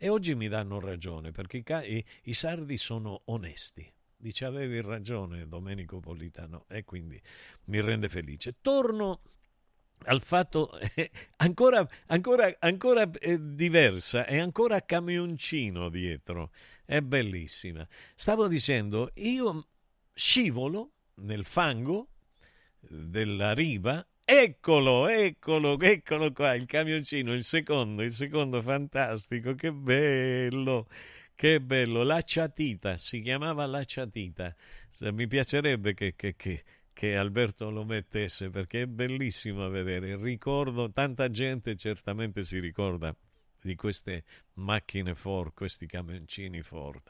E 0.00 0.08
oggi 0.08 0.36
mi 0.36 0.46
danno 0.46 0.78
ragione 0.78 1.32
perché 1.32 1.64
i, 1.84 2.04
i 2.22 2.32
sardi 2.32 2.76
sono 2.76 3.22
onesti, 3.26 3.92
Dice 4.20 4.44
avevi 4.44 4.80
ragione 4.80 5.46
Domenico 5.46 6.00
Politano 6.00 6.66
e 6.68 6.84
quindi 6.84 7.20
mi 7.66 7.80
rende 7.80 8.08
felice. 8.08 8.56
Torno 8.60 9.20
al 10.06 10.22
fatto 10.22 10.76
eh, 10.94 11.10
ancora, 11.38 11.86
ancora, 12.06 12.52
ancora 12.58 13.08
eh, 13.10 13.38
diversa 13.40 14.26
e 14.26 14.40
ancora 14.40 14.84
camioncino 14.84 15.88
dietro. 15.88 16.50
È 16.84 17.00
bellissima. 17.00 17.86
Stavo 18.16 18.48
dicendo, 18.48 19.10
io 19.14 19.66
scivolo 20.12 20.92
nel 21.16 21.44
fango 21.44 22.08
della 22.80 23.52
riva 23.52 24.04
Eccolo, 24.30 25.08
eccolo, 25.08 25.80
eccolo 25.80 26.32
qua, 26.32 26.52
il 26.52 26.66
camioncino, 26.66 27.32
il 27.32 27.44
secondo, 27.44 28.02
il 28.02 28.12
secondo 28.12 28.60
fantastico, 28.60 29.54
che 29.54 29.72
bello. 29.72 30.86
Che 31.34 31.60
bello, 31.62 32.02
la 32.02 32.20
ciatita, 32.20 32.98
si 32.98 33.22
chiamava 33.22 33.64
la 33.64 33.82
ciatita. 33.84 34.54
Mi 35.12 35.26
piacerebbe 35.26 35.94
che, 35.94 36.12
che, 36.14 36.36
che, 36.36 36.62
che 36.92 37.16
Alberto 37.16 37.70
lo 37.70 37.86
mettesse 37.86 38.50
perché 38.50 38.82
è 38.82 38.86
bellissimo 38.86 39.64
a 39.64 39.68
vedere. 39.70 40.18
Ricordo, 40.18 40.92
tanta 40.92 41.30
gente 41.30 41.74
certamente 41.76 42.42
si 42.42 42.58
ricorda 42.58 43.16
di 43.62 43.74
queste 43.76 44.24
macchine 44.56 45.14
Ford, 45.14 45.54
questi 45.54 45.86
camioncini 45.86 46.60
Ford. 46.60 47.00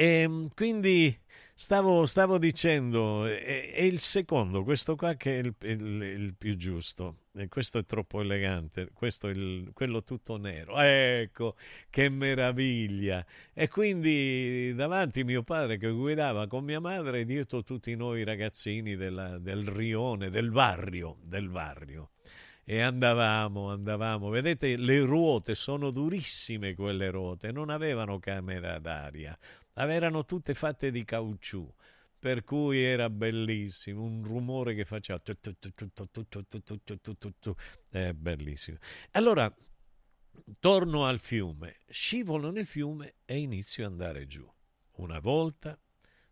E 0.00 0.20
ehm, 0.20 0.48
quindi 0.54 1.18
stavo, 1.56 2.06
stavo 2.06 2.38
dicendo, 2.38 3.26
è, 3.26 3.72
è, 3.72 3.80
il 3.80 3.98
secondo, 3.98 4.62
questo 4.62 4.94
qua 4.94 5.14
che 5.14 5.34
è 5.34 5.38
il, 5.40 5.52
il, 5.62 6.02
il, 6.02 6.34
più 6.38 6.56
giusto. 6.56 7.22
E 7.34 7.48
questo 7.48 7.78
è 7.78 7.84
troppo 7.84 8.20
elegante, 8.20 8.90
questo 8.92 9.26
è 9.26 9.32
il, 9.32 9.72
quello 9.74 10.04
tutto 10.04 10.36
nero. 10.36 10.78
Ecco, 10.78 11.56
che 11.90 12.08
meraviglia! 12.10 13.26
E 13.52 13.66
quindi 13.66 14.72
davanti 14.76 15.24
mio 15.24 15.42
padre 15.42 15.78
che 15.78 15.90
guidava 15.90 16.46
con 16.46 16.62
mia 16.62 16.78
madre, 16.78 17.24
dietro 17.24 17.64
tutti 17.64 17.96
noi 17.96 18.22
ragazzini 18.22 18.94
della, 18.94 19.36
del 19.38 19.66
rione, 19.66 20.30
del 20.30 20.50
barrio, 20.50 21.16
del 21.24 21.48
barrio 21.48 22.10
e 22.70 22.82
andavamo, 22.82 23.70
andavamo. 23.70 24.28
Vedete, 24.28 24.76
le 24.76 25.00
ruote 25.00 25.54
sono 25.54 25.90
durissime 25.90 26.74
quelle 26.74 27.10
ruote, 27.10 27.50
non 27.50 27.70
avevano 27.70 28.18
camera 28.18 28.78
d'aria, 28.78 29.36
erano 29.86 30.24
tutte 30.24 30.54
fatte 30.54 30.90
di 30.90 31.04
caucciù 31.04 31.72
per 32.18 32.42
cui 32.42 32.82
era 32.82 33.08
bellissimo, 33.08 34.02
un 34.02 34.24
rumore 34.24 34.74
che 34.74 34.84
faceva 34.84 35.20
è 37.88 38.12
bellissimo. 38.12 38.78
Allora 39.12 39.54
torno 40.58 41.06
al 41.06 41.20
fiume, 41.20 41.76
scivolo 41.88 42.50
nel 42.50 42.66
fiume 42.66 43.14
e 43.24 43.38
inizio 43.38 43.86
ad 43.86 43.92
andare 43.92 44.26
giù. 44.26 44.50
Una 44.96 45.20
volta, 45.20 45.78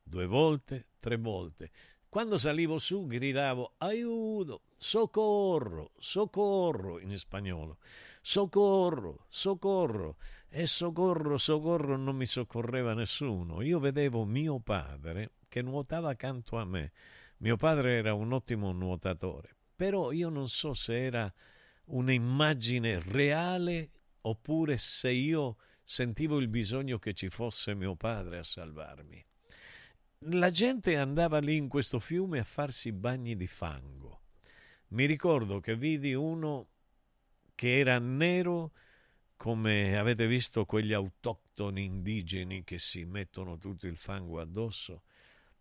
due 0.03 0.26
volte, 0.26 0.88
tre 0.99 1.16
volte. 1.16 1.70
Quando 2.09 2.38
salivo 2.38 2.78
su 2.78 3.07
gridavo 3.07 3.74
aiuto, 3.78 4.62
socorro, 4.76 5.92
socorro 5.99 6.99
in 6.99 7.16
spagnolo, 7.16 7.78
socorro, 8.22 9.26
socorro 9.28 10.16
e 10.49 10.66
socorro, 10.66 11.38
socorro 11.38 11.97
non 11.97 12.16
mi 12.16 12.26
soccorreva 12.26 12.94
nessuno. 12.94 13.62
Io 13.62 13.78
vedevo 13.78 14.24
mio 14.24 14.59
padre 14.61 15.32
che 15.49 15.62
nuotava 15.62 16.11
accanto 16.11 16.57
a 16.57 16.64
me. 16.64 16.92
Mio 17.38 17.57
padre 17.57 17.97
era 17.97 18.14
un 18.14 18.32
ottimo 18.32 18.72
nuotatore, 18.72 19.55
però 19.74 20.11
io 20.12 20.28
non 20.30 20.49
so 20.49 20.72
se 20.72 21.05
era 21.05 21.32
un'immagine 21.86 23.01
reale 23.01 23.90
oppure 24.22 24.78
se 24.78 25.11
io 25.11 25.57
sentivo 25.84 26.38
il 26.38 26.49
bisogno 26.49 26.99
che 26.99 27.12
ci 27.12 27.28
fosse 27.28 27.74
mio 27.74 27.94
padre 27.94 28.38
a 28.38 28.42
salvarmi. 28.42 29.24
La 30.30 30.51
gente 30.51 30.97
andava 30.97 31.38
lì 31.38 31.57
in 31.57 31.68
questo 31.68 32.01
fiume 32.01 32.38
a 32.38 32.44
farsi 32.44 32.90
bagni 32.90 33.36
di 33.36 33.47
fango. 33.47 34.22
Mi 34.88 35.05
ricordo 35.05 35.61
che 35.61 35.76
vidi 35.76 36.14
uno 36.14 36.68
che 37.55 37.78
era 37.78 37.99
nero 37.99 38.72
come 39.37 39.99
avete 39.99 40.26
visto 40.26 40.64
quegli 40.64 40.93
autoctoni 40.93 41.84
indigeni 41.84 42.64
che 42.64 42.78
si 42.78 43.05
mettono 43.05 43.59
tutto 43.59 43.87
il 43.87 43.97
fango 43.97 44.41
addosso 44.41 45.03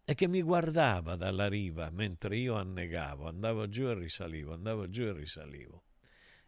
e 0.03 0.15
che 0.15 0.28
mi 0.28 0.41
guardava 0.41 1.15
dalla 1.15 1.47
riva 1.47 1.89
mentre 1.89 2.38
io 2.38 2.55
annegavo, 2.55 3.28
andavo 3.28 3.67
giù 3.67 3.88
e 3.88 3.93
risalivo, 3.95 4.53
andavo 4.53 4.89
giù 4.89 5.03
e 5.03 5.13
risalivo. 5.13 5.84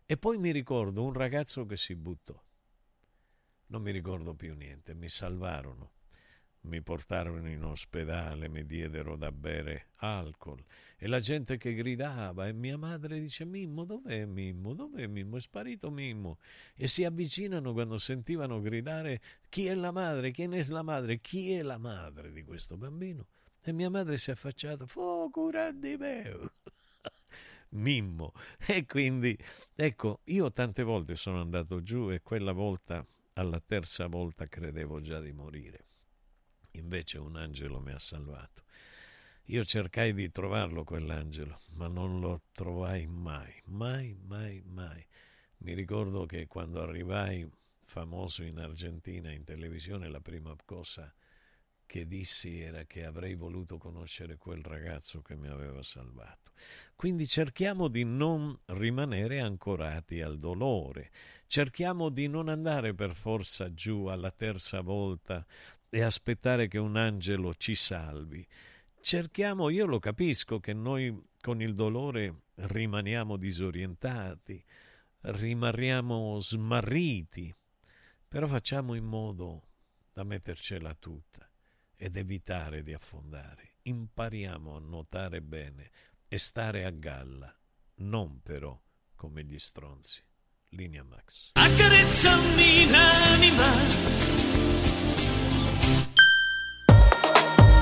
E 0.05 0.17
poi 0.17 0.38
mi 0.38 0.51
ricordo 0.51 1.03
un 1.03 1.13
ragazzo 1.13 1.65
che 1.65 1.75
si 1.75 1.95
buttò. 1.95 2.41
Non 3.67 3.82
mi 3.82 3.91
ricordo 3.91 4.34
più 4.34 4.55
niente, 4.55 4.93
mi 4.93 5.09
salvarono 5.09 5.91
mi 6.68 6.82
portarono 6.82 7.49
in 7.49 7.63
ospedale, 7.63 8.49
mi 8.49 8.65
diedero 8.65 9.15
da 9.15 9.32
bere 9.32 9.88
alcol 9.97 10.63
e 10.99 11.05
la 11.05 11.20
gente 11.20 11.57
che 11.57 11.76
gridava 11.76 12.47
e 12.47 12.53
mia 12.53 12.76
madre 12.76 13.20
dice 13.20 13.45
Mimmo, 13.45 13.86
dov'è 13.86 14.26
Mimmo? 14.26 14.74
Dov'è 14.74 15.05
Mimmo? 15.05 15.38
È 15.38 15.39
sparito 15.39 15.91
Mimmo. 15.91 16.39
E 16.76 16.88
si 16.88 17.03
avvicinano 17.03 17.72
quando 17.72 17.99
sentivano 17.99 18.59
gridare 18.59 19.22
chi 19.47 19.68
è 19.68 19.76
la 19.76 19.91
madre? 19.91 20.32
Chi 20.32 20.43
è 20.43 20.63
la 20.68 20.82
madre? 20.82 21.20
Chi 21.20 21.51
è 21.51 21.61
la 21.61 21.78
madre 21.78 22.32
di 22.32 22.43
questo 22.43 22.78
bambino? 22.78 23.28
E 23.61 23.72
mia 23.74 23.91
madre 23.91 24.18
si 24.18 24.32
è 24.32 24.34
affacciata, 24.34 24.88
fu 24.88 25.30
cura 25.30 25.72
di 25.72 25.95
me. 25.97 26.49
Mimmo. 27.70 28.34
E 28.65 28.88
quindi, 28.88 29.38
ecco, 29.76 30.22
io 30.26 30.51
tante 30.51 30.82
volte 30.82 31.15
sono 31.15 31.39
andato 31.41 31.84
giù 31.84 32.09
e 32.09 32.22
quella 32.24 32.53
volta, 32.53 33.05
alla 33.34 33.61
terza 33.63 34.07
volta, 34.07 34.47
credevo 34.47 34.99
già 35.01 35.20
di 35.20 35.32
morire. 35.32 35.86
Invece 36.78 37.17
un 37.17 37.36
angelo 37.36 37.80
mi 37.80 37.91
ha 37.91 37.99
salvato. 37.99 38.63
Io 39.45 39.63
cercai 39.63 40.13
di 40.13 40.30
trovarlo 40.32 40.84
quell'angelo, 40.84 41.61
ma 41.73 41.88
non 41.88 42.19
lo 42.19 42.41
trovai 42.51 43.07
mai, 43.07 43.53
mai, 43.65 44.15
mai, 44.25 44.61
mai. 44.65 45.05
Mi 45.59 45.73
ricordo 45.73 46.25
che 46.25 46.47
quando 46.47 46.82
arrivai 46.82 47.49
famoso 47.86 48.43
in 48.43 48.59
Argentina 48.59 49.32
in 49.32 49.43
televisione, 49.43 50.09
la 50.09 50.19
prima 50.19 50.53
cosa 50.65 51.13
che 51.88 52.05
dissi 52.05 52.59
era 52.59 52.84
che 52.84 53.05
avrei 53.05 53.34
voluto 53.36 53.78
conoscere 53.78 54.36
quel 54.36 54.61
ragazzo 54.61 55.21
che 55.21 55.36
mi 55.36 55.47
aveva 55.47 55.82
salvato. 55.82 56.51
Quindi 56.95 57.25
cerchiamo 57.28 57.88
di 57.88 58.03
non 58.03 58.55
rimanere 58.65 59.39
ancorati 59.39 60.21
al 60.21 60.38
dolore, 60.38 61.11
cerchiamo 61.47 62.09
di 62.09 62.28
non 62.28 62.49
andare 62.49 62.93
per 62.93 63.15
forza 63.15 63.73
giù 63.73 64.05
alla 64.05 64.32
terza 64.32 64.82
volta 64.82 65.45
e 65.89 66.01
aspettare 66.01 66.67
che 66.67 66.77
un 66.77 66.95
angelo 66.95 67.53
ci 67.55 67.75
salvi. 67.75 68.45
Cerchiamo, 69.01 69.69
io 69.69 69.85
lo 69.85 69.99
capisco, 69.99 70.59
che 70.59 70.73
noi 70.73 71.15
con 71.39 71.61
il 71.61 71.73
dolore 71.73 72.41
rimaniamo 72.55 73.38
disorientati, 73.38 74.63
rimaniamo 75.21 76.39
smarriti, 76.39 77.53
però 78.27 78.47
facciamo 78.47 78.95
in 78.95 79.05
modo 79.05 79.67
da 80.11 80.23
mettercela 80.23 80.93
tutta 80.95 81.49
ed 81.95 82.17
evitare 82.17 82.83
di 82.83 82.93
affondare. 82.93 83.75
Impariamo 83.83 84.75
a 84.75 84.79
nuotare 84.79 85.41
bene 85.41 85.91
e 86.27 86.38
stare 86.38 86.83
a 86.83 86.89
galla, 86.89 87.55
non 87.95 88.41
però 88.41 88.79
come 89.15 89.43
gli 89.43 89.57
stronzi. 89.57 90.21
Linea 90.71 91.03
Max. 91.03 91.51
Accarezzami 91.53 92.89
l'anima 92.91 94.47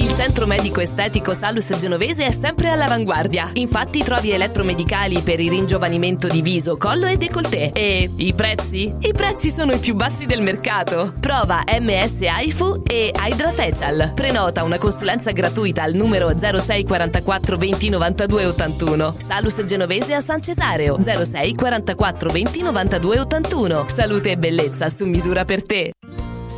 il 0.00 0.12
centro 0.12 0.46
medico 0.46 0.80
estetico 0.80 1.32
Salus 1.32 1.76
Genovese 1.76 2.26
è 2.26 2.30
sempre 2.30 2.70
all'avanguardia. 2.70 3.50
Infatti 3.54 4.04
trovi 4.04 4.30
elettromedicali 4.30 5.22
per 5.22 5.40
il 5.40 5.50
ringiovanimento 5.50 6.28
di 6.28 6.40
viso, 6.40 6.76
collo 6.76 7.06
e 7.06 7.16
décolleté. 7.16 7.72
E 7.72 8.08
i 8.16 8.32
prezzi? 8.32 8.94
I 9.00 9.12
prezzi 9.12 9.50
sono 9.50 9.72
i 9.72 9.78
più 9.78 9.96
bassi 9.96 10.26
del 10.26 10.40
mercato. 10.40 11.12
Prova 11.18 11.64
MS 11.66 12.20
AIFU 12.22 12.82
e 12.86 13.12
Hydra 13.12 13.50
Facial. 13.50 14.12
Prenota 14.14 14.62
una 14.62 14.78
consulenza 14.78 15.32
gratuita 15.32 15.82
al 15.82 15.94
numero 15.94 16.30
06 16.36 16.84
44 16.84 17.56
20 17.56 17.88
92 17.88 18.46
81. 18.46 19.14
Salus 19.18 19.64
Genovese 19.64 20.14
a 20.14 20.20
San 20.20 20.40
Cesareo 20.40 20.96
06 21.00 21.54
44 21.54 22.30
20 22.30 22.62
92 22.62 23.18
81. 23.18 23.84
Salute 23.88 24.30
e 24.30 24.36
bellezza 24.36 24.88
su 24.90 25.06
misura 25.06 25.44
per 25.44 25.62
te. 25.62 25.90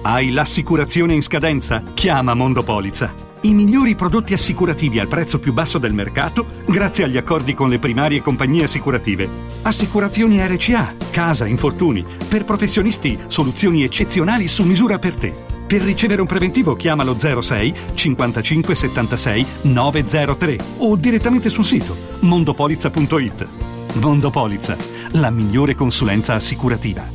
Hai 0.03 0.30
l'assicurazione 0.30 1.14
in 1.14 1.22
scadenza? 1.22 1.82
Chiama 1.95 2.34
Mondopolizza. 2.34 3.28
I 3.43 3.55
migliori 3.55 3.95
prodotti 3.95 4.34
assicurativi 4.34 4.99
al 4.99 5.09
prezzo 5.09 5.38
più 5.38 5.55
basso 5.55 5.78
del 5.78 5.95
mercato 5.95 6.45
grazie 6.66 7.05
agli 7.05 7.16
accordi 7.16 7.55
con 7.55 7.70
le 7.70 7.78
primarie 7.78 8.20
compagnie 8.20 8.64
assicurative. 8.64 9.26
Assicurazioni 9.62 10.47
RCA, 10.47 10.95
casa, 11.11 11.47
infortuni. 11.47 12.05
Per 12.28 12.45
professionisti, 12.45 13.18
soluzioni 13.28 13.82
eccezionali 13.82 14.47
su 14.47 14.62
misura 14.64 14.99
per 14.99 15.14
te. 15.14 15.32
Per 15.66 15.80
ricevere 15.80 16.20
un 16.20 16.26
preventivo 16.26 16.74
chiamalo 16.76 17.16
06 17.18 17.74
55 17.95 18.74
76 18.74 19.47
903 19.62 20.59
o 20.78 20.97
direttamente 20.97 21.49
sul 21.49 21.64
sito 21.64 21.97
mondopolizza.it. 22.20 23.49
Mondopolizza, 23.95 24.76
la 25.12 25.30
migliore 25.30 25.74
consulenza 25.74 26.34
assicurativa. 26.34 27.09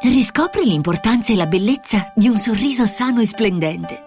Riscopri 0.00 0.64
l'importanza 0.64 1.34
e 1.34 1.36
la 1.36 1.46
bellezza 1.46 2.10
di 2.14 2.28
un 2.28 2.38
sorriso 2.38 2.86
sano 2.86 3.20
e 3.20 3.26
splendente. 3.26 4.06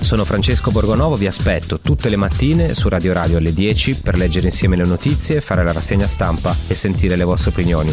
Sono 0.00 0.24
Francesco 0.24 0.70
Borgonovo, 0.70 1.16
vi 1.16 1.26
aspetto 1.26 1.80
tutte 1.80 2.08
le 2.08 2.16
mattine 2.16 2.72
su 2.74 2.88
Radio 2.88 3.12
Radio 3.12 3.38
alle 3.38 3.52
10 3.52 3.96
per 3.96 4.16
leggere 4.16 4.46
insieme 4.46 4.76
le 4.76 4.84
notizie, 4.84 5.40
fare 5.40 5.64
la 5.64 5.72
rassegna 5.72 6.06
stampa 6.06 6.54
e 6.68 6.74
sentire 6.74 7.16
le 7.16 7.24
vostre 7.24 7.50
opinioni. 7.50 7.92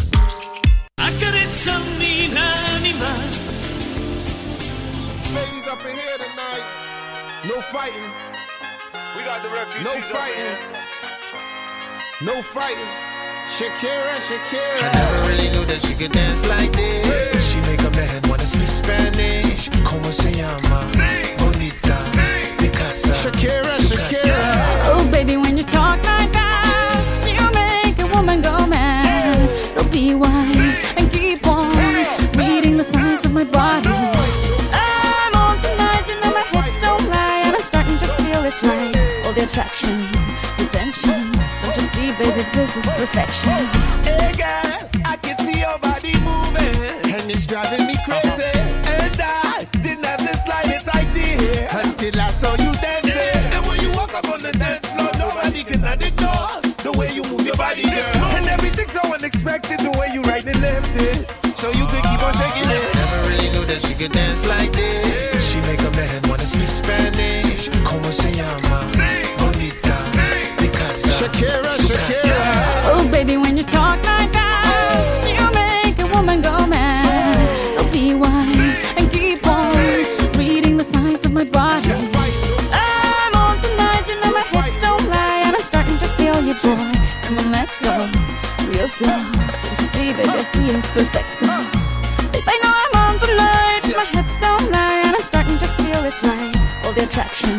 Accarezzami 0.96 2.32
l'anima 2.32 3.08
Ladies 5.34 5.66
up 5.66 5.82
in 5.86 5.96
here 5.96 6.18
tonight. 6.18 6.64
No 7.46 7.60
fighting. 7.72 8.12
We 9.18 9.24
got 9.24 9.42
the 9.42 9.50
refugees 9.50 9.84
no 9.84 10.00
fighting. 10.02 10.82
No 12.22 12.42
fighting. 12.44 13.12
Shakira, 13.58 14.22
Shakira. 14.22 14.80
I 14.80 14.94
never 14.94 15.28
really 15.28 15.50
knew 15.50 15.66
that 15.66 15.82
she 15.82 15.96
could 15.96 16.12
dance 16.12 16.46
like 16.48 16.72
this. 16.74 17.43
Spanish. 18.84 19.70
Como 19.84 20.12
se 20.12 20.32
llama? 20.32 20.82
Bonita. 21.38 21.98
Picasa. 22.58 23.14
Shakira, 23.14 23.70
Shakira. 23.80 24.42
Oh, 24.92 25.08
baby, 25.12 25.38
when 25.38 25.58
you 25.58 25.64
talk 25.64 25.98
like 26.04 26.32
that, 26.34 27.02
you 27.26 27.44
make 27.52 27.98
a 28.00 28.08
woman 28.14 28.42
go 28.42 28.68
mad. 28.68 29.50
So 29.72 29.84
be 29.84 30.14
wise 30.14 30.80
and 30.98 31.10
keep 31.12 31.48
on 31.48 31.72
reading 32.36 32.78
the 32.78 32.84
signs 32.84 33.24
of 33.26 33.32
my 33.32 33.46
body. 33.46 33.88
I'm 33.88 35.34
on 35.36 35.58
tonight, 35.60 36.04
you 36.10 36.20
know 36.22 36.34
my 36.34 36.44
hips 36.52 36.78
don't 36.82 37.08
lie, 37.10 37.44
and 37.46 37.56
I'm 37.56 37.64
starting 37.64 37.98
to 38.00 38.08
feel 38.20 38.44
it's 38.44 38.62
right. 38.64 38.96
All 39.26 39.34
the 39.34 39.44
attraction, 39.44 40.12
the 40.58 40.68
tension. 40.70 41.32
Don't 41.62 41.76
you 41.76 41.84
see, 41.94 42.12
baby, 42.20 42.44
this 42.54 42.76
is 42.76 42.86
perfection. 42.90 43.66
Hey 44.04 44.34
girl, 44.36 44.90
I 45.06 45.16
can 45.22 45.38
see 45.46 45.60
your 45.60 45.80
body 45.80 46.14
moving, 46.20 47.14
and 47.16 47.32
it's 47.32 47.46
driving 47.46 47.88
me 47.88 47.93
body, 57.74 57.90
girl. 57.90 58.26
And 58.38 58.48
everything's 58.48 58.92
so 58.92 59.02
unexpected, 59.14 59.80
the 59.80 59.92
way 59.98 60.10
you 60.14 60.22
right 60.24 60.46
and 60.46 60.62
left 60.62 60.96
it. 60.96 61.58
So 61.58 61.70
you 61.70 61.86
could 61.88 62.04
keep 62.04 62.22
on 62.24 62.34
shaking 62.34 62.70
it. 62.70 62.84
Never 62.96 63.20
really 63.30 63.50
knew 63.54 63.66
that 63.66 63.82
she 63.86 63.94
could 63.94 64.12
dance 64.12 64.46
like 64.46 64.72
this. 64.74 65.52
She 65.52 65.60
make 65.62 65.80
a 65.82 65.92
man 65.92 66.22
wanna 66.30 66.46
speak 66.46 66.68
Spanish. 66.68 67.70
Como 67.84 68.12
se 68.12 68.32
llama? 68.32 68.80
Bonita. 69.38 69.96
Picasa. 70.58 71.10
Shakira, 71.18 71.72
Shakira. 71.88 72.42
Oh, 72.92 73.08
baby, 73.12 73.38
when 73.38 73.58
you 73.58 73.64
talk 73.64 73.98
like 74.06 74.32
that, 74.32 74.64
oh. 74.68 75.28
you 75.28 75.46
make 75.54 75.98
a 76.00 76.08
woman 76.14 76.42
go 76.42 76.68
mad. 76.68 77.74
So 77.76 77.84
be 77.92 78.14
wise 78.14 78.78
and 78.98 79.10
keep 79.12 79.46
on 79.48 79.76
reading 80.38 80.78
the 80.78 80.84
signs 80.84 81.26
of 81.26 81.32
my 81.32 81.46
body. 81.46 81.92
I'm 82.72 83.36
on 83.36 83.60
tonight, 83.60 84.04
you 84.10 84.20
know 84.22 84.32
my 84.32 84.44
hips 84.54 84.78
don't 84.78 85.08
lie, 85.10 85.44
and 85.46 85.56
I'm 85.56 85.64
starting 85.64 85.98
to 86.00 86.08
feel 86.18 86.42
you, 86.44 86.56
boy. 86.56 87.13
Come 87.36 87.52
let's 87.52 87.80
go 87.80 88.12
real 88.70 88.88
slow. 88.88 89.08
Don't 89.08 89.80
you 89.80 89.86
see, 89.86 90.14
baby, 90.14 90.30
I 90.30 90.44
see 90.44 90.68
it's 90.70 90.88
perfect. 90.90 91.28
Babe, 92.32 92.44
I 92.46 92.60
know 92.62 92.74
I'm 92.84 92.96
on 93.06 93.20
tonight, 93.20 93.84
my 93.98 94.06
hips 94.06 94.38
don't 94.38 94.70
lie, 94.72 95.02
and 95.06 95.16
I'm 95.16 95.22
starting 95.24 95.58
to 95.58 95.68
feel 95.78 96.04
it's 96.06 96.22
right. 96.24 96.56
All 96.86 96.94
the 96.94 97.04
attraction, 97.04 97.58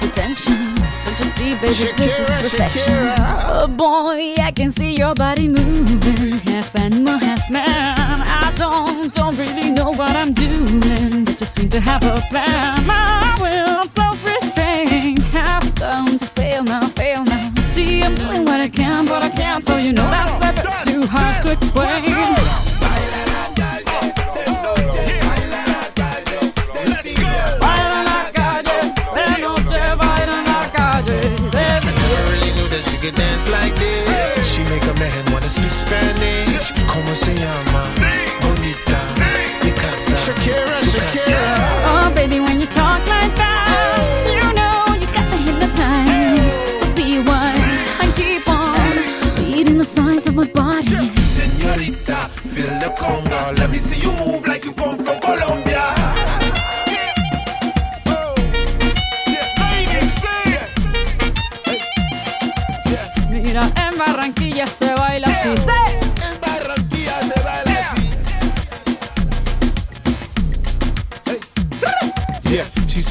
the 0.00 0.10
tension. 0.12 0.74
Don't 1.04 1.18
you 1.18 1.24
see, 1.24 1.54
baby, 1.54 1.92
this 1.96 2.18
is 2.20 2.28
perfection. 2.28 2.92
Shakira. 2.92 3.16
Oh 3.46 3.68
boy, 3.68 4.34
I 4.38 4.52
can 4.52 4.70
see 4.70 4.94
your 4.94 5.14
body 5.14 5.48
moving, 5.48 6.38
half 6.40 6.76
animal, 6.76 7.16
half 7.18 7.50
man. 7.50 8.20
I 8.20 8.52
don't, 8.56 9.12
don't 9.14 9.36
really 9.38 9.70
know 9.70 9.92
what 9.92 10.14
I'm 10.14 10.34
doing, 10.34 11.24
but 11.24 11.38
just 11.38 11.54
seem 11.54 11.70
to 11.70 11.80
have 11.80 12.02
a 12.02 12.20
plan. 12.28 12.86
My 12.86 13.36
will, 13.40 13.88
self-restraint, 13.88 15.24
have 15.26 15.74
come 15.74 16.18
to 16.18 16.26
can, 18.96 19.06
but 19.06 19.24
I 19.24 19.28
can't, 19.30 19.64
so 19.64 19.76
you 19.76 19.92
know 19.92 20.08
that's 20.10 20.42
a 20.42 20.52
bit 20.52 20.94
too 20.94 21.06
hard 21.06 21.42
to 21.42 21.52
explain. 21.52 22.75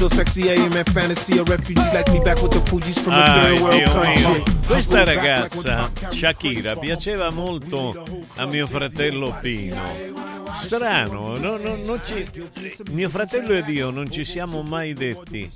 So 0.08 0.14
sexy, 0.14 0.48
am 0.50 0.72
a 0.72 0.84
fantasy. 0.84 1.38
A 1.38 1.42
refugee 1.44 1.80
like 1.92 2.10
me 2.12 2.20
back 2.20 2.40
with 2.42 2.52
the 2.52 2.60
Fugees 2.70 2.98
from 2.98 3.14
a 3.14 3.16
Ai, 3.16 3.56
third 3.56 3.62
world 3.62 3.84
country. 3.90 4.42
Questa 4.66 5.04
ragazza, 5.04 5.90
Shakira, 6.12 6.76
piaceva 6.76 7.30
molto 7.30 8.04
a 8.36 8.46
mio 8.46 8.66
fratello 8.66 9.36
Pino. 9.40 10.24
Strano, 10.58 11.36
no- 11.36 11.56
no- 11.58 11.76
non 11.84 12.00
ci- 12.04 12.26
mio 12.92 13.08
fratello 13.10 13.52
ed 13.52 13.68
io 13.68 13.90
non 13.90 14.10
ci 14.10 14.24
siamo 14.24 14.62
mai 14.62 14.94
detti 14.94 15.46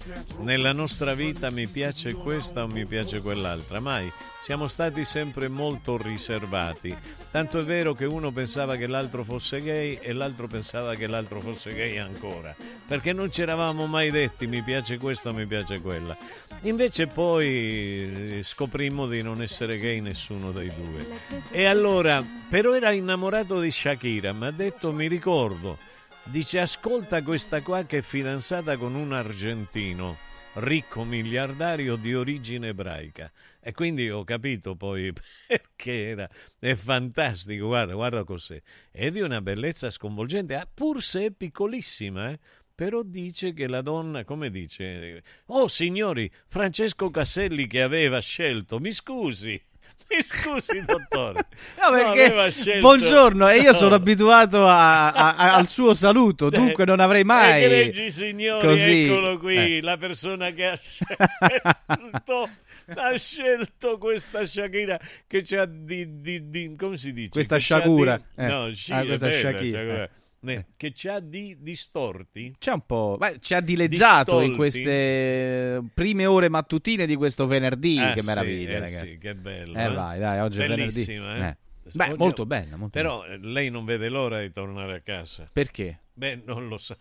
nella 0.41 0.73
nostra 0.73 1.15
vita 1.15 1.51
mi 1.51 1.67
piace 1.67 2.13
questa 2.13 2.65
o 2.65 2.67
mi 2.67 2.85
piace 2.85 3.21
quell'altra, 3.23 3.81
mai. 3.81 4.13
Siamo 4.43 4.69
stati 4.69 5.05
sempre 5.05 5.49
molto 5.49 5.99
riservati. 5.99 6.97
Tanto 7.31 7.61
è 7.61 7.65
vero 7.65 7.93
che 7.93 8.07
uno 8.07 8.33
pensava 8.33 8.77
che 8.77 8.87
l'altro 8.87 9.23
fosse 9.23 9.61
gay 9.61 9.99
e 10.01 10.15
l'altro 10.15 10.47
pensava 10.49 10.95
che 10.95 11.07
l'altro 11.07 11.41
fosse 11.41 11.75
gay 11.75 11.99
ancora. 11.99 12.57
Perché 12.87 13.13
non 13.13 13.31
ci 13.31 13.43
eravamo 13.43 13.87
mai 13.87 14.11
detti 14.11 14.47
mi 14.47 14.63
piace 14.63 14.97
questa 14.97 15.31
mi 15.31 15.45
piace 15.45 15.81
quella. 15.81 16.17
Invece 16.63 17.07
poi 17.07 18.39
eh, 18.39 18.41
scoprimmo 18.43 19.07
di 19.07 19.23
non 19.23 19.43
essere 19.43 19.79
gay 19.79 20.01
nessuno 20.01 20.53
dei 20.53 20.73
due. 20.75 21.07
E 21.51 21.67
allora, 21.67 22.25
però 22.49 22.75
era 22.75 22.93
innamorato 22.93 23.61
di 23.61 23.71
Shakira, 23.71 24.33
mi 24.33 24.47
ha 24.47 24.51
detto, 24.51 24.91
mi 24.91 25.07
ricordo, 25.07 25.79
dice 26.25 26.61
ascolta 26.61 27.23
questa 27.23 27.61
qua 27.61 27.85
che 27.85 27.99
è 27.99 28.03
fidanzata 28.03 28.77
con 28.79 28.95
un 28.95 29.13
argentino, 29.13 30.17
ricco 30.55 31.05
miliardario 31.05 31.97
di 31.97 32.15
origine 32.15 32.69
ebraica. 32.69 33.31
E 33.71 33.73
quindi 33.73 34.11
ho 34.11 34.25
capito 34.25 34.75
poi 34.75 35.13
perché 35.47 36.09
era, 36.09 36.29
è 36.59 36.75
fantastico, 36.75 37.67
guarda, 37.69 37.95
guarda 37.95 38.25
cos'è. 38.25 38.61
È 38.91 39.11
di 39.13 39.21
una 39.21 39.41
bellezza 39.41 39.91
sconvolgente, 39.93 40.57
ah, 40.57 40.67
pur 40.73 41.01
se 41.01 41.27
è 41.27 41.31
piccolissima, 41.31 42.31
eh. 42.31 42.39
Però 42.75 43.03
dice 43.05 43.53
che 43.53 43.69
la 43.69 43.81
donna, 43.83 44.25
come 44.25 44.51
dice? 44.51 45.23
Oh 45.47 45.69
signori, 45.69 46.29
Francesco 46.49 47.11
Casselli 47.11 47.67
che 47.69 47.81
aveva 47.83 48.19
scelto, 48.21 48.81
mi 48.81 48.91
scusi, 48.91 49.51
mi 50.11 50.23
scusi 50.25 50.85
dottore. 50.85 51.47
No, 51.79 51.91
perché 51.93 52.51
scelto- 52.51 52.81
buongiorno 52.81 53.49
e 53.51 53.59
io 53.59 53.73
sono 53.75 53.91
No. 53.91 53.95
abituato 53.97 54.67
a- 54.67 55.13
a- 55.13 55.35
a- 55.37 55.55
al 55.55 55.67
suo 55.69 55.95
saluto, 55.95 56.49
dunque 56.51 56.85
non 56.87 56.99
avrei 57.01 57.23
mai 57.23 57.63
Egregi 57.65 58.11
signori, 58.11 58.67
così. 58.67 59.05
eccolo 59.05 59.39
qui, 59.39 59.77
Eh. 59.77 59.81
la 59.83 59.97
persona 59.99 60.51
che 60.51 60.67
ha 60.67 60.77
scelto, 60.77 62.49
ha 62.95 63.17
scelto 63.17 63.99
questa 63.99 64.45
Shakira 64.45 64.99
che 65.27 65.43
c'ha 65.45 65.65
di, 65.67 66.21
di, 66.21 66.49
di- 66.51 66.75
come 66.77 66.97
si 66.97 67.13
dice? 67.13 67.31
Questa 67.31 67.57
Che 67.57 67.63
Shakura, 67.63 68.17
di- 68.17 68.43
eh. 68.43 68.47
no, 68.47 68.73
sì, 68.73 68.93
Ah, 68.93 69.01
è 69.03 69.07
questa 69.07 69.27
bella, 69.29 69.39
Shakira, 69.39 70.03
eh. 70.05 70.11
Ne- 70.43 70.67
che 70.77 70.93
c'ha 70.95 71.21
di 71.21 71.57
distorti. 71.61 72.55
C'è 72.59 72.73
un 72.73 72.87
po', 72.87 73.17
beh, 73.19 73.39
ci 73.41 73.53
ha 73.55 73.61
dileggiato 73.61 74.41
in 74.41 74.49
Distolti. 74.53 74.57
queste 74.57 75.83
prime 75.93 76.25
ore 76.27 76.49
mattutine 76.49 77.05
di 77.07 77.15
questo 77.17 77.47
venerdì. 77.47 77.99
Ah, 77.99 78.13
che 78.15 78.21
sì, 78.23 78.27
meraviglia, 78.27 78.71
eh 78.71 78.79
ragazzi. 78.79 79.09
sì, 79.11 79.19
che 79.19 79.35
bello. 79.35 79.79
Eh, 79.79 79.89
vai, 79.91 80.19
dai, 80.19 80.39
oggi 80.41 80.61
è 80.63 80.67
venerdì. 80.67 80.93
Bellissima, 80.93 81.37
eh? 81.37 81.49
Eh. 81.49 81.57
Beh, 81.93 82.05
Oggi- 82.09 82.17
molto 82.19 82.47
bella, 82.47 82.77
molto 82.77 82.97
Però 82.99 83.25
eh, 83.27 83.37
lei 83.39 83.69
non 83.69 83.85
vede 83.85 84.09
l'ora 84.09 84.41
di 84.41 84.53
tornare 84.53 84.95
a 84.95 85.01
casa. 85.01 85.49
Perché? 85.53 86.01
Beh, 86.13 86.41
non 86.45 86.69
lo 86.69 86.79
sa. 86.79 86.97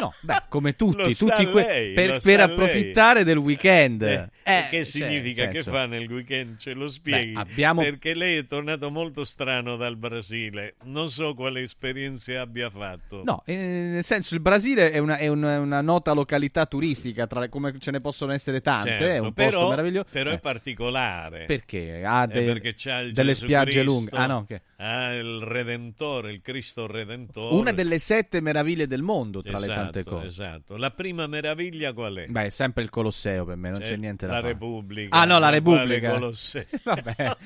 No, 0.00 0.14
beh, 0.20 0.42
come 0.48 0.76
tutti, 0.76 1.14
tutti 1.16 1.46
que- 1.46 1.64
lei, 1.66 1.92
per, 1.94 2.20
per 2.20 2.36
lei. 2.38 2.44
approfittare 2.50 3.24
del 3.24 3.36
weekend. 3.38 4.02
Eh, 4.02 4.28
Eh, 4.44 4.66
che 4.70 4.76
cioè, 4.78 4.84
significa? 4.84 5.46
Che 5.48 5.54
senso- 5.56 5.70
fa 5.72 5.86
nel 5.86 6.10
weekend? 6.10 6.56
Ce 6.58 6.72
lo 6.72 6.88
spieghi? 6.88 7.32
Beh, 7.32 7.40
abbiamo- 7.40 7.82
Perché 7.82 8.14
lei 8.14 8.36
è 8.38 8.46
tornato 8.46 8.90
molto 8.90 9.24
strano 9.24 9.76
dal 9.76 9.96
Brasile. 9.96 10.74
Non 10.84 11.10
so 11.10 11.34
quale 11.34 11.62
esperienze 11.62 12.36
abbia 12.36 12.70
fatto. 12.70 13.22
No, 13.24 13.42
eh, 13.44 13.54
nel 13.56 14.04
senso 14.04 14.34
il 14.34 14.40
Brasile 14.40 14.90
è 14.92 14.98
una, 14.98 15.16
è 15.16 15.26
una- 15.26 15.58
una 15.58 15.80
nota 15.80 16.12
località 16.12 16.64
turistica, 16.66 17.26
tra 17.26 17.48
come 17.48 17.74
ce 17.78 17.90
ne 17.90 18.00
possono 18.00 18.32
essere 18.32 18.60
tante, 18.60 18.90
Certo, 18.90 19.04
è 19.04 19.18
un 19.18 19.32
posto 19.32 19.50
però, 19.50 19.68
meraviglioso. 19.70 20.06
però 20.10 20.30
Eh, 20.30 20.34
è 20.34 20.38
particolare. 20.40 21.44
Perché? 21.46 22.02
Ha 22.04 22.22
Eh, 22.24 22.26
de- 22.28 22.44
perché 22.44 22.74
delle 23.12 23.12
Gesù 23.32 23.44
spiagge 23.44 23.70
Cristo, 23.82 23.90
lunghe. 23.90 24.16
Ah, 24.16 24.26
no, 24.26 24.44
che- 24.46 24.62
Ha 24.80 25.12
il 25.14 25.40
Redentore, 25.42 26.30
il 26.32 26.40
Cristo 26.40 26.86
Redentore. 26.86 27.54
Una 27.54 27.72
delle 27.72 27.98
sette 27.98 28.40
meraviglie 28.40 28.86
del 28.86 29.02
mondo, 29.02 29.42
tra 29.42 29.58
le 29.58 29.66
tante 29.82 30.00
Esatto, 30.00 30.16
cose. 30.16 30.26
Esatto. 30.26 30.76
La 30.76 30.90
prima 30.90 31.26
meraviglia 31.26 31.92
qual 31.92 32.16
è? 32.16 32.26
Beh, 32.26 32.44
è 32.46 32.48
sempre 32.48 32.82
il 32.82 32.90
Colosseo 32.90 33.44
per 33.44 33.56
me, 33.56 33.70
non 33.70 33.80
Cioè, 33.80 33.88
c'è 33.90 33.96
niente 33.96 34.26
da 34.26 34.34
La 34.34 34.40
fa? 34.40 34.46
Repubblica. 34.48 35.16
Ah, 35.16 35.24
no, 35.24 35.38
la 35.38 35.48
Repubblica. 35.48 36.10
Colosseo? 36.12 36.64
Vabbè. 36.84 37.14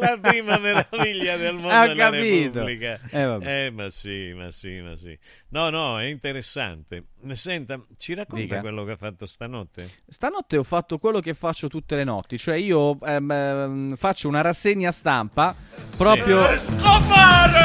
la 0.00 0.18
prima 0.20 0.58
meraviglia 0.58 1.36
del 1.36 1.54
mondo 1.54 1.68
ho 1.68 1.82
è 1.82 1.86
la 1.88 1.94
capito. 1.94 2.64
Repubblica. 2.64 3.00
Eh. 3.10 3.64
Eh, 3.66 3.70
ma 3.70 3.90
sì, 3.90 4.32
ma 4.34 4.50
sì, 4.50 4.80
ma 4.80 4.96
sì. 4.96 5.18
No, 5.48 5.70
no, 5.70 5.98
è 6.00 6.04
interessante. 6.04 7.04
Senta, 7.32 7.80
ci 7.98 8.14
racconta 8.14 8.42
Dica. 8.42 8.60
quello 8.60 8.84
che 8.84 8.92
ha 8.92 8.96
fatto 8.96 9.26
stanotte? 9.26 9.88
Stanotte 10.08 10.56
ho 10.56 10.62
fatto 10.62 10.98
quello 10.98 11.20
che 11.20 11.34
faccio 11.34 11.68
tutte 11.68 11.96
le 11.96 12.04
notti, 12.04 12.38
cioè 12.38 12.56
io 12.56 12.98
ehm, 13.02 13.30
ehm, 13.30 13.96
faccio 13.96 14.28
una 14.28 14.40
rassegna 14.40 14.90
stampa 14.90 15.54
proprio... 15.96 16.40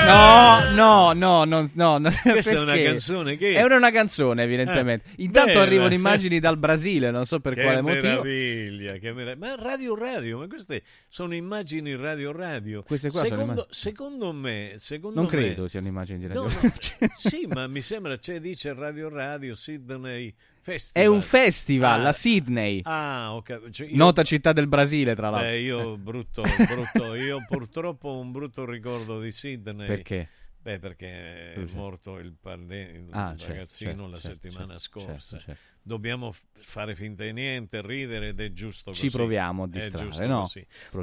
No, 0.05 0.59
no, 0.73 1.13
no, 1.13 1.43
no, 1.45 1.69
no, 1.73 1.97
no. 1.97 2.09
Questa 2.21 2.51
è 2.51 2.59
una 2.59 2.75
canzone 2.77 3.37
che- 3.37 3.53
È 3.55 3.63
una, 3.63 3.77
una 3.77 3.91
canzone, 3.91 4.43
evidentemente. 4.43 5.09
Eh, 5.11 5.23
Intanto 5.23 5.51
bella. 5.53 5.61
arrivano 5.63 5.93
immagini 5.95 6.39
dal 6.39 6.57
Brasile, 6.57 7.11
non 7.11 7.25
so 7.25 7.39
per 7.39 7.53
che 7.53 7.61
quale 7.63 7.81
motivo. 7.81 8.01
meraviglia, 8.23 8.93
che 8.93 9.13
meraviglia. 9.13 9.47
Ma 9.47 9.55
radio 9.61 9.95
radio, 9.95 10.39
ma 10.39 10.47
queste 10.47 10.83
sono 11.07 11.33
immagini 11.35 11.95
radio 11.95 12.31
radio. 12.31 12.83
Queste 12.83 13.09
qua 13.09 13.19
sono 13.19 13.29
secondo, 13.29 13.51
immagini- 13.53 13.73
secondo 13.73 14.31
me, 14.33 14.73
secondo 14.77 15.21
Non 15.21 15.29
me- 15.29 15.35
credo 15.37 15.67
siano 15.67 15.87
immagini 15.87 16.19
di 16.19 16.27
radio. 16.27 16.41
No, 16.43 16.49
no, 16.61 16.71
sì, 17.13 17.47
ma 17.47 17.67
mi 17.67 17.81
sembra 17.81 18.17
c'è 18.17 18.39
dice 18.39 18.73
Radio 18.73 19.09
Radio 19.09 19.44
Sydney 19.53 20.33
Festival. 20.61 21.03
È 21.03 21.07
un 21.07 21.21
festival 21.21 22.05
Ah, 22.05 22.07
a 22.07 22.11
Sydney. 22.11 22.81
Ah, 22.85 23.35
ok. 23.35 23.69
Cioè, 23.69 23.87
io- 23.87 23.95
Nota 23.97 24.23
città 24.23 24.51
del 24.51 24.67
Brasile, 24.67 25.13
tra 25.13 25.29
l'altro. 25.29 25.49
Eh, 25.49 25.61
io 25.61 25.95
brutto, 25.97 26.41
brutto, 26.67 27.13
io 27.13 27.43
purtroppo 27.47 28.09
ho 28.09 28.19
un 28.19 28.31
brutto 28.31 28.65
ricordo 28.65 29.19
di 29.21 29.31
Sydney. 29.31 29.85
Perché? 29.85 30.29
Beh, 30.63 30.79
perché 30.79 31.53
è 31.53 31.63
morto 31.75 32.17
il, 32.17 32.33
parle- 32.41 32.81
il 32.81 33.07
Ah, 33.11 33.35
certo, 33.37 33.51
ragazzino 33.53 33.91
certo, 33.91 34.07
la 34.09 34.19
certo, 34.19 34.39
settimana 34.41 34.79
certo, 34.79 34.99
scorsa. 34.99 35.57
Dobbiamo 35.87 36.33
fare 36.61 36.95
finta 36.95 37.23
di 37.23 37.31
niente, 37.31 37.79
ridere 37.85 38.29
ed 38.29 38.39
è 38.39 38.51
giusto 38.51 38.91
Ci 38.91 39.03
così. 39.03 39.15
proviamo 39.15 39.63
a 39.63 39.67
distrarre, 39.67 40.25
no? 40.25 40.49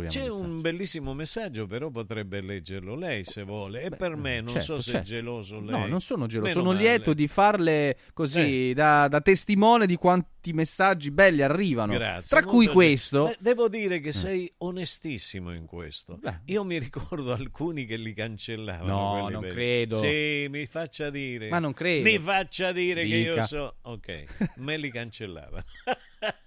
C'è 0.08 0.26
un 0.28 0.60
bellissimo 0.60 1.14
messaggio, 1.14 1.68
però 1.68 1.88
potrebbe 1.90 2.40
leggerlo 2.40 2.96
lei 2.96 3.22
se 3.22 3.44
vuole. 3.44 3.82
E 3.82 3.90
per 3.90 4.16
me, 4.16 4.40
non 4.40 4.48
certo, 4.48 4.74
so 4.76 4.80
se 4.82 4.90
certo. 4.90 5.06
è 5.06 5.10
geloso 5.10 5.60
lei. 5.60 5.70
No, 5.70 5.86
non 5.86 6.00
sono 6.00 6.26
geloso, 6.26 6.48
Meno 6.48 6.60
sono 6.64 6.72
male. 6.74 6.88
lieto 6.88 7.14
di 7.14 7.28
farle 7.28 7.96
così 8.12 8.70
Eh. 8.70 8.74
da, 8.74 9.06
da 9.06 9.20
testimone 9.20 9.86
di 9.86 9.94
quanti 9.94 10.52
messaggi 10.52 11.12
belli 11.12 11.42
arrivano. 11.42 11.92
Grazie. 11.92 12.36
Tra 12.40 12.44
cui 12.44 12.66
questo. 12.66 13.26
Beh, 13.26 13.36
devo 13.38 13.68
dire 13.68 13.96
Eh. 13.96 14.00
che 14.00 14.12
sei 14.12 14.52
onestissimo 14.58 15.54
in 15.54 15.66
questo. 15.66 16.18
Io 16.46 16.64
mi 16.64 16.78
ricordo 16.80 17.32
alcuni 17.32 17.86
che 17.86 17.96
li 17.96 18.12
cancellavano. 18.14 18.88
No, 19.20 19.28
non 19.28 19.40
belli. 19.42 19.52
credo. 19.54 20.00
Sì, 20.02 20.46
mi 20.50 20.66
faccia 20.66 21.08
dire. 21.10 21.48
Ma 21.50 21.60
non 21.60 21.72
credo. 21.72 22.02
Mi 22.02 22.18
faccia 22.18 22.72
dire 22.72 23.02
che 23.06 23.14
io 23.14 23.30
Dica. 23.34 23.46
so. 23.46 23.76
Ok, 23.82 24.24
me 24.72 24.78
li 24.78 24.90
cancellava. 24.90 25.62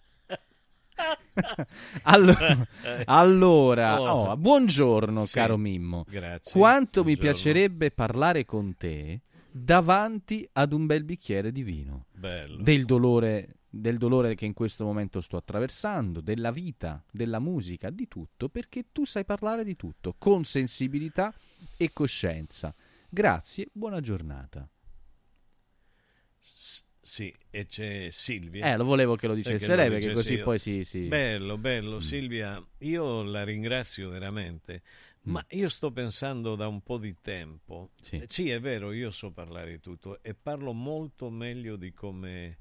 Allora, 2.04 2.66
allora, 3.06 4.02
Oh. 4.02 4.30
oh, 4.30 4.38
buongiorno 4.38 5.26
Sì, 5.26 5.34
caro 5.34 5.58
Mimmo. 5.58 6.06
grazie, 6.08 6.52
Quanto 6.58 7.04
mi 7.04 7.14
buongiorno. 7.16 7.32
piacerebbe 7.32 7.92
parlare 7.92 8.46
con 8.46 8.76
te 8.78 9.22
davanti 9.52 10.48
ad 10.54 10.72
un 10.72 10.86
bel 10.86 11.04
bicchiere 11.04 11.52
di 11.52 11.64
vino. 11.64 12.06
Bello. 12.14 12.62
Del 12.64 12.86
dolore, 12.86 13.58
del 13.70 13.98
dolore 13.98 14.36
che 14.36 14.46
in 14.46 14.54
questo 14.54 14.86
momento 14.86 15.20
sto 15.20 15.36
attraversando, 15.38 16.22
della 16.22 16.52
vita, 16.52 17.04
della 17.12 17.40
musica, 17.40 17.90
di 17.90 18.08
tutto, 18.08 18.48
perché 18.48 18.86
tu 18.94 19.06
sai 19.06 19.26
parlare 19.26 19.66
di 19.66 19.76
tutto 19.76 20.16
con 20.18 20.46
sensibilità 20.46 21.34
e 21.78 21.92
coscienza. 21.92 22.74
Grazie, 23.10 23.68
buona 23.74 24.00
giornata. 24.00 24.68
Sì, 27.16 27.34
e 27.50 27.66
c'è 27.66 28.10
Silvia. 28.10 28.74
Eh, 28.74 28.76
lo 28.76 28.84
volevo 28.84 29.16
che 29.16 29.28
lo 29.28 29.36
dicesse 29.36 29.68
lo 29.70 29.76
lei, 29.76 29.90
perché 29.90 30.12
così 30.12 30.34
io. 30.34 30.44
poi 30.44 30.60
si- 30.60 30.84
si- 30.84 31.08
Bello, 31.08 31.58
bello, 31.58 31.96
Mm. 31.96 32.00
Silvia, 32.00 32.68
io 32.80 33.24
la 33.24 33.46
ringrazio 33.46 34.10
veramente, 34.10 34.82
Mm. 35.26 35.32
ma 35.32 35.46
io 35.52 35.70
sto 35.70 35.92
pensando 35.92 36.56
da 36.56 36.68
un 36.68 36.82
po' 36.82 36.98
di 36.98 37.16
tempo. 37.22 37.92
Eh, 38.12 38.26
Sì, 38.28 38.50
è 38.50 38.60
vero, 38.60 38.92
io 38.92 39.12
so 39.12 39.32
parlare 39.32 39.72
di 39.72 39.80
tutto 39.80 40.22
e 40.22 40.34
parlo 40.34 40.74
molto 40.74 41.30
meglio 41.30 41.78
di 41.78 41.94
come, 41.94 42.58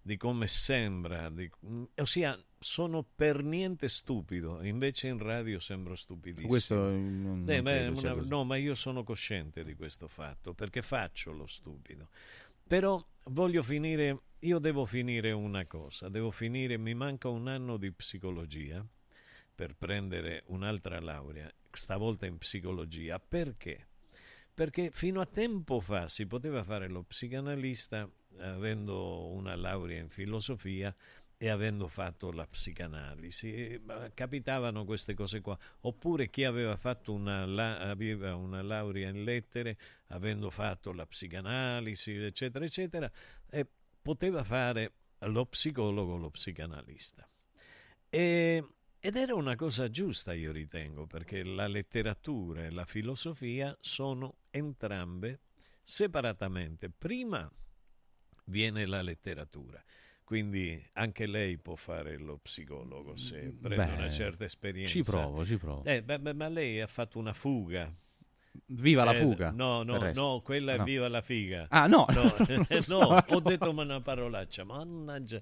di 0.00 0.16
come 0.16 0.46
sembra, 0.46 1.28
di- 1.28 1.50
mm, 1.66 1.82
ossia 1.96 2.40
sono 2.60 3.04
per 3.12 3.42
niente 3.42 3.88
stupido, 3.88 4.62
invece 4.62 5.08
in 5.08 5.18
radio 5.18 5.58
sembro 5.58 5.96
stupidissimo. 5.96 6.46
Questo 6.46 6.76
non, 6.76 7.22
non 7.44 7.50
Eh, 7.50 7.60
beh, 7.60 7.88
una- 7.88 8.12
no, 8.22 8.44
ma 8.44 8.54
io 8.54 8.76
sono 8.76 9.02
cosciente 9.02 9.64
di 9.64 9.74
questo 9.74 10.06
fatto 10.06 10.54
perché 10.54 10.80
faccio 10.80 11.32
lo 11.32 11.46
stupido. 11.48 12.06
Però 12.68 13.04
voglio 13.30 13.62
finire, 13.62 14.20
io 14.40 14.58
devo 14.58 14.84
finire 14.84 15.32
una 15.32 15.66
cosa, 15.66 16.08
devo 16.08 16.30
finire, 16.30 16.76
mi 16.76 16.94
manca 16.94 17.28
un 17.28 17.48
anno 17.48 17.76
di 17.76 17.90
psicologia 17.92 18.84
per 19.54 19.74
prendere 19.74 20.42
un'altra 20.46 21.00
laurea, 21.00 21.50
stavolta 21.70 22.26
in 22.26 22.38
psicologia. 22.38 23.18
Perché? 23.18 23.86
Perché 24.52 24.90
fino 24.90 25.20
a 25.20 25.26
tempo 25.26 25.80
fa 25.80 26.08
si 26.08 26.26
poteva 26.26 26.62
fare 26.62 26.88
lo 26.88 27.02
psicanalista 27.02 28.08
avendo 28.38 29.26
una 29.28 29.54
laurea 29.54 30.00
in 30.00 30.08
filosofia 30.08 30.94
e 31.38 31.48
avendo 31.48 31.86
fatto 31.88 32.30
la 32.32 32.46
psicanalisi. 32.46 33.82
Capitavano 34.14 34.84
queste 34.84 35.14
cose 35.14 35.40
qua. 35.40 35.58
Oppure 35.80 36.30
chi 36.30 36.44
aveva 36.44 36.76
fatto 36.76 37.12
una, 37.12 37.42
aveva 37.78 38.34
una 38.36 38.62
laurea 38.62 39.08
in 39.08 39.24
lettere, 39.24 39.78
avendo 40.08 40.50
fatto 40.50 40.92
la 40.92 41.06
psicanalisi, 41.06 42.14
eccetera, 42.14 42.64
eccetera, 42.64 43.10
e 43.50 43.66
poteva 44.00 44.44
fare 44.44 44.92
lo 45.20 45.46
psicologo 45.46 46.16
lo 46.16 46.30
psicanalista. 46.30 47.28
E- 48.08 48.64
ed 48.98 49.14
era 49.14 49.34
una 49.34 49.54
cosa 49.54 49.88
giusta, 49.88 50.32
io 50.32 50.50
ritengo, 50.50 51.06
perché 51.06 51.44
la 51.44 51.68
letteratura 51.68 52.64
e 52.64 52.70
la 52.70 52.84
filosofia 52.84 53.76
sono 53.80 54.38
entrambe 54.50 55.40
separatamente. 55.84 56.90
Prima 56.90 57.48
viene 58.46 58.86
la 58.86 59.02
letteratura, 59.02 59.80
quindi 60.26 60.84
anche 60.94 61.24
lei 61.26 61.56
può 61.56 61.76
fare 61.76 62.16
lo 62.18 62.38
psicologo 62.38 63.16
se 63.16 63.54
prende 63.62 63.84
Beh, 63.86 63.92
una 63.92 64.10
certa 64.10 64.44
esperienza. 64.44 64.90
ci 64.90 65.04
provo, 65.04 65.44
ci 65.44 65.56
provo. 65.56 65.84
Eh, 65.84 66.02
beh, 66.02 66.18
beh, 66.18 66.32
ma 66.32 66.48
lei 66.48 66.80
ha 66.80 66.88
fatto 66.88 67.20
una 67.20 67.32
fuga. 67.32 67.88
Viva 68.66 69.04
la 69.04 69.12
Eh, 69.14 69.20
fuga. 69.20 69.50
No, 69.52 69.84
no, 69.84 70.10
no, 70.12 70.40
quella 70.40 70.72
è 70.74 70.78
No. 70.78 70.84
viva 70.84 71.06
la 71.08 71.20
figa. 71.20 71.66
Ah, 71.70 71.86
no. 71.86 72.06
No, 72.08 72.24
no, 72.88 72.98
No, 73.08 73.24
ho 73.28 73.40
detto 73.40 73.70
una 73.70 74.00
parolaccia, 74.00 74.64
mannaggia. 74.64 75.40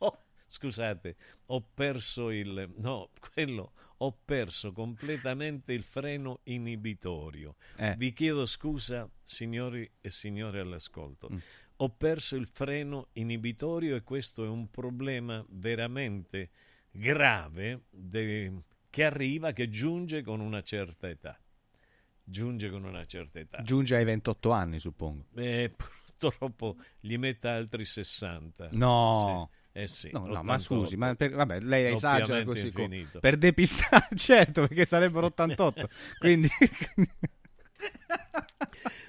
No, 0.00 0.18
scusate, 0.46 1.16
ho 1.46 1.60
perso 1.74 2.30
il... 2.30 2.70
No, 2.76 3.08
quello, 3.32 3.72
ho 3.96 4.16
perso 4.24 4.72
completamente 4.72 5.72
il 5.72 5.82
freno 5.82 6.38
inibitorio. 6.44 7.56
Eh. 7.76 7.94
Vi 7.96 8.12
chiedo 8.12 8.46
scusa, 8.46 9.08
signori 9.24 9.90
e 10.00 10.10
signore 10.10 10.60
all'ascolto. 10.60 11.28
Mm. 11.32 11.38
Ho 11.78 11.88
perso 11.90 12.36
il 12.36 12.46
freno 12.46 13.08
inibitorio 13.14 13.96
e 13.96 14.02
questo 14.02 14.44
è 14.44 14.48
un 14.48 14.70
problema 14.70 15.44
veramente 15.48 16.50
grave 16.90 17.82
de- 17.90 18.52
che 18.90 19.04
arriva, 19.04 19.52
che 19.52 19.68
giunge 19.68 20.22
con 20.22 20.40
una 20.40 20.62
certa 20.62 21.08
età. 21.08 21.36
Giunge 22.22 22.70
con 22.70 22.84
una 22.84 23.04
certa 23.06 23.38
età. 23.40 23.60
Giunge 23.62 23.96
ai 23.96 24.04
28 24.04 24.50
anni, 24.52 24.78
suppongo. 24.78 25.26
Eh, 25.34 25.74
purtroppo 26.16 26.76
gli 27.00 27.16
metta 27.16 27.52
altri 27.52 27.84
60. 27.84 28.68
No. 28.72 29.50
Sì. 29.52 29.62
Eh 29.76 29.88
sì, 29.88 30.10
No, 30.12 30.20
no, 30.20 30.24
88. 30.26 30.44
ma 30.46 30.58
scusi, 30.58 30.96
ma 30.96 31.14
per- 31.16 31.32
vabbè, 31.34 31.58
lei 31.60 31.90
esagera 31.90 32.44
così 32.44 32.70
co- 32.70 32.82
infinito. 32.82 33.18
per 33.18 33.36
depistare, 33.36 34.06
certo, 34.14 34.68
perché 34.68 34.84
sarebbero 34.84 35.26
88. 35.26 35.88
quindi 36.20 36.48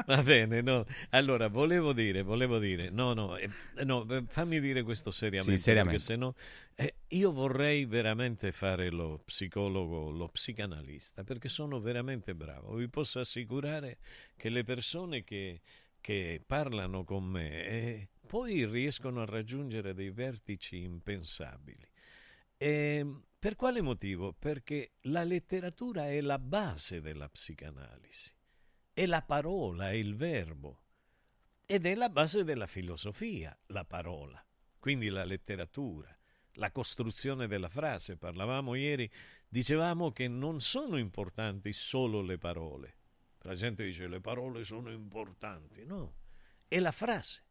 Va 0.08 0.22
bene, 0.22 0.62
no. 0.62 0.86
Allora, 1.10 1.48
volevo 1.48 1.92
dire, 1.92 2.22
volevo 2.22 2.60
dire, 2.60 2.90
no, 2.90 3.14
no, 3.14 3.38
eh, 3.38 3.50
no, 3.84 4.08
eh, 4.10 4.24
fammi 4.28 4.60
dire 4.60 4.84
questo 4.84 5.10
seriamente, 5.12 5.58
Sì, 5.58 5.64
seriamente. 5.64 5.98
perché 5.98 6.14
se 6.14 6.16
no, 6.16 6.36
eh, 6.76 6.96
io 7.10 7.32
vorrei 7.32 7.86
veramente 7.86 8.52
fare 8.52 8.90
lo 8.92 9.22
psicologo, 9.26 10.12
lo 10.12 10.28
psicanalista, 10.28 11.24
perché 11.24 11.50
sono 11.50 11.80
veramente 11.80 12.36
bravo. 12.36 12.76
Vi 12.76 12.88
posso 12.88 13.20
assicurare 13.20 13.98
che 14.36 14.50
le 14.50 14.64
persone 14.64 15.24
che, 15.24 15.62
che 16.00 16.40
parlano 16.46 17.04
con 17.04 17.24
me 17.24 17.66
eh, 17.66 18.08
poi 18.28 18.66
riescono 18.66 19.22
a 19.22 19.26
raggiungere 19.26 19.94
dei 19.94 20.12
vertici 20.12 20.82
impensabili. 20.82 21.88
E 22.58 23.06
per 23.38 23.56
quale 23.56 23.82
motivo? 23.82 24.34
Perché 24.34 24.94
la 25.02 25.24
letteratura 25.24 26.10
è 26.10 26.22
la 26.22 26.40
base 26.40 27.02
della 27.02 27.30
psicanalisi, 27.30 28.32
è 28.96 29.06
la 29.08 29.22
parola, 29.22 29.90
è 29.90 29.94
il 29.94 30.16
verbo 30.16 30.84
ed 31.66 31.86
è 31.86 31.96
la 31.96 32.08
base 32.08 32.46
della 32.46 32.66
filosofia, 32.66 33.54
la 33.68 33.84
parola, 33.84 34.42
quindi 34.80 35.10
la 35.10 35.26
letteratura, 35.26 36.18
la 36.54 36.72
costruzione 36.72 37.48
della 37.48 37.68
frase. 37.68 38.16
Parlavamo 38.16 38.74
ieri, 38.74 39.12
dicevamo 39.50 40.14
che 40.14 40.30
non 40.30 40.62
sono 40.62 40.96
importanti 40.96 41.74
solo 41.74 42.22
le 42.22 42.38
parole. 42.38 42.98
La 43.40 43.54
gente 43.54 43.84
dice 43.84 44.08
le 44.08 44.22
parole 44.22 44.64
sono 44.64 44.90
importanti, 44.90 45.84
no, 45.84 46.16
è 46.66 46.80
la 46.80 46.94
frase. 46.94 47.44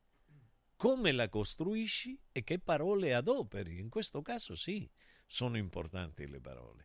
Come 0.77 1.13
la 1.13 1.29
costruisci 1.29 2.19
e 2.33 2.43
che 2.43 2.59
parole 2.59 3.13
adoperi? 3.13 3.79
In 3.79 3.91
questo 3.91 4.23
caso 4.23 4.55
sì, 4.55 4.91
sono 5.27 5.59
importanti 5.59 6.27
le 6.27 6.41
parole. 6.41 6.85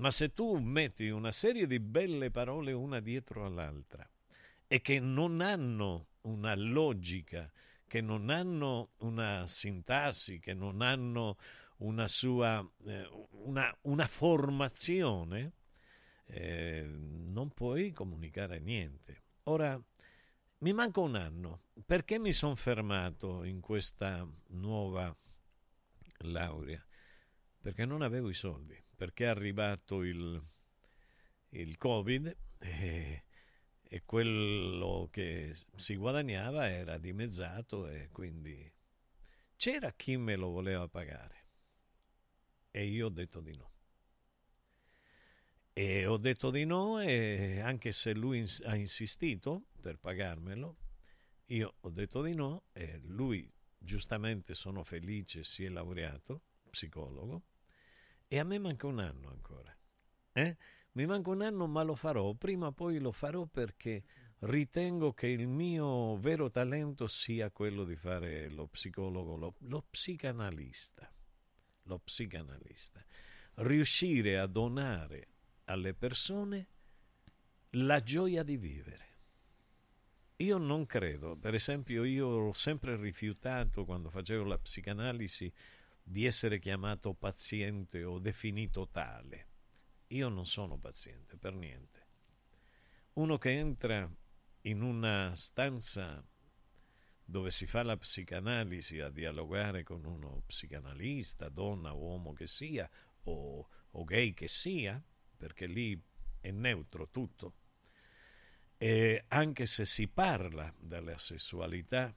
Ma 0.00 0.10
se 0.10 0.32
tu 0.32 0.56
metti 0.56 1.10
una 1.10 1.30
serie 1.30 1.66
di 1.66 1.78
belle 1.78 2.30
parole 2.30 2.72
una 2.72 3.00
dietro 3.00 3.44
all'altra 3.44 4.08
e 4.66 4.80
che 4.80 4.98
non 4.98 5.42
hanno 5.42 6.06
una 6.22 6.54
logica, 6.54 7.52
che 7.86 8.00
non 8.00 8.30
hanno 8.30 8.92
una 9.00 9.46
sintassi, 9.46 10.38
che 10.38 10.54
non 10.54 10.80
hanno 10.80 11.36
una 11.78 12.08
sua 12.08 12.66
eh, 12.86 13.08
una, 13.44 13.76
una, 13.82 14.06
formazione, 14.06 15.52
eh, 16.24 16.82
non 16.82 17.50
puoi 17.50 17.92
comunicare 17.92 18.58
niente. 18.58 19.24
Ora, 19.44 19.78
mi 20.58 20.72
manca 20.72 21.00
un 21.00 21.14
anno. 21.14 21.64
Perché 21.84 22.18
mi 22.18 22.32
sono 22.32 22.54
fermato 22.54 23.44
in 23.44 23.60
questa 23.60 24.26
nuova 24.48 25.14
laurea? 26.20 26.82
Perché 27.60 27.84
non 27.84 28.00
avevo 28.00 28.30
i 28.30 28.34
soldi, 28.34 28.82
perché 29.00 29.24
è 29.24 29.28
arrivato 29.28 30.02
il, 30.02 30.38
il 31.48 31.78
Covid 31.78 32.36
e, 32.58 33.24
e 33.80 34.02
quello 34.04 35.08
che 35.10 35.56
si 35.74 35.96
guadagnava 35.96 36.68
era 36.68 36.98
dimezzato 36.98 37.88
e 37.88 38.10
quindi 38.12 38.70
c'era 39.56 39.90
chi 39.94 40.18
me 40.18 40.36
lo 40.36 40.50
voleva 40.50 40.86
pagare 40.86 41.46
e 42.70 42.84
io 42.84 43.06
ho 43.06 43.08
detto 43.08 43.40
di 43.40 43.56
no. 43.56 43.70
E 45.72 46.04
ho 46.04 46.18
detto 46.18 46.50
di 46.50 46.66
no 46.66 47.00
e 47.00 47.58
anche 47.60 47.92
se 47.92 48.12
lui 48.12 48.44
ha 48.64 48.76
insistito 48.76 49.68
per 49.80 49.96
pagarmelo, 49.96 50.76
io 51.46 51.74
ho 51.80 51.88
detto 51.88 52.20
di 52.20 52.34
no 52.34 52.64
e 52.74 53.00
lui 53.04 53.50
giustamente 53.78 54.52
sono 54.52 54.84
felice, 54.84 55.42
si 55.42 55.64
è 55.64 55.70
laureato, 55.70 56.42
psicologo, 56.68 57.44
e 58.32 58.38
a 58.38 58.44
me 58.44 58.60
manca 58.60 58.86
un 58.86 59.00
anno 59.00 59.28
ancora. 59.28 59.76
Eh? 60.32 60.56
Mi 60.92 61.04
manca 61.04 61.30
un 61.30 61.42
anno 61.42 61.66
ma 61.66 61.82
lo 61.82 61.96
farò, 61.96 62.32
prima 62.34 62.68
o 62.68 62.72
poi 62.72 63.00
lo 63.00 63.10
farò 63.10 63.44
perché 63.44 64.04
ritengo 64.40 65.12
che 65.12 65.26
il 65.26 65.48
mio 65.48 66.16
vero 66.16 66.48
talento 66.48 67.08
sia 67.08 67.50
quello 67.50 67.82
di 67.82 67.96
fare 67.96 68.48
lo 68.48 68.68
psicologo, 68.68 69.34
lo, 69.34 69.54
lo 69.62 69.84
psicanalista. 69.90 71.12
Lo 71.84 71.98
psicanalista. 71.98 73.04
Riuscire 73.54 74.38
a 74.38 74.46
donare 74.46 75.26
alle 75.64 75.92
persone 75.92 76.68
la 77.70 78.00
gioia 78.00 78.44
di 78.44 78.56
vivere. 78.56 79.08
Io 80.36 80.56
non 80.56 80.86
credo, 80.86 81.36
per 81.36 81.54
esempio 81.54 82.04
io 82.04 82.28
ho 82.28 82.52
sempre 82.52 82.94
rifiutato 82.94 83.84
quando 83.84 84.08
facevo 84.08 84.44
la 84.44 84.56
psicanalisi 84.56 85.52
di 86.10 86.26
essere 86.26 86.58
chiamato 86.58 87.14
paziente 87.14 88.02
o 88.02 88.18
definito 88.18 88.88
tale. 88.88 89.46
Io 90.08 90.28
non 90.28 90.44
sono 90.44 90.76
paziente 90.76 91.36
per 91.36 91.54
niente. 91.54 92.06
Uno 93.12 93.38
che 93.38 93.56
entra 93.56 94.10
in 94.62 94.82
una 94.82 95.32
stanza 95.36 96.20
dove 97.24 97.52
si 97.52 97.64
fa 97.66 97.84
la 97.84 97.96
psicanalisi 97.96 98.98
a 98.98 99.08
dialogare 99.08 99.84
con 99.84 100.04
uno 100.04 100.42
psicanalista, 100.46 101.48
donna, 101.48 101.92
uomo 101.92 102.32
che 102.32 102.48
sia, 102.48 102.90
o, 103.22 103.68
o 103.88 104.04
gay 104.04 104.34
che 104.34 104.48
sia, 104.48 105.00
perché 105.36 105.66
lì 105.66 105.96
è 106.40 106.50
neutro 106.50 107.08
tutto. 107.08 107.54
E 108.76 109.26
anche 109.28 109.64
se 109.64 109.86
si 109.86 110.08
parla 110.08 110.74
della 110.76 111.18
sessualità, 111.18 112.12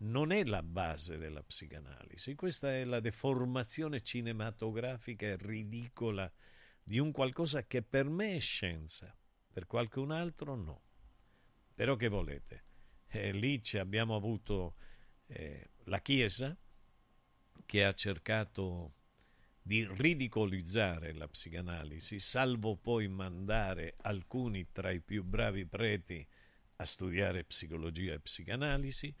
non 0.00 0.32
è 0.32 0.44
la 0.44 0.62
base 0.62 1.18
della 1.18 1.42
psicanalisi. 1.42 2.34
Questa 2.34 2.72
è 2.72 2.84
la 2.84 3.00
deformazione 3.00 4.02
cinematografica 4.02 5.26
e 5.26 5.36
ridicola 5.36 6.30
di 6.82 6.98
un 6.98 7.12
qualcosa 7.12 7.66
che 7.66 7.82
per 7.82 8.08
me 8.08 8.36
è 8.36 8.40
scienza, 8.40 9.14
per 9.52 9.66
qualcun 9.66 10.10
altro 10.10 10.54
no. 10.54 10.82
Però 11.74 11.96
che 11.96 12.08
volete? 12.08 12.64
Eh, 13.08 13.32
lì 13.32 13.60
abbiamo 13.74 14.14
avuto 14.14 14.76
eh, 15.26 15.70
la 15.84 16.00
Chiesa 16.00 16.56
che 17.66 17.84
ha 17.84 17.92
cercato 17.92 18.94
di 19.62 19.86
ridicolizzare 19.88 21.12
la 21.12 21.28
psicanalisi, 21.28 22.18
salvo 22.18 22.76
poi 22.76 23.06
mandare 23.08 23.94
alcuni 23.98 24.72
tra 24.72 24.90
i 24.90 25.00
più 25.00 25.22
bravi 25.22 25.66
preti 25.66 26.26
a 26.76 26.84
studiare 26.86 27.44
psicologia 27.44 28.14
e 28.14 28.20
psicanalisi, 28.20 29.14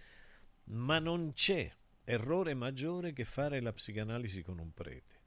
ma 0.64 0.98
non 0.98 1.32
c'è 1.32 1.70
errore 2.04 2.54
maggiore 2.54 3.12
che 3.12 3.24
fare 3.24 3.60
la 3.60 3.72
psicanalisi 3.72 4.42
con 4.42 4.58
un 4.58 4.72
prete, 4.72 5.18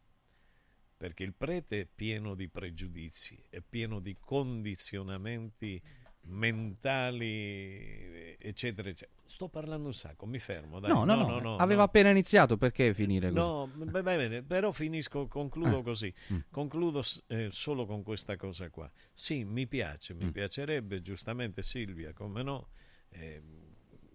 perché 0.98 1.24
il 1.24 1.34
prete 1.34 1.82
è 1.82 1.88
pieno 1.94 2.36
di 2.36 2.48
pregiudizi, 2.48 3.42
è 3.50 3.62
pieno 3.62 4.00
di 4.00 4.18
condizionamenti 4.20 5.82
mentali, 6.26 7.26
eccetera, 8.40 8.90
eccetera. 8.90 9.22
Sto 9.26 9.50
parlando 9.50 9.88
un 9.88 9.94
sacco, 9.94 10.26
mi 10.26 10.40
fermo. 10.40 10.80
Dai. 10.80 10.92
No, 10.92 11.04
no, 11.04 11.16
no, 11.16 11.28
no, 11.28 11.40
no 11.40 11.56
aveva 11.58 11.82
no. 11.82 11.86
appena 11.86 12.10
iniziato, 12.10 12.56
perché 12.58 12.94
finire 12.94 13.28
così? 13.32 13.40
No, 13.40 13.70
va 13.76 14.02
bene, 14.02 14.44
però 14.44 14.72
finisco, 14.72 15.28
concludo 15.28 15.80
ah. 15.80 15.84
così. 15.84 16.14
Mm. 16.32 16.40
Concludo 16.52 17.02
eh, 17.28 17.50
solo 17.52 17.86
con 17.86 18.04
questa 18.04 18.38
cosa 18.38 18.70
qua. 18.70 18.90
Sì, 19.12 19.44
mi 19.44 19.68
piace, 19.68 20.14
mi 20.14 20.26
mm. 20.26 20.30
piacerebbe, 20.30 21.02
giustamente 21.02 21.64
Silvia, 21.64 22.14
come 22.14 22.44
no, 22.44 22.70
eh, 23.10 23.42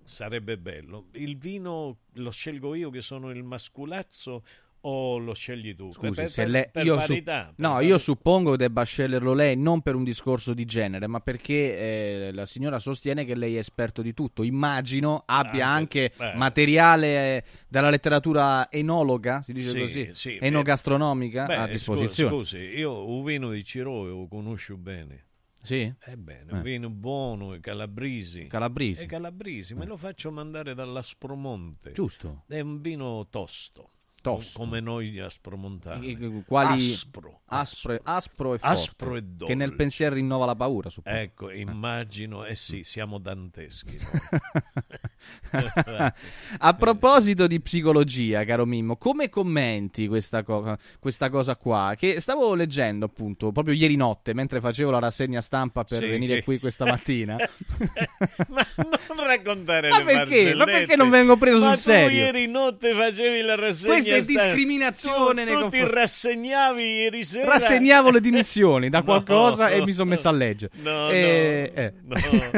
sarebbe 0.08 0.56
bello. 0.56 1.06
Il 1.12 1.36
vino 1.36 1.98
lo 2.14 2.30
scelgo 2.30 2.74
io 2.74 2.90
che 2.90 3.02
sono 3.02 3.30
il 3.30 3.44
masculazzo 3.44 4.42
o 4.80 5.18
lo 5.18 5.34
scegli 5.34 5.74
tu? 5.74 5.92
Scusi, 5.92 6.20
per, 6.20 6.30
se 6.30 6.46
lei, 6.46 6.68
per 6.70 6.84
io, 6.84 6.96
parità, 6.96 7.52
su, 7.54 7.62
no, 7.62 7.80
io 7.80 7.98
suppongo 7.98 8.52
che 8.52 8.56
debba 8.56 8.84
sceglierlo 8.84 9.34
lei 9.34 9.56
non 9.56 9.82
per 9.82 9.94
un 9.94 10.04
discorso 10.04 10.54
di 10.54 10.64
genere, 10.64 11.06
ma 11.06 11.20
perché 11.20 12.28
eh, 12.28 12.30
la 12.32 12.46
signora 12.46 12.78
sostiene 12.78 13.24
che 13.24 13.34
lei 13.34 13.56
è 13.56 13.58
esperto 13.58 14.02
di 14.02 14.14
tutto. 14.14 14.42
Immagino 14.42 15.22
abbia 15.26 15.66
anche, 15.66 16.12
anche 16.16 16.36
materiale 16.36 17.06
eh, 17.06 17.44
dalla 17.68 17.90
letteratura 17.90 18.70
enologa, 18.70 19.42
si 19.42 19.52
dice 19.52 19.70
sì, 19.70 19.78
così, 19.78 20.10
sì, 20.12 20.38
enogastronomica 20.40 21.44
beh, 21.44 21.56
a 21.56 21.66
disposizione. 21.66 22.30
Scusi, 22.30 22.56
scusi, 22.56 22.78
io 22.78 23.16
il 23.18 23.24
vino 23.24 23.50
di 23.50 23.62
Ciroe 23.62 24.08
lo 24.08 24.26
conosco 24.26 24.76
bene. 24.76 25.26
Sì? 25.62 25.92
Ebbene, 25.98 26.52
un 26.52 26.58
eh. 26.58 26.62
vino 26.62 26.90
buono, 26.90 27.54
i 27.54 27.60
calabrisi. 27.60 28.46
Calabrisi. 28.46 29.02
E 29.02 29.06
calabrisi, 29.06 29.74
me 29.74 29.86
lo 29.86 29.96
faccio 29.96 30.30
mandare 30.30 30.74
dall'Aspromonte. 30.74 31.92
Giusto. 31.92 32.44
È 32.46 32.60
un 32.60 32.80
vino 32.80 33.26
tosto. 33.28 33.90
Tosto. 34.34 34.58
come 34.58 34.80
noi 34.80 35.10
gli 35.10 35.18
aspromontani. 35.18 36.42
Quali... 36.46 36.92
Aspro, 36.92 37.40
aspro, 37.46 38.00
aspro 38.04 38.54
e 38.54 38.58
aspro 38.60 39.06
forte, 39.10 39.18
e 39.18 39.22
dolce. 39.22 39.52
Che 39.52 39.54
nel 39.58 39.74
pensiero 39.74 40.14
rinnova 40.14 40.44
la 40.46 40.54
paura, 40.54 40.88
suppongo. 40.90 41.16
Ecco, 41.18 41.50
immagino, 41.50 42.44
eh 42.44 42.54
sì, 42.54 42.82
siamo 42.84 43.18
danteschi. 43.18 43.98
A 46.58 46.74
proposito 46.74 47.46
di 47.46 47.60
psicologia, 47.60 48.44
caro 48.44 48.64
Mimmo, 48.66 48.96
come 48.96 49.28
commenti 49.28 50.06
questa, 50.06 50.42
co- 50.42 50.76
questa, 50.98 51.30
cosa 51.30 51.56
qua? 51.56 51.94
Che 51.96 52.20
stavo 52.20 52.54
leggendo 52.54 53.06
appunto 53.06 53.52
proprio 53.52 53.74
ieri 53.74 53.96
notte 53.96 54.32
mentre 54.34 54.60
facevo 54.60 54.90
la 54.90 54.98
rassegna 54.98 55.40
stampa 55.40 55.84
per 55.84 56.02
Sì, 56.02 56.08
venire 56.08 56.36
che- 56.36 56.44
qui 56.44 56.58
questa 56.58 56.84
mattina. 56.84 57.36
Ma 58.48 58.66
non 59.14 59.26
raccontare 59.26 59.88
Ma 59.88 59.98
le 59.98 60.04
perché? 60.04 60.54
Ma 60.54 60.64
perché 60.64 60.96
non 60.96 61.10
vengo 61.10 61.36
preso 61.36 61.60
Ma 61.60 61.70
sul 61.70 61.78
serio? 61.78 62.08
tu 62.08 62.14
ieri 62.14 62.46
notte 62.46 62.94
facevi 62.94 63.40
la 63.42 63.56
rassegna 63.56 63.92
Questa 63.92 64.17
discriminazione 64.24 65.44
tu, 65.44 65.52
nei 65.52 65.62
tu 65.62 65.68
ti 65.68 65.78
confronti- 65.78 65.94
rassegnavi 65.94 66.82
ieri 66.82 67.24
sera. 67.24 67.52
Rassegnavo 67.52 68.10
le 68.10 68.20
dimissioni 68.20 68.88
da 68.88 68.98
No, 68.98 69.04
qualcosa 69.04 69.68
e 69.68 69.84
mi 69.84 69.92
sono 69.92 70.10
messo 70.10 70.28
a 70.28 70.32
leggere. 70.32 70.72
No, 70.82 71.10
E- 71.10 71.92
no, 72.04 72.14
eh. 72.16 72.50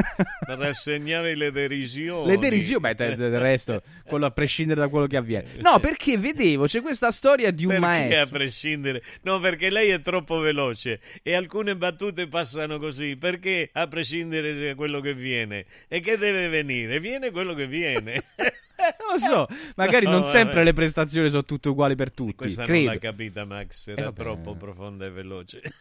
no. 0.47 0.55
rassegnavi 0.57 1.37
le 1.37 1.51
derisioni. 1.53 2.27
Le 2.27 2.39
derisioni, 2.39 2.95
beh, 2.95 3.15
del 3.17 3.39
resto, 3.39 3.83
quello 4.07 4.27
a 4.27 4.31
prescindere 4.31 4.81
da 4.81 4.89
quello 4.89 5.07
che 5.07 5.17
avviene. 5.17 5.47
No, 5.61 5.79
perché 5.81 6.17
vedevo, 6.19 6.67
c'è 6.67 6.81
questa 6.81 7.11
storia 7.11 7.51
di 7.51 7.65
un 7.65 7.71
Perché 7.71 7.85
a 7.85 7.89
maestro. 7.89 8.39
prescindere? 8.39 9.03
No, 9.23 9.39
perché 9.41 9.71
lei 9.71 9.91
è 9.91 10.01
troppo 10.01 10.39
veloce 10.39 11.01
e 11.23 11.35
alcune 11.35 11.77
battute 11.77 12.27
passano 12.29 12.79
così. 12.79 13.17
Perché 13.17 13.71
a 13.73 13.87
prescindere 13.87 14.55
da 14.69 14.75
quello 14.75 15.01
che 15.01 15.15
viene? 15.15 15.65
E 15.89 16.01
che 16.01 16.17
deve 16.19 16.49
venire? 16.49 17.01
Viene 17.01 17.31
quello 17.31 17.55
che 17.55 17.67
viene. 17.67 18.23
Non 19.01 19.13
lo 19.13 19.19
so, 19.19 19.47
magari 19.77 20.05
No, 20.05 20.13
non 20.13 20.21
vabbè. 20.23 20.33
sempre 20.33 20.65
le 20.65 20.73
prestazioni 20.73 21.29
sono 21.29 21.45
tutte 21.45 21.69
uguali 21.69 21.95
per 21.97 22.11
tutti. 22.13 22.35
Questa 22.35 22.65
credo. 22.65 22.85
non 22.85 22.95
l'ha 22.95 22.99
capita 23.01 23.45
Max, 23.45 23.87
era 23.89 24.09
Eh, 24.09 24.13
troppo 24.13 24.55
profonda 24.55 25.07
e 25.07 25.11
veloce. 25.11 25.61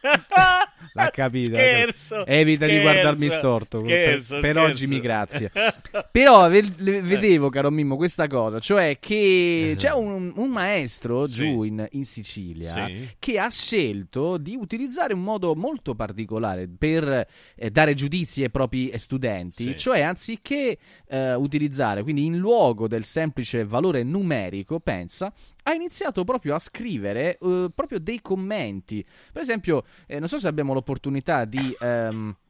L'ha 0.94 1.10
capito. 1.10 1.54
Scherzo, 1.54 2.26
Evita 2.26 2.64
di 2.66 2.72
scherzo, 2.72 2.90
guardarmi 2.92 3.28
storto. 3.28 3.78
scherzo, 3.80 4.38
per, 4.40 4.40
per 4.54 4.58
oggi 4.58 4.86
mi 4.86 5.00
grazia. 5.00 5.50
Però 6.10 6.48
vedevo, 6.48 7.48
caro 7.50 7.70
Mimmo, 7.70 7.96
questa 7.96 8.26
cosa, 8.26 8.58
cioè 8.58 8.98
che 8.98 9.74
c'è 9.76 9.92
un, 9.92 10.32
un 10.36 10.50
maestro 10.50 11.26
giù 11.26 11.62
in, 11.62 11.86
in 11.92 12.04
Sicilia 12.04 12.86
Sì. 12.86 13.08
che 13.18 13.38
ha 13.38 13.50
scelto 13.50 14.36
di 14.38 14.56
utilizzare 14.56 15.12
un 15.14 15.22
modo 15.22 15.54
molto 15.54 15.94
particolare 15.94 16.68
per 16.68 17.26
eh, 17.54 17.70
dare 17.70 17.94
giudizi 17.94 18.42
ai 18.42 18.50
propri 18.50 18.90
studenti, 18.98 19.64
Sì. 19.64 19.76
cioè 19.76 20.00
anziché 20.00 20.78
eh, 21.08 21.34
utilizzare, 21.34 22.02
quindi 22.02 22.24
in 22.24 22.36
luogo 22.38 22.88
del 22.90 23.04
semplice 23.04 23.64
valore 23.64 24.02
numerico, 24.02 24.80
pensa, 24.80 25.32
ha 25.62 25.72
iniziato 25.72 26.24
proprio 26.24 26.56
a 26.56 26.58
scrivere 26.58 27.38
eh, 27.38 27.70
proprio 27.74 28.00
dei 28.00 28.20
commenti. 28.20 29.06
Per 29.32 29.40
esempio, 29.40 29.84
eh, 30.06 30.18
non 30.18 30.28
so 30.28 30.38
se 30.38 30.48
abbiamo 30.48 30.74
l'opportunità 30.74 31.44
di... 31.46 31.74
ehm, 31.80 32.36
eh, 32.36 32.48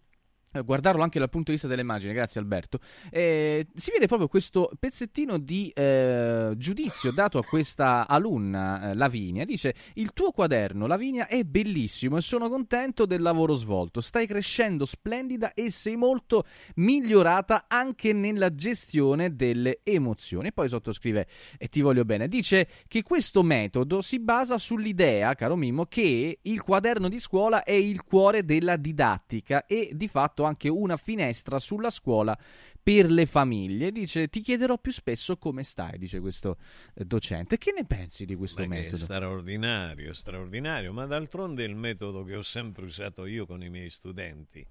guardarlo 0.65 1.03
anche 1.03 1.21
dal 1.21 1.31
punto 1.31 1.47
di 1.47 1.53
vista 1.53 1.69
delle 1.69 1.83
immagini, 1.83 2.13
grazie 2.13 2.41
Alberto, 2.41 2.81
eh, 3.11 3.69
si 3.75 3.93
vede 3.93 4.07
proprio 4.07 4.27
questo 4.27 4.71
pezzettino 4.79 5.39
di 5.39 5.71
eh, 5.75 6.53
giudizio 6.57 7.13
dato 7.13 7.39
a 7.39 7.45
questa 7.45 8.09
alunna, 8.09 8.91
eh, 8.91 8.95
Lavinia. 8.95 9.45
Dice: 9.45 9.75
Il 9.95 10.13
tuo 10.13 10.33
quaderno, 10.33 10.87
Lavinia, 10.87 11.29
è 11.29 11.45
bellissimo 11.45 12.17
e 12.17 12.21
sono 12.21 12.49
contento 12.49 13.07
del 13.07 13.23
lavoro 13.23 13.55
svolto. 13.55 14.01
Stai 14.01 14.27
crescendo 14.27 14.85
splendida 14.85 15.55
e 15.55 15.71
sei 15.71 15.97
molto 15.97 16.45
migliorata 16.77 17.67
anche 17.69 18.13
nella 18.13 18.53
gestione 18.53 19.37
delle 19.37 19.81
emozioni. 19.85 20.49
E 20.49 20.53
poi 20.53 20.69
sottoscrive: 20.69 21.29
E 21.59 21.69
ti 21.69 21.81
voglio 21.81 22.05
bene. 22.05 22.27
Dice 22.27 22.67
che 22.89 23.03
questo 23.03 23.45
metodo 23.45 24.01
si 24.01 24.19
basa 24.19 24.59
sull'idea, 24.59 25.35
caro 25.35 25.55
Mimmo, 25.55 25.87
che 25.87 26.41
il 26.43 26.61
quaderno 26.61 27.09
di 27.09 27.21
scuola 27.21 27.63
è 27.63 27.71
il 27.71 28.03
cuore 28.03 28.45
della 28.45 28.77
didattica 28.77 29.67
e 29.67 29.91
di 29.93 30.09
fatto 30.09 30.40
anche 30.45 30.69
una 30.69 30.97
finestra 30.97 31.59
sulla 31.59 31.91
scuola 31.91 32.39
per 32.83 33.11
le 33.11 33.27
famiglie. 33.27 33.93
Dice: 33.93 34.29
Ti 34.29 34.41
chiederò 34.41 34.79
più 34.79 34.93
spesso 34.93 35.37
come 35.37 35.63
stai, 35.63 35.99
dice 35.99 36.21
questo 36.21 36.57
eh, 36.95 37.05
docente. 37.05 37.59
Che 37.59 37.73
ne 37.77 37.85
pensi 37.85 38.25
di 38.25 38.35
questo 38.35 38.63
Ma 38.67 38.69
che 38.75 38.81
è 38.81 38.83
metodo? 38.85 39.03
straordinario, 39.05 40.13
straordinario, 40.13 40.93
ma 40.93 41.07
d'altronde 41.07 41.65
è 41.65 41.69
il 41.69 41.77
metodo 41.77 42.25
che 42.25 42.37
ho 42.37 42.43
sempre 42.43 42.85
usato 42.85 43.27
io 43.27 43.47
con 43.47 43.63
i 43.63 43.69
miei 43.71 43.91
studenti. 43.91 44.67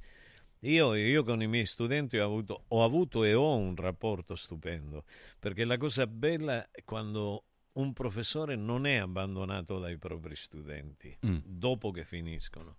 Io, 0.63 0.93
io 0.95 1.23
con 1.23 1.41
i 1.41 1.47
miei 1.47 1.65
studenti 1.65 2.17
ho 2.17 2.25
avuto, 2.25 2.65
ho 2.67 2.83
avuto 2.83 3.23
e 3.23 3.33
ho 3.33 3.55
un 3.55 3.75
rapporto 3.77 4.35
stupendo, 4.35 5.05
perché 5.39 5.63
la 5.63 5.77
cosa 5.77 6.05
bella 6.05 6.67
è 6.69 6.83
quando 6.83 7.45
un 7.73 7.93
professore 7.93 8.57
non 8.57 8.85
è 8.85 8.95
abbandonato 8.95 9.79
dai 9.79 9.97
propri 9.97 10.35
studenti 10.35 11.17
Mm. 11.25 11.37
dopo 11.45 11.91
che 11.91 12.03
finiscono. 12.03 12.75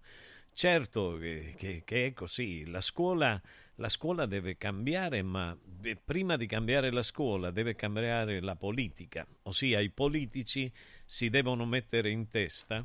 Certo 0.52 1.16
che, 1.18 1.54
che- 1.56 1.82
che 1.84 2.06
è 2.06 2.12
così, 2.12 2.66
la 2.66 2.80
scuola, 2.82 3.40
la 3.76 3.88
scuola 3.88 4.26
deve 4.26 4.56
cambiare, 4.58 5.22
ma 5.22 5.56
eh, 5.82 5.96
prima 5.96 6.36
di 6.36 6.46
cambiare 6.46 6.90
la 6.90 7.02
scuola 7.02 7.50
deve 7.50 7.74
cambiare 7.74 8.40
la 8.40 8.56
politica, 8.56 9.26
ossia 9.44 9.80
i 9.80 9.88
politici 9.90 10.70
si 11.06 11.30
devono 11.30 11.64
mettere 11.64 12.10
in 12.10 12.28
testa 12.28 12.84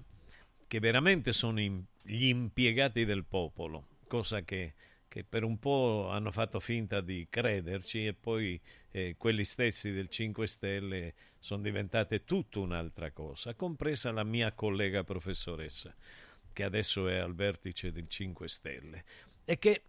che 0.68 0.80
veramente 0.80 1.34
sono 1.34 1.60
im- 1.60 1.84
gli 2.02 2.26
impiegati 2.28 3.04
del 3.04 3.26
popolo, 3.26 3.88
cosa 4.08 4.42
che, 4.44 4.74
che 5.10 5.26
per 5.26 5.44
un 5.44 5.60
po' 5.60 6.08
hanno 6.10 6.32
fatto 6.32 6.60
finta 6.62 7.02
di 7.02 7.28
crederci 7.30 8.06
e 8.08 8.14
poi 8.14 8.60
eh, 8.92 9.16
quelli 9.18 9.44
stessi 9.44 9.92
del 9.92 10.08
5 10.08 10.48
Stelle 10.48 11.14
sono 11.40 11.62
diventate 11.62 12.24
tutta 12.24 12.60
un'altra 12.60 13.12
cosa, 13.12 13.54
compresa 13.54 14.12
la 14.12 14.24
mia 14.24 14.54
collega 14.54 15.04
professoressa, 15.04 15.94
che 16.56 16.64
adesso 16.64 17.10
è 17.10 17.18
al 17.18 17.36
vertice 17.36 17.92
del 17.92 18.08
5 18.08 18.48
Stelle, 18.48 19.04
e 19.44 19.60
che 19.60 19.84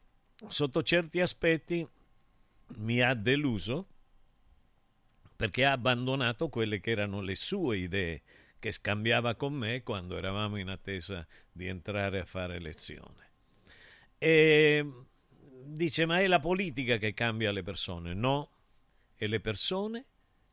sotto 0.48 0.82
certi 0.82 1.20
aspetti 1.20 1.86
mi 2.78 3.00
ha 3.00 3.14
deluso 3.14 3.86
perché 5.36 5.64
ha 5.64 5.70
abbandonato 5.70 6.48
quelle 6.48 6.80
che 6.80 6.90
erano 6.90 7.20
le 7.20 7.36
sue 7.36 7.78
idee 7.78 8.22
che 8.58 8.72
scambiava 8.72 9.36
con 9.36 9.54
me 9.54 9.84
quando 9.84 10.16
eravamo 10.16 10.56
in 10.56 10.68
attesa 10.68 11.24
di 11.52 11.68
entrare 11.68 12.18
a 12.18 12.24
fare 12.24 12.58
lezione. 12.58 13.30
E 14.18 14.84
dice: 15.66 16.04
Ma 16.04 16.18
è 16.18 16.26
la 16.26 16.40
politica 16.40 16.96
che 16.96 17.14
cambia 17.14 17.52
le 17.52 17.62
persone? 17.62 18.12
No, 18.12 18.50
è 19.14 19.28
le 19.28 19.38
persone 19.38 20.04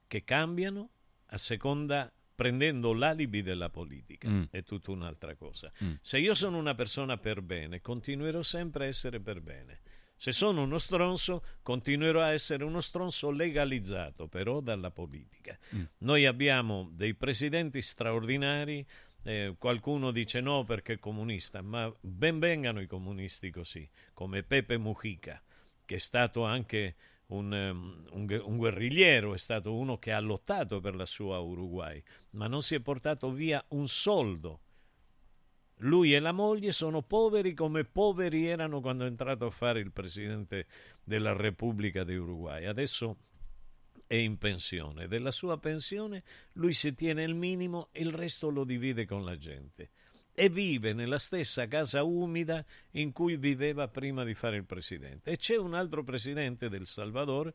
che 0.07 0.23
cambiano 0.23 0.89
a 1.27 1.39
seconda 1.39 2.11
prendendo 2.35 2.93
l'alibi 2.93 3.41
della 3.41 3.69
politica. 3.69 4.29
Mm. 4.29 4.43
È 4.49 4.63
tutta 4.63 4.91
un'altra 4.91 5.35
cosa. 5.35 5.71
Mm. 5.83 5.93
Se 6.01 6.17
io 6.17 6.35
sono 6.35 6.57
una 6.57 6.75
persona 6.75 7.17
per 7.17 7.41
bene, 7.41 7.81
continuerò 7.81 8.41
sempre 8.41 8.85
a 8.85 8.87
essere 8.87 9.19
per 9.19 9.41
bene. 9.41 9.79
Se 10.15 10.31
sono 10.31 10.63
uno 10.63 10.77
stronzo, 10.77 11.43
continuerò 11.61 12.21
a 12.21 12.31
essere 12.31 12.63
uno 12.63 12.79
stronzo 12.81 13.29
legalizzato 13.29 14.27
però 14.27 14.61
dalla 14.61 14.91
politica. 14.91 15.57
Mm. 15.75 15.83
Noi 15.99 16.25
abbiamo 16.25 16.89
dei 16.93 17.13
presidenti 17.13 17.81
straordinari, 17.81 18.85
eh, 19.23 19.55
qualcuno 19.57 20.11
dice 20.11 20.39
no 20.39 20.63
perché 20.63 20.93
è 20.93 20.99
comunista, 20.99 21.61
ma 21.61 21.93
ben 21.99 22.39
vengano 22.39 22.81
i 22.81 22.87
comunisti 22.87 23.49
così, 23.51 23.87
come 24.13 24.43
Pepe 24.43 24.77
Mujica, 24.77 25.41
che 25.85 25.95
è 25.95 25.99
stato 25.99 26.43
anche 26.43 26.95
un, 27.27 27.53
ehm, 27.53 28.07
un 28.11 28.41
un 28.43 28.57
guerrigliero, 28.57 29.33
è 29.33 29.37
stato 29.37 29.75
uno 29.75 29.97
che 29.97 30.11
ha 30.11 30.19
lottato 30.19 30.79
per 30.79 30.95
la 30.95 31.05
sua 31.05 31.39
Uruguay, 31.39 32.01
ma 32.31 32.47
non 32.47 32.61
si 32.61 32.75
è 32.75 32.79
portato 32.79 33.31
via 33.31 33.63
un 33.69 33.87
soldo. 33.87 34.59
Lui 35.77 36.13
e 36.13 36.19
la 36.19 36.31
moglie 36.31 36.71
sono 36.71 37.01
poveri 37.01 37.53
come 37.53 37.83
poveri 37.83 38.45
erano 38.47 38.79
quando 38.79 39.03
è 39.03 39.07
entrato 39.07 39.45
a 39.45 39.51
fare 39.51 39.79
il 39.79 39.91
presidente 39.91 40.67
della 41.03 41.33
Repubblica 41.33 42.03
di 42.03 42.15
Uruguay. 42.15 42.65
Adesso 42.65 43.17
è 44.07 44.15
in 44.15 44.37
pensione. 44.37 45.07
Della 45.07 45.31
sua 45.31 45.57
pensione 45.57 46.23
lui 46.53 46.73
si 46.73 46.93
tiene 46.93 47.23
il 47.23 47.33
minimo 47.33 47.89
e 47.91 48.01
il 48.01 48.13
resto 48.13 48.49
lo 48.49 48.63
divide 48.63 49.05
con 49.05 49.25
la 49.25 49.37
gente. 49.37 49.89
E 50.35 50.49
vive 50.49 50.93
nella 50.93 51.19
stessa 51.19 51.67
casa 51.67 52.03
umida 52.03 52.65
in 52.91 53.11
cui 53.11 53.37
viveva 53.37 53.87
prima 53.87 54.23
di 54.23 54.33
fare 54.33 54.57
il 54.57 54.65
presidente. 54.65 55.31
E 55.31 55.37
c'è 55.37 55.57
un 55.57 55.73
altro 55.75 56.03
presidente 56.03 56.69
del 56.69 56.87
Salvador 56.87 57.53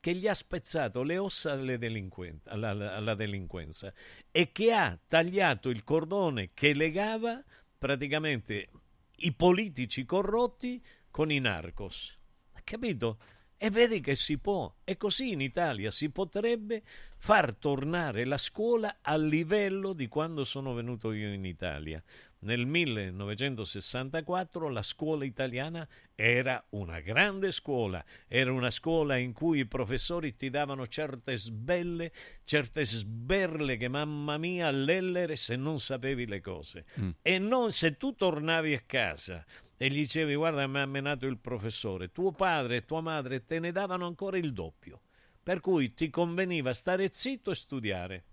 che 0.00 0.14
gli 0.14 0.28
ha 0.28 0.34
spezzato 0.34 1.02
le 1.02 1.18
ossa 1.18 1.56
delinquen- 1.56 2.40
alla, 2.44 2.94
alla 2.94 3.14
delinquenza 3.14 3.92
e 4.30 4.52
che 4.52 4.72
ha 4.72 4.96
tagliato 5.08 5.68
il 5.68 5.82
cordone 5.82 6.50
che 6.54 6.74
legava 6.74 7.42
praticamente 7.78 8.68
i 9.16 9.32
politici 9.32 10.04
corrotti 10.04 10.82
con 11.10 11.30
i 11.30 11.38
narcos. 11.38 12.16
Capito? 12.62 13.18
E 13.58 13.70
vedi 13.70 14.00
che 14.00 14.16
si 14.16 14.38
può. 14.38 14.72
E 14.84 14.96
così 14.96 15.32
in 15.32 15.40
Italia 15.40 15.90
si 15.90 16.10
potrebbe 16.10 16.82
far 17.16 17.54
tornare 17.54 18.24
la 18.24 18.36
scuola 18.36 18.98
al 19.00 19.26
livello 19.26 19.94
di 19.94 20.08
quando 20.08 20.44
sono 20.44 20.74
venuto 20.74 21.12
io 21.12 21.32
in 21.32 21.46
Italia. 21.46 22.02
Nel 22.40 22.66
1964 22.66 24.68
la 24.68 24.82
scuola 24.82 25.24
italiana 25.24 25.88
era 26.14 26.62
una 26.70 26.98
grande 27.00 27.50
scuola, 27.50 28.04
era 28.28 28.52
una 28.52 28.70
scuola 28.70 29.16
in 29.16 29.32
cui 29.32 29.60
i 29.60 29.66
professori 29.66 30.36
ti 30.36 30.50
davano 30.50 30.86
certe 30.86 31.38
sbelle, 31.38 32.12
certe 32.44 32.84
sberle 32.84 33.78
che 33.78 33.88
mamma 33.88 34.36
mia 34.36 34.70
l'ellere 34.70 35.36
se 35.36 35.56
non 35.56 35.80
sapevi 35.80 36.26
le 36.26 36.42
cose. 36.42 36.84
Mm. 37.00 37.10
E 37.22 37.38
non 37.38 37.72
se 37.72 37.96
tu 37.96 38.14
tornavi 38.14 38.74
a 38.74 38.82
casa 38.84 39.42
e 39.76 39.88
gli 39.88 39.96
dicevi 39.96 40.34
guarda 40.34 40.66
mi 40.66 40.78
ha 40.78 40.86
menato 40.86 41.26
il 41.26 41.38
professore, 41.38 42.12
tuo 42.12 42.32
padre 42.32 42.76
e 42.76 42.84
tua 42.84 43.00
madre 43.00 43.44
te 43.44 43.58
ne 43.58 43.72
davano 43.72 44.06
ancora 44.06 44.36
il 44.38 44.52
doppio, 44.52 45.00
per 45.42 45.60
cui 45.60 45.94
ti 45.94 46.10
conveniva 46.10 46.72
stare 46.72 47.10
zitto 47.12 47.50
e 47.50 47.54
studiare. 47.54 48.24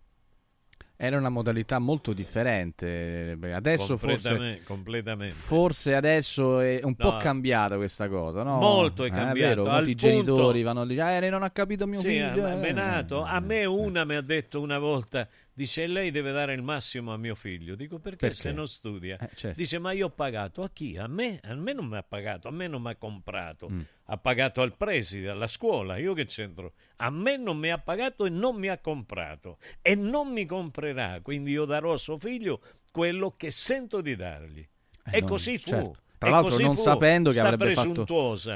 Era 0.95 1.17
una 1.17 1.29
modalità 1.29 1.79
molto 1.79 2.13
differente. 2.13 3.35
Adesso 3.51 3.97
Completame- 3.97 4.37
forse, 4.37 4.63
completamente. 4.63 5.33
forse 5.33 5.95
adesso 5.95 6.59
è 6.59 6.79
un 6.83 6.95
po' 6.95 7.11
No. 7.11 7.17
cambiata 7.17 7.75
questa 7.75 8.07
cosa, 8.07 8.43
no? 8.43 8.59
Molto 8.59 9.03
è 9.03 9.07
Eh, 9.07 9.09
cambiato, 9.09 9.63
vero, 9.63 9.65
al 9.65 9.71
molti 9.83 9.95
punto- 9.95 10.07
genitori 10.07 10.61
vanno 10.61 10.81
a 10.81 10.85
dire, 10.85 11.17
eh, 11.17 11.19
lei 11.19 11.29
non 11.29 11.43
ha 11.43 11.49
capito 11.49 11.87
mio 11.87 11.99
Sì, 11.99 12.05
figlio. 12.07 12.47
eh, 12.47 12.55
menato. 12.55 13.21
a 13.23 13.39
me 13.41 13.65
una 13.65 14.05
mi 14.05 14.15
ha 14.15 14.21
detto 14.21 14.61
una 14.61 14.77
volta, 14.79 15.27
dice 15.53 15.87
lei 15.87 16.11
deve 16.11 16.31
dare 16.31 16.53
il 16.53 16.61
massimo 16.61 17.13
a 17.13 17.17
mio 17.17 17.35
figlio. 17.35 17.75
Dico 17.75 17.99
perché, 17.99 18.27
Perché? 18.27 18.35
se 18.35 18.51
non 18.51 18.67
studia? 18.67 19.17
Eh, 19.19 19.29
certo. 19.35 19.57
Dice 19.59 19.79
ma 19.79 19.91
io 19.91 20.07
ho 20.07 20.09
pagato 20.09 20.63
a 20.63 20.69
chi? 20.69 20.97
A 20.97 21.07
me? 21.07 21.39
A 21.43 21.53
me 21.55 21.73
non 21.73 21.85
mi 21.85 21.97
ha 21.97 22.03
pagato, 22.03 22.47
a 22.47 22.51
me 22.51 22.67
non 22.67 22.81
mi 22.81 22.89
ha 22.89 22.95
comprato. 22.95 23.69
Mm. 23.69 23.81
Ha 24.05 24.17
pagato 24.17 24.61
al 24.61 24.75
preside, 24.75 25.29
alla 25.29 25.47
scuola, 25.47 25.97
io 25.97 26.13
che 26.13 26.25
c'entro? 26.25 26.73
A 26.97 27.09
me 27.09 27.37
non 27.37 27.57
mi 27.57 27.69
ha 27.71 27.77
pagato 27.77 28.25
e 28.25 28.29
non 28.29 28.55
mi 28.57 28.67
ha 28.67 28.77
comprato 28.79 29.57
e 29.81 29.95
non 29.95 30.31
mi 30.31 30.45
comprerà, 30.45 31.19
quindi 31.21 31.51
io 31.51 31.65
darò 31.65 31.93
a 31.93 31.97
suo 31.97 32.17
figlio 32.17 32.61
quello 32.91 33.35
che 33.37 33.51
sento 33.51 34.01
di 34.01 34.15
dargli. 34.15 34.59
Eh, 35.05 35.17
e 35.17 35.19
non- 35.19 35.29
così 35.29 35.57
fu. 35.57 35.69
certo. 35.69 36.01
Tra 36.23 36.31
E 36.31 36.41
l'altro 36.41 36.57
non 36.59 36.77
sapendo 36.77 37.31
che 37.31 37.39
avrebbe 37.39 37.73
fatto, 37.73 38.05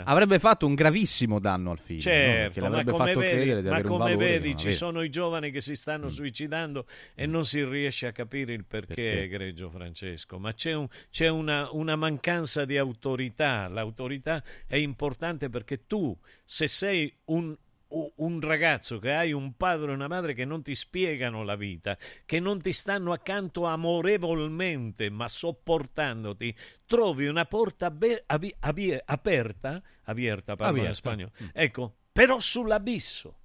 avrebbe 0.05 0.39
fatto 0.39 0.65
un 0.65 0.73
gravissimo 0.73 1.39
danno 1.39 1.71
al 1.71 1.79
figlio. 1.79 1.97
no? 2.09 2.15
Certo, 2.15 2.59
ma 2.61 2.69
l'avrebbe 2.69 2.91
come 2.91 3.05
fatto 3.05 3.19
vedi, 3.19 3.35
credere 3.35 3.61
di 3.61 3.67
ma 3.67 3.73
avere 3.73 3.87
un 3.89 3.97
come 3.97 4.09
valore 4.11 4.25
che 4.27 4.31
vedi 4.33 4.49
non 4.49 4.57
ci 4.57 4.71
sono 4.73 5.01
i 5.01 5.09
giovani 5.09 5.51
che 5.51 5.61
si 5.61 5.75
stanno 5.75 6.09
suicidando 6.09 6.85
e 7.15 7.25
non 7.25 7.45
si 7.45 7.63
riesce 7.63 8.07
a 8.07 8.11
capire 8.11 8.53
il 8.53 8.63
perché, 8.65 8.93
Perché? 8.95 9.21
egregio 9.23 9.69
Francesco, 9.69 10.39
ma 10.39 10.53
c'è, 10.53 10.73
un- 10.73 10.87
c'è 11.11 11.27
una, 11.27 11.67
una 11.71 11.95
mancanza 11.95 12.63
di 12.65 12.77
autorità. 12.77 13.67
L'autorità 13.67 14.41
è 14.65 14.75
importante 14.77 15.49
perché 15.49 15.85
tu, 15.85 16.17
se 16.45 16.67
sei 16.67 17.13
un, 17.25 17.55
un 17.89 18.41
ragazzo 18.41 18.99
che 18.99 19.13
hai 19.13 19.31
un 19.31 19.55
padre 19.55 19.91
e 19.91 19.93
una 19.93 20.07
madre 20.07 20.33
che 20.33 20.43
non 20.45 20.61
ti 20.61 20.75
spiegano 20.75 21.43
la 21.43 21.55
vita, 21.55 21.97
che 22.25 22.39
non 22.39 22.61
ti 22.61 22.73
stanno 22.73 23.13
accanto 23.13 23.65
amorevolmente, 23.65 25.09
ma 25.09 25.27
sopportandoti, 25.27 26.55
trovi 26.85 27.27
una 27.27 27.45
porta 27.45 27.89
be- 27.91 28.23
abi- 28.25 28.53
abi- 28.59 28.99
aperta, 29.05 29.81
abierta, 30.03 30.55
parlo 30.55 30.83
in 30.83 30.93
spagnolo, 30.93 31.31
Mm. 31.43 31.47
ecco, 31.53 31.95
però 32.11 32.39
sull'abisso. 32.39 33.39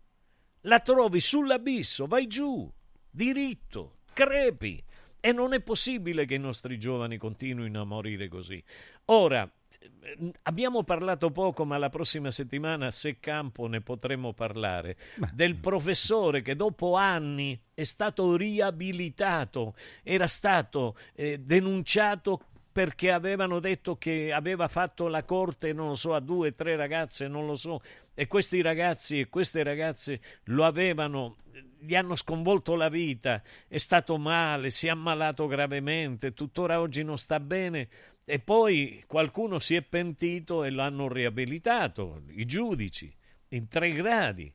La 0.62 0.80
trovi 0.80 1.20
sull'abisso, 1.20 2.06
vai 2.06 2.26
giù. 2.26 2.70
diritto, 3.14 3.98
crepi. 4.14 4.82
E 5.24 5.30
non 5.32 5.52
è 5.52 5.60
possibile 5.60 6.24
che 6.24 6.34
i 6.34 6.38
nostri 6.38 6.78
giovani 6.80 7.16
continuino 7.16 7.80
a 7.80 7.84
morire 7.84 8.26
così. 8.26 8.60
Ora, 9.06 9.50
eh, 9.78 10.32
abbiamo 10.42 10.84
parlato 10.84 11.30
poco, 11.30 11.64
ma 11.64 11.78
la 11.78 11.88
prossima 11.88 12.30
settimana, 12.30 12.90
se 12.90 13.18
campo, 13.18 13.66
ne 13.66 13.80
potremo 13.80 14.32
parlare, 14.32 14.96
del 15.32 15.56
professore 15.56 16.42
che 16.42 16.54
dopo 16.54 16.94
anni 16.94 17.58
è 17.74 17.84
stato 17.84 18.36
riabilitato, 18.36 19.74
era 20.02 20.26
stato 20.26 20.96
eh, 21.14 21.38
denunciato 21.38 22.46
perché 22.72 23.10
avevano 23.10 23.60
detto 23.60 23.96
che 23.98 24.32
aveva 24.32 24.66
fatto 24.66 25.06
la 25.08 25.24
corte, 25.24 25.74
non 25.74 25.88
lo 25.88 25.94
so, 25.94 26.14
a 26.14 26.20
due 26.20 26.48
o 26.48 26.54
tre 26.54 26.74
ragazze, 26.74 27.28
non 27.28 27.44
lo 27.44 27.54
so, 27.54 27.82
e 28.14 28.26
questi 28.26 28.62
ragazzi 28.62 29.20
e 29.20 29.28
queste 29.28 29.62
ragazze 29.62 30.20
lo 30.44 30.64
avevano 30.64 31.36
gli 31.78 31.96
hanno 31.96 32.14
sconvolto 32.14 32.76
la 32.76 32.88
vita, 32.88 33.42
è 33.66 33.78
stato 33.78 34.16
male, 34.16 34.70
si 34.70 34.86
è 34.86 34.90
ammalato 34.90 35.46
gravemente, 35.46 36.32
tuttora 36.32 36.80
oggi 36.80 37.02
non 37.02 37.18
sta 37.18 37.40
bene 37.40 37.88
e 38.24 38.38
poi 38.38 39.02
qualcuno 39.06 39.58
si 39.58 39.74
è 39.74 39.82
pentito 39.82 40.64
e 40.64 40.70
l'hanno 40.70 41.08
riabilitato, 41.08 42.22
i 42.28 42.44
giudici, 42.46 43.12
in 43.48 43.68
tre 43.68 43.92
gradi. 43.92 44.52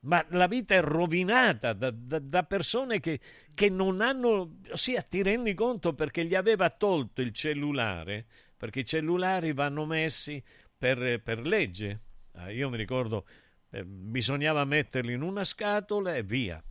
Ma 0.00 0.24
la 0.30 0.46
vita 0.46 0.74
è 0.74 0.82
rovinata 0.82 1.72
da, 1.72 1.90
da, 1.90 2.18
da 2.18 2.42
persone 2.42 3.00
che, 3.00 3.20
che 3.54 3.70
non 3.70 4.02
hanno, 4.02 4.58
ossia 4.70 5.00
ti 5.02 5.22
rendi 5.22 5.54
conto 5.54 5.94
perché 5.94 6.26
gli 6.26 6.34
aveva 6.34 6.68
tolto 6.68 7.22
il 7.22 7.32
cellulare, 7.32 8.26
perché 8.56 8.80
i 8.80 8.86
cellulari 8.86 9.54
vanno 9.54 9.86
messi 9.86 10.42
per, 10.76 11.22
per 11.22 11.40
legge. 11.46 12.00
Ah, 12.32 12.50
io 12.50 12.68
mi 12.68 12.76
ricordo 12.76 13.24
eh, 13.70 13.84
bisognava 13.84 14.64
metterli 14.64 15.14
in 15.14 15.22
una 15.22 15.44
scatola 15.44 16.14
e 16.14 16.22
via. 16.22 16.62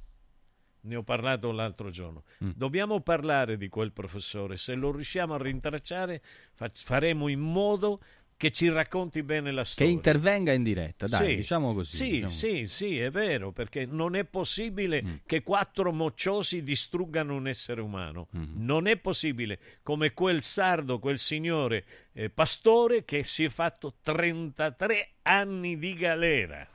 Ne 0.86 0.96
ho 0.98 1.04
parlato 1.04 1.52
l'altro 1.52 1.90
giorno. 1.90 2.24
Mm. 2.44 2.52
Dobbiamo 2.56 3.00
parlare 3.02 3.58
di 3.58 3.70
quel 3.70 3.92
professore. 3.94 4.58
Se 4.58 4.74
lo 4.76 4.92
riusciamo 4.92 5.34
a 5.34 5.38
rintracciare, 5.38 6.22
fa- 6.54 6.70
faremo 6.74 7.30
in 7.30 7.40
modo 7.40 8.02
che 8.36 8.52
ci 8.52 8.68
racconti 8.68 9.24
bene 9.24 9.52
la 9.54 9.62
Che 9.62 9.68
storia. 9.70 9.94
intervenga 9.94 10.52
in 10.52 10.64
diretta, 10.64 11.08
dai, 11.08 11.30
Sì, 11.30 11.36
diciamo 11.38 11.74
così. 11.74 11.96
Sì, 11.96 12.10
diciamo. 12.10 12.30
sì, 12.32 12.66
sì, 12.66 13.00
è 13.00 13.10
vero, 13.10 13.54
perché 13.54 13.86
non 13.86 14.16
è 14.18 14.26
possibile 14.26 15.02
Mm. 15.02 15.14
che 15.26 15.42
quattro 15.44 15.94
mocciosi 15.94 16.62
distruggano 16.64 17.34
un 17.36 17.48
essere 17.48 17.80
umano. 17.80 18.28
Non 18.32 18.88
è 18.88 18.98
possibile, 18.98 19.60
come 19.84 20.12
quel 20.14 20.42
sardo, 20.42 21.00
quel 21.00 21.20
signore 21.20 21.86
eh, 22.12 22.30
pastore 22.30 23.06
che 23.06 23.24
si 23.24 23.46
è 23.46 23.50
fatto 23.50 23.94
33 24.02 25.12
anni 25.22 25.78
di 25.78 25.94
galera. 25.94 26.68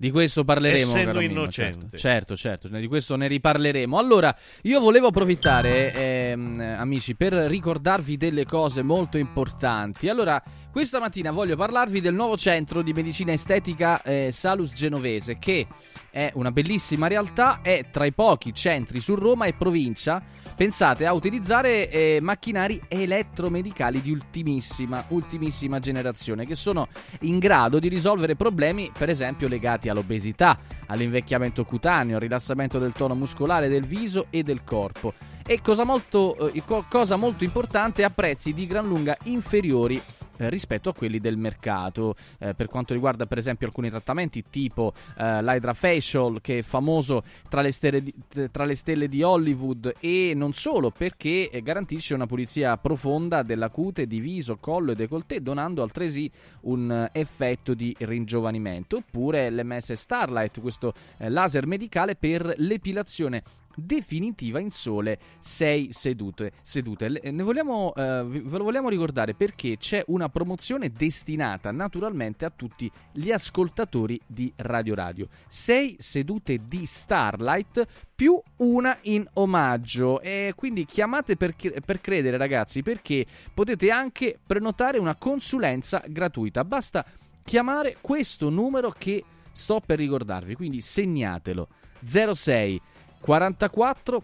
Di 0.00 0.10
questo 0.10 0.44
parleremo, 0.44 0.96
Essendo 0.96 1.20
innocente. 1.20 1.98
Certo, 1.98 2.34
certo, 2.34 2.68
certo, 2.70 2.78
di 2.78 2.86
questo 2.86 3.16
ne 3.16 3.26
riparleremo. 3.26 3.98
Allora, 3.98 4.34
io 4.62 4.80
volevo 4.80 5.08
approfittare, 5.08 5.92
ehm, 5.92 6.58
amici, 6.78 7.14
per 7.14 7.34
ricordarvi 7.34 8.16
delle 8.16 8.46
cose 8.46 8.80
molto 8.80 9.18
importanti. 9.18 10.08
Allora, 10.08 10.42
questa 10.70 11.00
mattina 11.00 11.32
voglio 11.32 11.56
parlarvi 11.56 12.00
del 12.00 12.14
nuovo 12.14 12.36
centro 12.36 12.82
di 12.82 12.92
medicina 12.92 13.32
estetica 13.32 14.00
eh, 14.02 14.30
Salus 14.30 14.72
Genovese, 14.72 15.38
che 15.38 15.66
è 16.10 16.30
una 16.34 16.52
bellissima 16.52 17.08
realtà, 17.08 17.60
è 17.60 17.86
tra 17.90 18.04
i 18.04 18.12
pochi 18.12 18.54
centri 18.54 19.00
su 19.00 19.16
Roma 19.16 19.46
e 19.46 19.54
provincia 19.54 20.22
pensate 20.54 21.06
a 21.06 21.12
utilizzare 21.12 21.88
eh, 21.88 22.18
macchinari 22.20 22.80
elettromedicali 22.86 24.00
di 24.00 24.12
ultimissima, 24.12 25.04
ultimissima 25.08 25.80
generazione 25.80 26.46
che 26.46 26.54
sono 26.54 26.88
in 27.20 27.38
grado 27.38 27.78
di 27.78 27.88
risolvere 27.88 28.36
problemi, 28.36 28.92
per 28.96 29.08
esempio, 29.08 29.48
legati 29.48 29.88
all'obesità, 29.88 30.58
all'invecchiamento 30.86 31.64
cutaneo, 31.64 32.16
al 32.16 32.22
rilassamento 32.22 32.78
del 32.78 32.92
tono 32.92 33.14
muscolare 33.14 33.68
del 33.68 33.86
viso 33.86 34.26
e 34.30 34.42
del 34.42 34.62
corpo. 34.62 35.14
E 35.44 35.60
cosa 35.62 35.84
molto, 35.84 36.52
eh, 36.52 36.62
co- 36.64 36.84
cosa 36.88 37.16
molto 37.16 37.42
importante, 37.42 38.04
a 38.04 38.10
prezzi 38.10 38.52
di 38.52 38.66
gran 38.66 38.86
lunga 38.86 39.16
inferiori 39.24 40.00
eh, 40.40 40.48
rispetto 40.48 40.88
a 40.88 40.94
quelli 40.94 41.20
del 41.20 41.36
mercato. 41.36 42.14
Eh, 42.38 42.54
per 42.54 42.68
quanto 42.68 42.94
riguarda 42.94 43.26
per 43.26 43.38
esempio 43.38 43.66
alcuni 43.66 43.90
trattamenti 43.90 44.44
tipo 44.48 44.94
eh, 45.18 45.42
l'Hydra 45.42 45.74
Facial 45.74 46.40
che 46.40 46.58
è 46.58 46.62
famoso 46.62 47.22
tra 47.48 47.60
le, 47.60 47.70
stelle 47.70 48.02
di, 48.02 48.14
tra 48.50 48.64
le 48.64 48.74
stelle 48.74 49.08
di 49.08 49.22
Hollywood 49.22 49.94
e 50.00 50.32
non 50.34 50.52
solo 50.52 50.90
perché 50.90 51.50
eh, 51.50 51.62
garantisce 51.62 52.14
una 52.14 52.26
pulizia 52.26 52.76
profonda 52.78 53.42
della 53.42 53.68
cute 53.68 54.06
di 54.06 54.20
viso, 54.20 54.56
collo 54.56 54.92
e 54.92 54.94
décolleté 54.94 55.42
donando 55.42 55.82
altresì 55.82 56.30
un 56.62 56.90
eh, 56.90 57.10
effetto 57.12 57.74
di 57.74 57.94
ringiovanimento. 57.98 58.96
Oppure 58.96 59.50
l'MS 59.50 59.92
Starlight 59.92 60.60
questo 60.60 60.94
eh, 61.18 61.28
laser 61.28 61.66
medicale 61.66 62.16
per 62.16 62.54
l'epilazione 62.56 63.42
definitiva 63.74 64.58
in 64.58 64.70
sole 64.70 65.18
6 65.38 65.92
sedute. 65.92 66.52
sedute. 66.62 67.08
Le- 67.08 67.30
Ne 67.30 67.42
vogliamo, 67.42 67.94
eh, 67.94 68.24
ve 68.24 68.58
lo 68.58 68.64
vogliamo 68.64 68.88
ricordare 68.88 69.34
perché 69.34 69.76
c'è 69.76 70.02
una 70.08 70.28
promozione 70.28 70.90
destinata 70.90 71.70
naturalmente 71.70 72.44
a 72.44 72.50
tutti 72.54 72.90
gli 73.12 73.30
ascoltatori 73.30 74.20
di 74.26 74.52
Radio 74.56 74.94
Radio. 74.94 75.28
6 75.48 75.96
sedute 75.98 76.60
di 76.66 76.84
Starlight 76.86 77.86
più 78.14 78.40
una 78.56 78.98
in 79.02 79.26
omaggio. 79.34 80.20
E 80.20 80.52
quindi 80.56 80.84
chiamate 80.84 81.36
per, 81.36 81.54
per 81.84 82.00
credere 82.00 82.36
ragazzi 82.36 82.82
perché 82.82 83.24
potete 83.54 83.90
anche 83.90 84.38
prenotare 84.44 84.98
una 84.98 85.16
consulenza 85.16 86.02
gratuita. 86.06 86.64
Basta 86.64 87.04
chiamare 87.44 87.96
questo 88.00 88.48
numero 88.50 88.90
che 88.90 89.24
sto 89.52 89.80
per 89.84 89.98
ricordarvi, 89.98 90.54
quindi 90.54 90.80
segnatelo. 90.80 91.68
06 92.02 92.80
44 93.20 94.22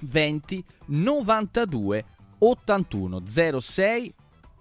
20 0.00 0.64
92 0.86 2.04
81 2.38 3.22
06 3.60 4.14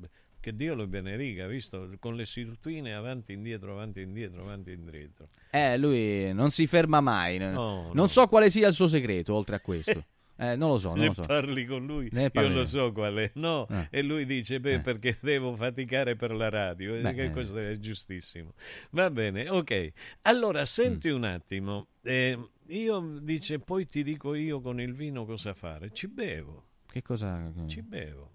che 0.45 0.55
Dio 0.55 0.75
lo 0.75 0.85
benedica, 0.85 1.47
visto, 1.47 1.89
con 1.99 2.15
le 2.15 2.23
sirtuine 2.23 2.93
avanti 2.93 3.31
e 3.31 3.35
indietro, 3.35 3.71
avanti 3.71 3.99
e 4.01 4.03
indietro, 4.03 4.41
avanti 4.43 4.69
e 4.69 4.73
indietro. 4.73 5.25
Eh, 5.49 5.75
lui 5.75 6.31
non 6.35 6.51
si 6.51 6.67
ferma 6.67 7.01
mai. 7.01 7.39
No, 7.39 7.89
non 7.93 8.09
so 8.09 8.27
quale 8.27 8.51
sia 8.51 8.67
il 8.67 8.75
suo 8.75 8.85
segreto, 8.85 9.33
oltre 9.33 9.55
a 9.55 9.59
questo. 9.59 10.05
Eh, 10.37 10.57
non 10.57 10.71
lo 10.71 10.77
so, 10.77 10.89
non 10.89 10.99
ne 10.99 11.05
lo 11.05 11.13
so. 11.13 11.21
parli 11.21 11.65
con 11.65 11.85
lui, 11.85 12.09
Ne 12.11 12.23
io 12.23 12.29
parleremo. 12.29 12.59
lo 12.59 12.65
so 12.65 12.91
qual 12.91 13.15
è. 13.15 13.31
No, 13.35 13.65
Eh. 13.69 13.87
e 13.89 14.01
lui 14.01 14.25
dice, 14.25 14.59
beh, 14.59 14.73
Eh. 14.73 14.79
perché 14.81 15.17
devo 15.21 15.55
faticare 15.55 16.17
per 16.17 16.31
la 16.35 16.49
radio. 16.49 16.93
E 16.93 16.99
Beh, 16.99 17.13
che 17.13 17.23
eh. 17.23 17.31
questo 17.31 17.57
è 17.57 17.73
giustissimo. 17.79 18.51
Va 18.89 19.09
bene, 19.09 19.47
ok. 19.47 19.91
Allora, 20.23 20.65
senti 20.65 21.09
Mm. 21.09 21.15
un 21.15 21.23
attimo. 21.23 21.87
eh, 22.03 22.37
io, 22.67 23.17
dice, 23.21 23.59
poi 23.59 23.85
ti 23.85 24.03
dico 24.03 24.33
io 24.35 24.59
con 24.59 24.81
il 24.81 24.93
vino 24.93 25.25
cosa 25.25 25.53
fare. 25.53 25.91
Ci 25.93 26.09
bevo, 26.09 26.65
Che 26.91 27.01
cosa... 27.01 27.49
ci 27.67 27.81
bevo. 27.81 28.31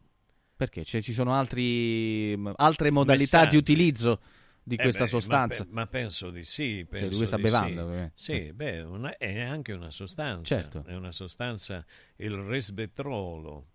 Perché? 0.61 0.85
Cioè, 0.85 1.01
ci 1.01 1.15
sono 1.15 1.33
altri, 1.33 2.39
altre 2.57 2.91
modalità 2.91 3.39
Messaggi. 3.39 3.49
di 3.49 3.57
utilizzo 3.57 4.21
di 4.63 4.77
Eh 4.77 4.83
questa 4.83 5.05
beh, 5.05 5.11
ma 5.11 5.21
sostanza? 5.21 5.65
pe- 5.65 5.71
Ma, 5.71 5.87
penso 5.87 6.31
di 6.31 6.45
sì. 6.45 6.87
Penso 6.87 7.09
di 7.09 7.17
questa 7.17 7.37
di 7.37 7.43
bevanda, 7.43 7.81
Sì, 7.81 7.87
ovviamente. 7.87 8.13
Sì, 8.15 8.53
beh, 8.53 8.81
una- 8.83 9.17
è 9.17 9.41
anche 9.41 9.73
una 9.73 9.91
sostanza. 9.91 10.55
Certo. 10.55 10.85
È 10.87 10.95
una 10.95 11.13
sostanza, 11.13 11.83
il 12.17 12.35
resvetrolo. 12.37 13.69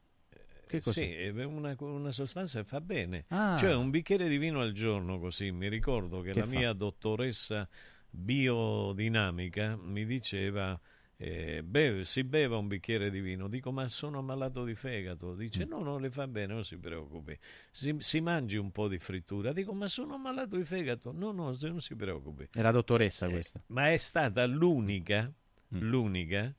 Che 0.67 0.79
cos'è? 0.81 1.01
Sì, 1.01 1.11
è 1.11 1.43
una, 1.43 1.75
una 1.79 2.11
sostanza 2.11 2.59
che 2.61 2.67
fa 2.67 2.81
bene. 2.81 3.25
Ah. 3.29 3.57
Cioè 3.57 3.73
un 3.73 3.89
bicchiere 3.89 4.27
di 4.27 4.37
vino 4.37 4.61
al 4.61 4.71
giorno 4.71 5.19
così. 5.19 5.49
Mi 5.51 5.67
ricordo 5.69 6.21
che, 6.21 6.33
Che 6.33 6.39
la 6.39 6.45
fa? 6.45 6.51
mia 6.57 6.73
dottoressa 6.73 7.67
biodinamica 8.11 9.75
mi 9.75 10.05
diceva... 10.05 10.79
eh, 11.17 11.61
beve- 11.63 12.03
si 12.05 12.23
beva 12.23 12.57
un 12.57 12.67
bicchiere 12.67 13.09
di 13.09 13.21
vino, 13.21 13.47
dico 13.47 13.71
ma 13.71 13.87
sono 13.87 14.19
ammalato 14.19 14.63
di 14.65 14.75
fegato, 14.75 15.33
dice 15.33 15.65
Mm. 15.65 15.69
no, 15.69 15.83
non 15.83 16.01
le 16.01 16.09
fa 16.09 16.27
bene, 16.27 16.53
non 16.53 16.65
si 16.65 16.77
preoccupi, 16.77 17.37
si, 17.71 17.95
si 17.99 18.19
mangi 18.19 18.57
un 18.57 18.71
po' 18.71 18.87
di 18.87 18.99
frittura, 18.99 19.53
dico 19.53 19.73
ma 19.73 19.87
sono 19.87 20.15
ammalato 20.15 20.57
di 20.57 20.65
fegato, 20.65 21.11
no, 21.13 21.31
no, 21.31 21.55
non 21.59 21.81
si 21.81 21.95
preoccupi. 21.95 22.47
È 22.51 22.61
la 22.61 22.69
Eh, 22.69 22.73
dottoressa 22.73 23.29
questa. 23.29 23.61
Ma 23.67 23.91
è 23.91 23.97
stata 23.97 24.45
l'unica, 24.45 25.31
Mm. 25.73 25.79
l'unica, 25.89 26.53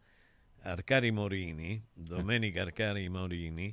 Arcari 0.62 1.11
Morini, 1.12 1.73
Eh. 1.74 1.83
Domenica 1.93 2.62
Arcari 2.62 3.09
Morini, 3.09 3.73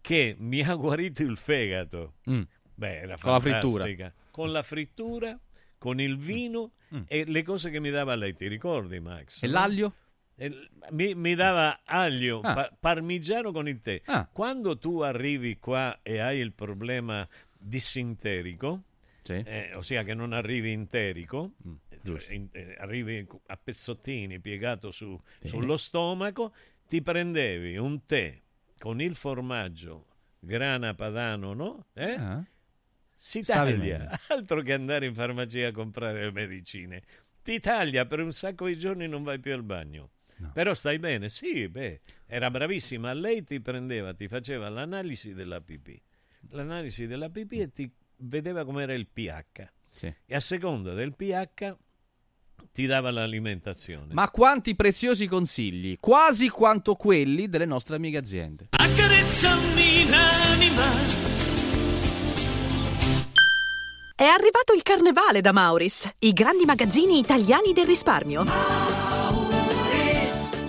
che 0.00 0.34
mi 0.38 0.60
ha 0.62 0.74
guarito 0.74 1.22
il 1.22 1.36
fegato. 1.36 2.14
Mm. 2.28 2.40
Beh, 2.74 2.96
era 3.00 3.16
Con 3.18 3.32
la 3.32 3.38
frittura. 3.38 4.12
Con 4.30 4.50
la 4.50 4.62
frittura, 4.62 5.38
con 5.78 6.00
il 6.00 6.16
vino 6.16 6.72
Mm. 6.94 7.02
e 7.06 7.24
le 7.24 7.42
cose 7.42 7.70
che 7.70 7.78
mi 7.80 7.90
dava 7.90 8.14
lei, 8.16 8.34
ti 8.34 8.48
ricordi 8.48 8.98
Max? 8.98 9.42
E 9.42 9.46
l'aglio? 9.46 9.94
E 10.42 10.68
Mi, 10.90 11.14
mi 11.14 11.34
dava 11.36 11.82
aglio, 11.84 12.40
Ah. 12.40 12.54
pa- 12.54 12.76
parmigiano 12.78 13.52
con 13.52 13.68
il 13.68 13.80
tè. 13.80 14.00
Ah. 14.06 14.28
Quando 14.30 14.76
tu 14.76 14.98
arrivi 14.98 15.58
qua 15.60 16.00
e 16.02 16.18
hai 16.18 16.38
il 16.40 16.52
problema 16.52 17.26
dissinterico, 17.56 18.82
Sì. 19.22 19.34
eh, 19.34 19.72
ossia 19.74 20.02
che 20.02 20.14
non 20.14 20.32
arrivi 20.32 20.72
interico, 20.72 21.52
Mm, 21.66 21.74
eh, 21.90 22.34
in- 22.34 22.48
eh, 22.52 22.76
arrivi 22.78 23.24
a 23.46 23.56
pezzottini 23.56 24.40
piegato 24.40 24.90
su- 24.90 25.18
Sì. 25.40 25.48
sullo 25.48 25.76
stomaco, 25.76 26.52
ti 26.88 27.00
prendevi 27.02 27.76
un 27.76 28.04
tè 28.06 28.36
con 28.78 29.00
il 29.00 29.14
formaggio 29.14 30.06
grana 30.40 30.94
padano, 30.94 31.52
no? 31.54 31.86
Eh? 31.94 32.12
Ah. 32.14 32.44
Si 33.16 33.40
taglia, 33.42 34.08
altro 34.28 34.60
che 34.62 34.72
andare 34.72 35.06
in 35.06 35.14
farmacia 35.14 35.68
a 35.68 35.72
comprare 35.72 36.24
le 36.24 36.32
medicine. 36.32 37.02
Ti 37.44 37.60
taglia 37.60 38.04
per 38.06 38.20
un 38.20 38.32
sacco 38.32 38.66
di 38.66 38.76
giorni 38.76 39.06
non 39.06 39.22
vai 39.22 39.38
più 39.38 39.52
al 39.52 39.62
bagno. 39.62 40.10
Però 40.52 40.74
stai 40.74 40.98
bene? 40.98 41.28
Sì, 41.28 41.68
beh, 41.68 42.00
era 42.26 42.50
bravissima. 42.50 43.12
Lei 43.12 43.44
ti 43.44 43.60
prendeva, 43.60 44.14
ti 44.14 44.28
faceva 44.28 44.68
l'analisi 44.68 45.34
della 45.34 45.60
pipì. 45.60 46.00
L'analisi 46.50 47.06
della 47.06 47.28
pipì 47.28 47.60
e 47.60 47.72
ti 47.72 47.90
vedeva 48.16 48.64
com'era 48.64 48.94
il 48.94 49.06
pH. 49.06 49.70
Sì. 49.90 50.14
E 50.26 50.34
a 50.34 50.40
seconda 50.40 50.94
del 50.94 51.14
pH 51.14 51.76
ti 52.72 52.86
dava 52.86 53.10
l'alimentazione. 53.10 54.14
Ma 54.14 54.30
quanti 54.30 54.74
preziosi 54.74 55.26
consigli, 55.26 55.96
quasi 56.00 56.48
quanto 56.48 56.94
quelli 56.94 57.48
delle 57.48 57.66
nostre 57.66 57.96
amiche 57.96 58.16
aziende. 58.16 58.68
Accarezzami 58.70 60.08
l'anima 60.08 61.20
È 64.14 64.24
arrivato 64.24 64.72
il 64.74 64.82
carnevale 64.82 65.40
da 65.40 65.52
Mauris, 65.52 66.08
i 66.20 66.32
grandi 66.32 66.64
magazzini 66.64 67.18
italiani 67.18 67.72
del 67.72 67.86
risparmio. 67.86 69.01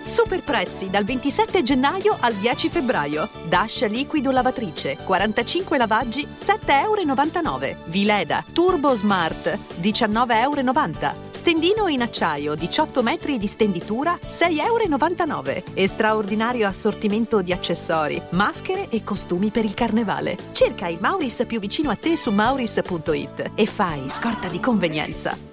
Super 0.04 0.44
prezzi 0.44 0.90
dal 0.90 1.06
27 1.06 1.64
gennaio 1.64 2.18
al 2.20 2.34
10 2.34 2.70
febbraio. 2.70 3.30
Dash 3.48 3.88
liquido 3.88 4.32
lavatrice, 4.32 4.98
45 4.98 5.78
lavaggi, 5.78 6.28
7,99 6.28 7.64
euro. 7.64 7.78
Vileda 7.86 8.44
Turbo 8.52 8.94
Smart, 8.96 9.58
19,90 9.80 10.42
euro. 10.42 11.32
Stendino 11.32 11.88
in 11.88 12.02
acciaio, 12.02 12.54
18 12.54 13.02
metri 13.02 13.38
di 13.38 13.48
stenditura, 13.48 14.18
6,99 14.22 15.30
euro. 15.30 15.64
E 15.74 15.88
straordinario 15.88 16.68
assortimento 16.68 17.42
di 17.42 17.54
accessori, 17.54 18.22
maschere 18.32 18.90
e 18.90 19.04
costumi 19.04 19.52
per 19.52 19.64
il 19.64 19.74
carnevale. 19.74 20.38
Cerca 20.52 20.88
il 20.88 21.00
Mauris 21.00 21.46
più 21.48 21.60
vicino 21.60 21.90
a 21.90 21.96
te 21.96 22.18
su 22.18 22.30
mauris.it 22.32 23.52
e 23.56 23.66
fai 23.66 24.10
scorta 24.10 24.50
di 24.50 24.60
convenienza. 24.60 25.53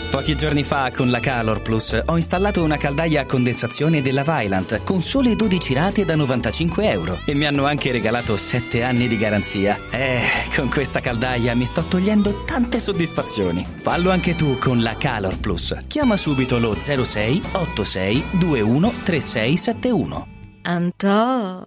Pochi 0.11 0.35
giorni 0.35 0.65
fa 0.65 0.91
con 0.93 1.09
la 1.09 1.21
Calor 1.21 1.61
Plus 1.61 2.01
ho 2.05 2.17
installato 2.17 2.61
una 2.61 2.75
caldaia 2.75 3.21
a 3.21 3.25
condensazione 3.25 4.01
della 4.01 4.23
Vylant 4.23 4.83
con 4.83 4.99
sole 4.99 5.37
12 5.37 5.73
rate 5.73 6.03
da 6.03 6.17
95 6.17 6.89
euro 6.89 7.21
e 7.23 7.33
mi 7.33 7.45
hanno 7.45 7.65
anche 7.65 7.93
regalato 7.93 8.35
7 8.35 8.83
anni 8.83 9.07
di 9.07 9.15
garanzia. 9.15 9.79
Eh, 9.89 10.21
con 10.53 10.69
questa 10.69 10.99
caldaia 10.99 11.55
mi 11.55 11.63
sto 11.63 11.83
togliendo 11.83 12.43
tante 12.43 12.79
soddisfazioni. 12.79 13.65
Fallo 13.75 14.11
anche 14.11 14.35
tu 14.35 14.57
con 14.57 14.81
la 14.81 14.97
Calor 14.97 15.39
Plus. 15.39 15.85
Chiama 15.87 16.17
subito 16.17 16.59
lo 16.59 16.75
06 16.75 17.41
86 17.53 18.23
21 18.33 18.91
3671. 19.03 20.27
Antò. 20.63 21.63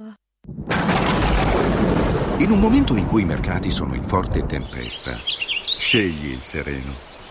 In 2.41 2.51
un 2.51 2.61
momento 2.61 2.95
in 2.95 3.07
cui 3.07 3.23
i 3.23 3.25
mercati 3.25 3.71
sono 3.71 3.95
in 3.95 4.05
forte 4.05 4.45
tempesta, 4.45 5.15
scegli 5.79 6.27
il 6.27 6.43
sereno. 6.43 7.14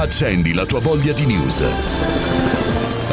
Accendi 0.00 0.54
la 0.54 0.64
tua 0.64 0.80
voglia 0.80 1.12
di 1.12 1.26
news. 1.26 1.62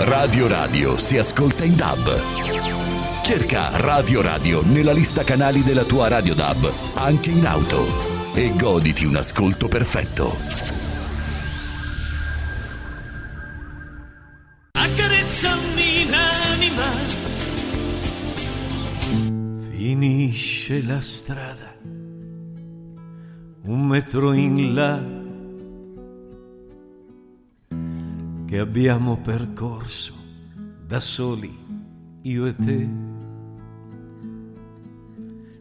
Radio 0.05 0.47
Radio 0.47 0.95
si 0.95 1.17
ascolta 1.17 1.65
in 1.65 1.75
DAB. 1.75 3.21
Cerca 3.23 3.75
Radio 3.75 4.21
Radio 4.21 4.65
nella 4.65 4.93
lista 4.93 5.25
canali 5.25 5.63
della 5.63 5.83
tua 5.83 6.07
Radio 6.07 6.33
DAB, 6.33 6.71
anche 6.93 7.29
in 7.29 7.45
auto. 7.45 8.33
E 8.33 8.53
goditi 8.55 9.03
un 9.03 9.17
ascolto 9.17 9.67
perfetto. 9.67 10.37
Accarezzami 14.71 16.09
l'anima. 16.09 16.85
Finisce 19.71 20.81
la 20.83 21.01
strada, 21.01 21.75
un 23.63 23.87
metro 23.87 24.31
in 24.31 24.73
là, 24.73 25.16
che 28.47 28.59
abbiamo 28.59 29.17
percorso 29.17 30.13
da 30.85 31.01
soli, 31.01 31.53
io 32.21 32.45
e 32.45 32.55
te, 32.55 32.89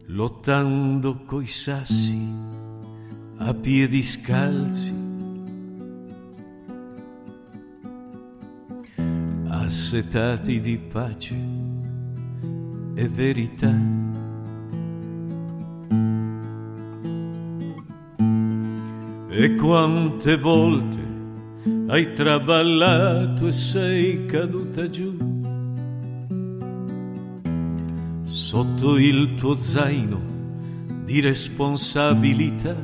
lottando 0.05 1.25
coi 1.25 1.47
sassi 1.47 2.17
a 3.39 3.53
piedi 3.53 4.01
scalzi. 4.01 5.05
Assetati 9.49 10.61
di 10.61 10.77
pace 10.77 11.35
e 12.95 13.07
verità. 13.09 13.75
E 19.29 19.55
quante 19.55 20.37
volte 20.37 21.06
hai 21.87 22.13
traballato 22.13 23.47
e 23.47 23.51
sei 23.51 24.25
caduta 24.25 24.89
giù 24.89 25.15
sotto 28.23 28.97
il 28.97 29.35
tuo 29.35 29.55
zaino 29.55 30.21
di 31.03 31.19
responsabilità. 31.21 32.75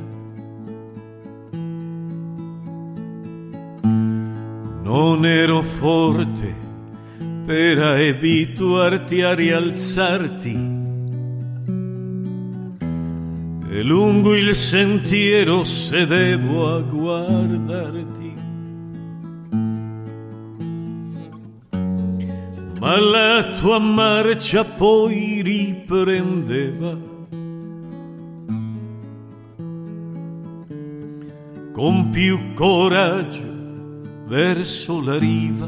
Non 4.82 5.24
ero 5.24 5.62
forte 5.62 6.54
per 7.44 7.78
abituarti 7.78 9.22
a 9.22 9.34
rialzarti 9.34 10.82
e 13.70 13.82
lungo 13.82 14.34
il 14.34 14.54
sentiero 14.54 15.64
sedevo 15.64 16.74
a 16.74 16.80
guardarti. 16.80 18.23
Ma 22.84 23.00
la 23.00 23.42
tua 23.58 23.78
marcia 23.78 24.62
poi 24.62 25.40
riprendeva. 25.40 26.94
Con 31.72 32.10
più 32.10 32.52
coraggio 32.52 33.46
verso 34.26 35.00
la 35.00 35.16
riva. 35.16 35.66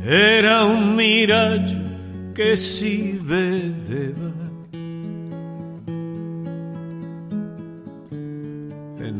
Era 0.00 0.64
un 0.64 0.94
miraggio 0.94 2.32
che 2.32 2.56
si 2.56 3.20
vedeva. 3.22 4.43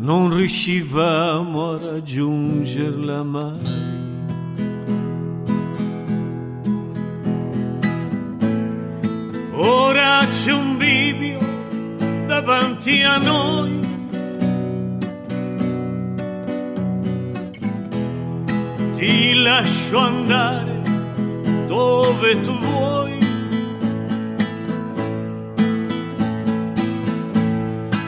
Non 0.05 0.37
riuscivamo 0.37 1.71
a 1.71 1.79
raggiungerla 1.79 3.23
mai. 3.23 4.03
Ora 9.53 10.27
c'è 10.29 10.53
un 10.53 10.77
bivio 10.77 11.39
davanti 12.27 13.03
a 13.03 13.17
noi. 13.17 13.81
Ti 18.97 19.35
lascio 19.41 19.99
andare 19.99 20.83
dove 21.67 22.41
tu 22.43 22.53
vuoi. 22.59 23.13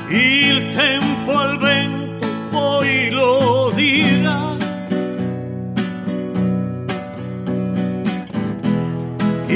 Il 0.09 0.67
tempo 0.75 1.33
al 1.33 1.59
vento 1.59 1.86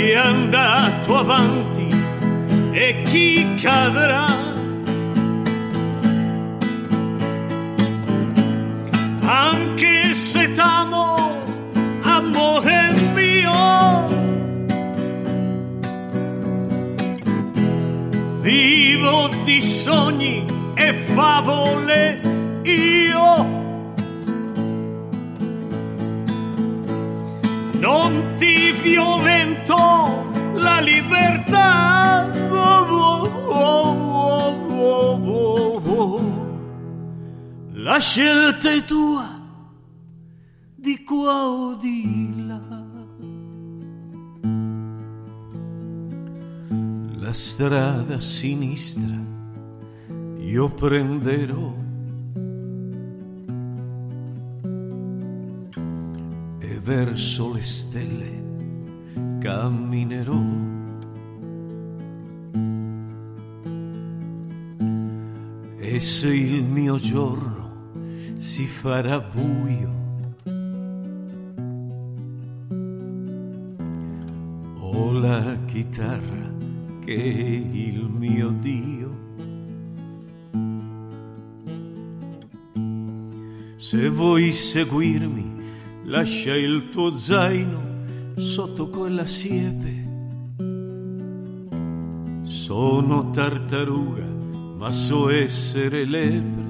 Chi 0.01 0.13
è 0.13 0.17
andato 0.17 1.15
avanti 1.15 1.87
e 2.73 3.03
chi 3.03 3.55
cadrà. 3.61 4.35
Anche 9.21 10.15
se 10.15 10.55
t'amo, 10.55 11.43
amore 12.01 12.95
mio. 13.13 14.09
Vivo 18.41 19.29
di 19.45 19.61
sogni 19.61 20.47
e 20.77 20.95
favole 20.95 22.23
io. 22.63 23.60
Non 27.81 28.35
ti 28.39 28.73
violento 28.73 29.77
la 30.55 30.81
libertà. 30.81 32.31
Oh, 32.51 33.25
oh, 33.49 34.05
oh. 35.85 36.59
La 37.73 37.99
scelta 37.99 38.71
è 38.71 38.85
tua, 38.85 39.27
di 40.77 41.03
qua 41.03 41.49
o 41.49 41.75
di 41.75 42.45
là. 42.47 42.81
la 47.31 47.37
strada 47.37 48.19
sinistra 48.19 49.17
io 50.39 50.69
prenderò. 50.71 51.80
Verso 56.91 57.53
le 57.53 57.63
stelle 57.63 59.39
camminerò. 59.39 60.43
E 65.79 66.01
se 66.01 66.35
il 66.35 66.65
mio 66.65 66.97
giorno 66.97 68.35
si 68.35 68.67
farà 68.67 69.21
buio, 69.21 69.91
ho 74.81 75.13
la 75.13 75.57
chitarra 75.67 76.53
che 77.05 77.15
è 77.15 77.55
il 77.71 78.11
mio 78.11 78.49
Dio. 78.59 79.19
Se 83.77 84.09
vuoi 84.09 84.53
seguirmi, 84.53 85.50
lascia 86.11 86.57
il 86.57 86.89
tuo 86.91 87.15
zaino 87.15 87.81
sotto 88.35 88.89
quella 88.89 89.25
siepe. 89.27 90.09
Sono 92.43 93.31
tartaruga, 93.31 94.27
ma 94.77 94.91
so 94.91 95.31
essere 95.31 96.05
lepre. 96.05 96.69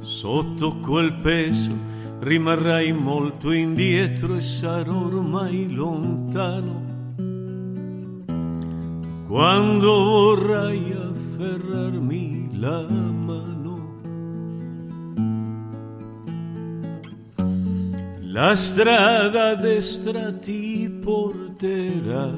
Sotto 0.00 0.76
quel 0.78 1.12
peso 1.14 1.72
rimarrai 2.18 2.92
molto 2.92 3.52
indietro 3.52 4.34
e 4.34 4.40
sarò 4.40 5.04
ormai 5.04 5.72
lontano. 5.72 6.86
Quando 9.28 10.04
vorrai 10.04 10.92
afferrarmi 10.92 12.58
la 12.58 12.84
mano, 12.88 13.57
la 18.38 18.54
strada 18.54 19.56
destra 19.56 20.32
ti 20.32 20.88
porterà. 21.02 22.30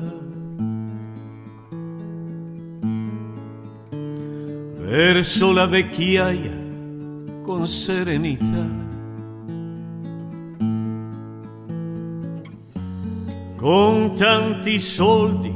Verso 4.79 5.53
la 5.53 5.67
vecchiaia 5.67 6.59
con 7.43 7.67
serenità. 7.67 8.89
con 13.57 14.15
tanti 14.17 14.79
soldi 14.79 15.55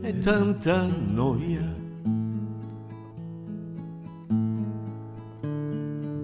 e 0.00 0.18
tanta 0.18 0.88
noia. 1.06 1.71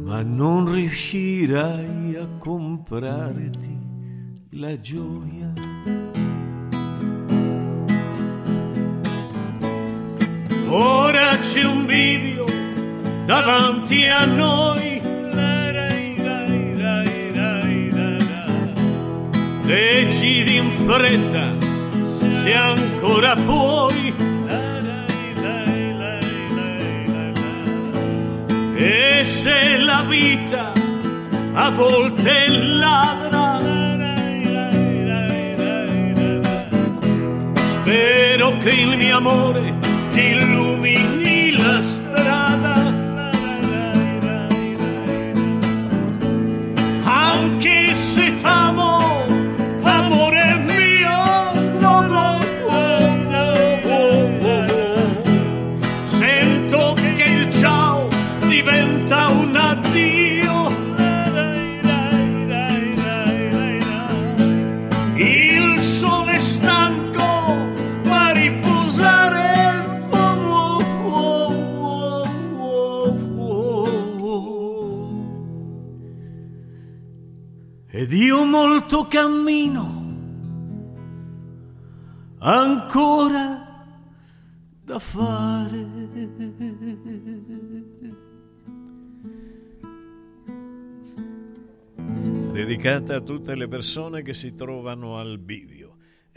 Ma 0.09 0.23
non 0.23 0.73
riuscirai 0.73 2.17
a 2.17 2.27
comprarti 2.39 3.79
la 4.53 4.81
gioia. 4.81 5.53
Ora 10.71 11.37
c'è 11.41 11.63
un 11.63 11.85
bivio 11.85 12.47
davanti 13.27 14.07
a 14.07 14.25
noi. 14.25 14.99
Decidi 19.67 20.57
in 20.57 20.71
fretta 20.71 21.55
se 22.41 22.55
ancora 22.55 23.37
puoi. 23.37 24.38
E 28.81 29.25
se 29.25 29.77
la 29.79 30.05
vita 30.09 30.73
a 31.53 31.71
volte 31.71 32.49
ladra, 32.49 33.59
spero 37.73 38.57
che 38.59 38.69
il 38.69 38.97
mio 38.97 39.17
amore 39.17 39.75
ti 40.13 40.21
illumini 40.21 41.28
Ed 78.09 78.15
io 78.15 78.43
molto 78.43 79.07
cammino 79.07 79.85
ancora 82.39 83.85
da 84.83 84.99
fare. 84.99 85.87
Dedicata 92.51 93.17
a 93.17 93.21
tutte 93.21 93.55
le 93.55 93.69
persone 93.69 94.23
che 94.23 94.33
si 94.33 94.55
trovano 94.55 95.19
al 95.19 95.39
bivio. 95.39 95.88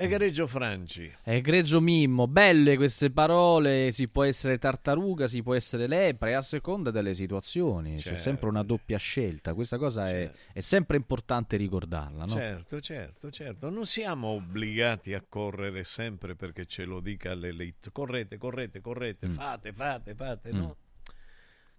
Egregio 0.03 0.47
Franci. 0.47 1.11
Egregio 1.23 1.79
Mimmo, 1.81 2.27
belle 2.27 2.75
queste 2.75 3.11
parole, 3.11 3.91
si 3.91 4.07
può 4.07 4.23
essere 4.23 4.57
tartaruga, 4.57 5.27
si 5.27 5.41
può 5.43 5.53
essere 5.53 5.87
lepre, 5.87 6.35
a 6.35 6.41
seconda 6.41 6.89
delle 6.91 7.13
situazioni, 7.13 7.95
c'è 7.95 8.01
Certo. 8.01 8.19
sempre 8.19 8.49
una 8.49 8.63
doppia 8.63 8.97
scelta, 8.97 9.53
questa 9.53 9.77
cosa 9.77 10.09
è, 10.09 10.31
è 10.53 10.61
sempre 10.61 10.97
importante 10.97 11.55
ricordarla, 11.57 12.25
no? 12.25 12.31
Certo, 12.33 12.81
certo, 12.81 13.29
certo. 13.31 13.69
Non 13.69 13.85
siamo 13.85 14.29
obbligati 14.29 15.13
a 15.13 15.23
correre 15.27 15.83
sempre 15.83 16.35
perché 16.35 16.65
ce 16.65 16.83
lo 16.85 16.99
dica 16.99 17.33
l'elite. 17.33 17.91
Correte, 17.91 18.37
correte, 18.37 18.81
correte, 18.81 19.27
Mm. 19.27 19.33
fate, 19.33 19.71
fate, 19.73 20.15
fate, 20.15 20.51
Mm. 20.53 20.57
no? 20.57 20.75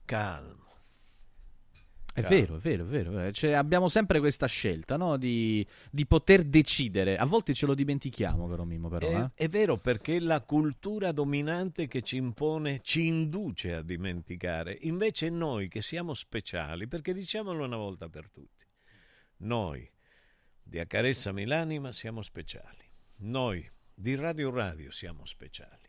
Calmo. 0.04 0.70
È 2.14 2.20
vero, 2.20 2.56
è 2.56 2.58
vero, 2.58 2.84
è 2.84 2.86
vero. 2.86 3.32
cioè, 3.32 3.52
abbiamo 3.52 3.88
sempre 3.88 4.20
questa 4.20 4.46
scelta, 4.46 4.98
no? 4.98 5.16
Di, 5.16 5.66
di 5.90 6.04
poter 6.04 6.44
decidere. 6.44 7.16
A 7.16 7.24
volte 7.24 7.54
ce 7.54 7.64
lo 7.64 7.74
dimentichiamo, 7.74 8.46
caro 8.48 8.64
Mimmo, 8.64 8.88
però. 8.88 9.08
È, 9.08 9.14
eh. 9.14 9.30
è 9.34 9.48
vero 9.48 9.78
perché 9.78 10.20
la 10.20 10.42
cultura 10.42 11.10
dominante 11.12 11.88
che 11.88 12.02
ci 12.02 12.16
impone 12.16 12.80
ci 12.82 13.06
induce 13.06 13.72
a 13.72 13.82
dimenticare. 13.82 14.76
Invece 14.82 15.30
noi 15.30 15.68
che 15.68 15.80
siamo 15.80 16.12
speciali, 16.12 16.86
perché 16.86 17.14
diciamolo 17.14 17.64
una 17.64 17.76
volta 17.76 18.10
per 18.10 18.28
tutti, 18.30 18.66
noi 19.38 19.88
di 20.62 20.78
Accarezzami 20.78 21.46
l'anima 21.46 21.92
siamo 21.92 22.20
speciali. 22.20 22.84
Noi 23.24 23.66
di 23.94 24.14
Radio 24.16 24.50
Radio 24.50 24.90
siamo 24.90 25.24
speciali. 25.24 25.88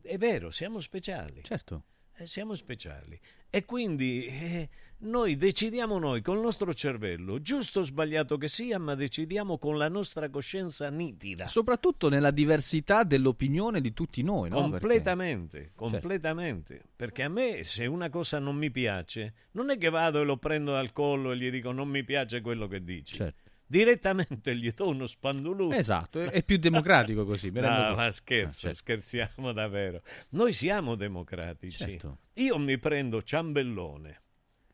È 0.00 0.16
vero, 0.16 0.50
siamo 0.52 0.80
speciali. 0.80 1.42
Certo. 1.42 1.84
Eh, 2.14 2.26
siamo 2.26 2.54
speciali. 2.54 3.18
E 3.50 3.64
quindi 3.64 4.26
eh, 4.26 4.68
noi 5.00 5.36
decidiamo 5.36 5.98
noi 5.98 6.22
col 6.22 6.40
nostro 6.40 6.74
cervello, 6.74 7.40
giusto 7.40 7.80
o 7.80 7.82
sbagliato 7.84 8.36
che 8.36 8.48
sia, 8.48 8.78
ma 8.78 8.94
decidiamo 8.96 9.56
con 9.58 9.78
la 9.78 9.88
nostra 9.88 10.28
coscienza 10.28 10.88
nitida. 10.90 11.46
Soprattutto 11.46 12.08
nella 12.08 12.30
diversità 12.32 13.04
dell'opinione 13.04 13.80
di 13.80 13.92
tutti 13.92 14.22
noi, 14.22 14.48
no? 14.50 14.62
Perché- 14.70 14.78
Completamente, 14.80 15.70
completamente. 15.74 16.82
Perché 16.96 17.22
a 17.22 17.28
me 17.28 17.62
se 17.64 17.86
una 17.86 18.10
cosa 18.10 18.38
non 18.38 18.56
mi 18.56 18.70
piace, 18.70 19.34
non 19.52 19.70
è 19.70 19.78
che 19.78 19.88
vado 19.88 20.20
e 20.20 20.24
lo 20.24 20.36
prendo 20.36 20.72
dal 20.72 20.92
collo 20.92 21.30
e 21.32 21.36
gli 21.36 21.50
dico 21.50 21.70
non 21.72 21.88
mi 21.88 22.02
piace 22.04 22.40
quello 22.40 22.66
che 22.66 22.82
dici. 22.82 23.14
Certo. 23.14 23.46
Direttamente 23.70 24.56
gli 24.56 24.72
do 24.72 24.88
uno 24.88 25.06
spanduluto. 25.06 25.74
Esatto, 25.76 26.20
è- 26.20 26.42
più 26.42 26.56
democratico 26.56 27.24
così, 27.24 27.50
No, 27.54 27.60
ma 27.94 28.10
scherzo, 28.10 28.48
Ah, 28.48 28.72
certo. 28.72 28.76
scherziamo 28.78 29.52
davvero. 29.52 30.02
Noi 30.30 30.52
siamo 30.54 30.94
democratici. 30.94 31.76
Certo. 31.76 32.18
Io 32.34 32.58
mi 32.58 32.78
prendo 32.78 33.22
ciambellone. 33.22 34.22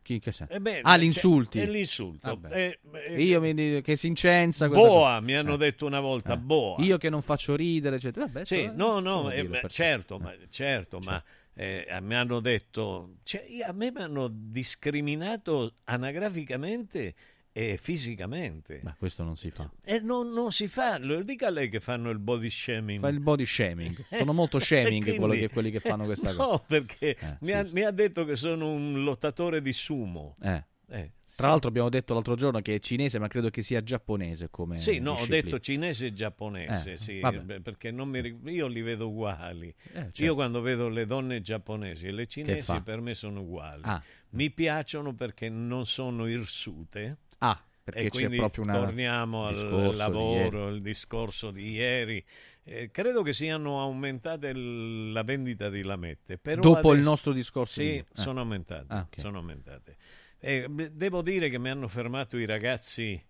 Chi 0.05 0.19
che 0.19 0.31
sa? 0.31 0.45
Eh 0.47 0.59
beh, 0.59 0.81
ah, 0.83 0.91
cioè, 0.91 0.99
gli 0.99 1.03
insulti. 1.05 1.59
è 1.61 1.65
l'insulto. 1.65 2.27
Vabbè. 2.39 2.55
Eh, 2.55 2.79
eh, 3.15 3.23
Io 3.23 3.41
mi 3.41 3.55
dico 3.55 3.81
che 3.81 3.95
si 3.95 4.05
incensa. 4.05 4.69
Boa, 4.69 5.19
mi 5.19 5.33
hanno 5.35 5.55
Eh. 5.55 5.57
detto 5.57 5.87
una 5.87 5.99
volta, 5.99 6.33
Eh. 6.33 6.37
boa. 6.37 6.79
Io 6.83 6.97
che 6.99 7.09
non 7.09 7.23
faccio 7.23 7.55
ridere, 7.55 7.95
eccetera. 7.95 8.27
Vabbè, 8.27 8.45
Sì, 8.45 8.65
so- 8.67 8.73
no, 8.75 8.99
no, 8.99 9.31
eh, 9.31 9.43
beh, 9.43 9.61
per- 9.61 9.71
certo, 9.71 10.19
ma, 10.19 10.31
certo, 10.51 10.99
ma 10.99 11.23
eh, 11.55 11.87
mi 12.01 12.13
hanno 12.13 12.39
detto, 12.39 13.15
cioè, 13.23 13.45
io- 13.49 13.65
a 13.65 13.71
me 13.71 13.91
mi 13.91 14.01
hanno 14.03 14.27
discriminato 14.31 15.73
anagraficamente 15.85 17.15
e 17.57 17.77
fisicamente. 17.81 18.81
Ma 18.83 18.93
questo 18.99 19.23
non 19.23 19.37
si 19.37 19.49
fa. 19.49 19.69
E 19.81 20.01
non, 20.01 20.29
non 20.33 20.51
si 20.51 20.67
fa, 20.67 20.97
lo 20.97 21.23
dica 21.23 21.47
a 21.47 21.49
lei 21.51 21.69
che 21.69 21.79
fanno 21.79 22.09
il 22.09 22.19
body 22.19 22.49
shaming. 22.49 22.99
Fa 22.99 23.07
il 23.07 23.21
body 23.21 23.45
shaming. 23.45 23.95
Sono 24.11 24.33
molto 24.33 24.59
shaming 24.59 25.15
Quindi- 25.15 25.39
che- 25.39 25.49
quelli 25.49 25.71
che 25.71 25.79
fanno 25.79 26.03
questa 26.03 26.31
no, 26.35 26.37
cosa. 26.37 26.63
perché 26.67 27.15
Eh, 27.15 27.37
mi, 27.39 27.51
ha, 27.51 27.65
mi 27.71 27.83
ha 27.83 27.91
detto 27.91 28.25
che 28.25 28.35
sono 28.35 28.69
un 28.73 29.03
lottatore 29.05 29.61
di 29.61 29.71
sumo. 29.71 30.35
Eh. 30.41 30.63
Eh, 30.87 31.11
Tra 31.35 31.47
l'altro 31.47 31.69
abbiamo 31.69 31.89
detto 31.89 32.13
l'altro 32.13 32.35
giorno 32.35 32.59
che 32.61 32.75
è 32.75 32.79
cinese, 32.79 33.17
ma 33.19 33.27
credo 33.27 33.49
che 33.49 33.61
sia 33.63 33.81
giapponese 33.81 34.49
come 34.51 34.77
Sì, 34.79 34.99
no, 34.99 35.11
ho 35.11 35.15
disciplina. 35.15 35.41
detto 35.43 35.59
cinese 35.59 36.05
e 36.07 36.13
giapponese, 36.13 36.91
Eh, 36.91 36.97
sì, 36.97 37.21
perché 37.63 37.89
non 37.89 38.09
mi 38.09 38.37
io 38.51 38.67
li 38.67 38.81
vedo 38.81 39.07
uguali. 39.07 39.73
certo. 39.91 40.23
Io 40.23 40.35
quando 40.35 40.61
vedo 40.61 40.87
le 40.89 41.05
donne 41.07 41.41
giapponesi 41.41 42.05
e 42.05 42.11
le 42.11 42.27
cinesi 42.27 42.81
per 42.81 42.99
me 43.01 43.15
sono 43.15 43.41
uguali. 43.41 43.81
Ah. 43.83 43.99
Mi 44.31 44.51
piacciono 44.51 45.13
perché 45.15 45.49
non 45.49 45.85
sono 45.87 46.27
irsute. 46.27 47.17
Ah, 47.49 47.63
perché 47.83 48.05
e 48.05 48.09
c'è 48.09 48.29
proprio 48.35 48.63
una- 48.63 48.79
torniamo 48.79 49.45
al 49.45 49.95
lavoro, 49.95 50.69
il 50.69 50.81
discorso 50.81 51.51
di 51.51 51.71
ieri. 51.71 52.23
Eh, 52.67 52.89
credo 52.91 53.21
che 53.21 53.31
siano 53.31 53.79
aumentate 53.81 54.51
l- 54.53 55.11
la 55.11 55.21
vendita 55.21 55.69
di 55.69 55.83
lamette. 55.83 56.37
Però 56.39 56.61
Dopo 56.61 56.89
il 56.89 56.95
adesso- 56.95 57.09
nostro 57.09 57.31
discorso 57.33 57.79
Sì, 57.79 57.83
di- 57.91 57.97
eh. 57.97 58.05
sono 58.11 58.39
aumentate. 58.39 58.85
Ah, 58.93 59.01
ok. 59.07 59.19
sono 59.19 59.37
aumentate. 59.37 59.97
Eh, 60.39 60.67
devo 60.91 61.21
dire 61.21 61.49
che 61.49 61.59
mi 61.59 61.69
hanno 61.69 61.87
fermato 61.87 62.37
i 62.37 62.45
ragazzi, 62.45 63.23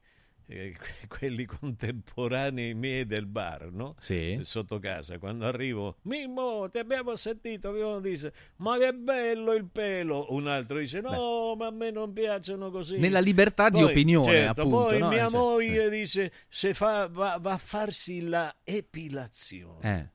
eh, 0.47 0.75
quelli 1.07 1.45
contemporanei 1.45 2.73
miei 2.73 3.05
del 3.05 3.25
bar, 3.25 3.71
no? 3.71 3.95
Sì. 3.99 4.39
Sotto 4.43 4.79
casa, 4.79 5.17
quando 5.17 5.45
arrivo, 5.45 5.97
Mimmo, 6.03 6.69
ti 6.69 6.77
abbiamo 6.77 7.15
sentito, 7.15 7.71
che 7.73 7.81
uno 7.81 7.99
dice, 7.99 8.33
ma 8.57 8.77
che 8.77 8.93
bello 8.93 9.53
il 9.53 9.65
pelo, 9.65 10.27
un 10.29 10.47
altro 10.47 10.77
dice, 10.79 11.01
no, 11.01 11.55
ma 11.55 11.67
a 11.67 11.71
me 11.71 11.91
non 11.91 12.13
piacciono 12.13 12.69
così. 12.71 12.97
Nella 12.97 13.19
libertà 13.19 13.69
di 13.69 13.81
Poi, 13.81 13.91
opinione, 13.91 14.25
certo, 14.25 14.61
appunto, 14.61 14.85
Poi 14.87 14.99
no? 14.99 15.07
mia 15.09 15.25
Eh, 15.25 15.29
sì. 15.29 15.35
moglie 15.35 15.89
dice, 15.89 16.31
se 16.47 16.73
fa, 16.73 17.07
va, 17.07 17.37
va 17.39 17.53
a 17.53 17.57
farsi 17.57 18.21
la 18.21 18.53
epilazione. 18.63 19.99
Eh. 19.99 20.13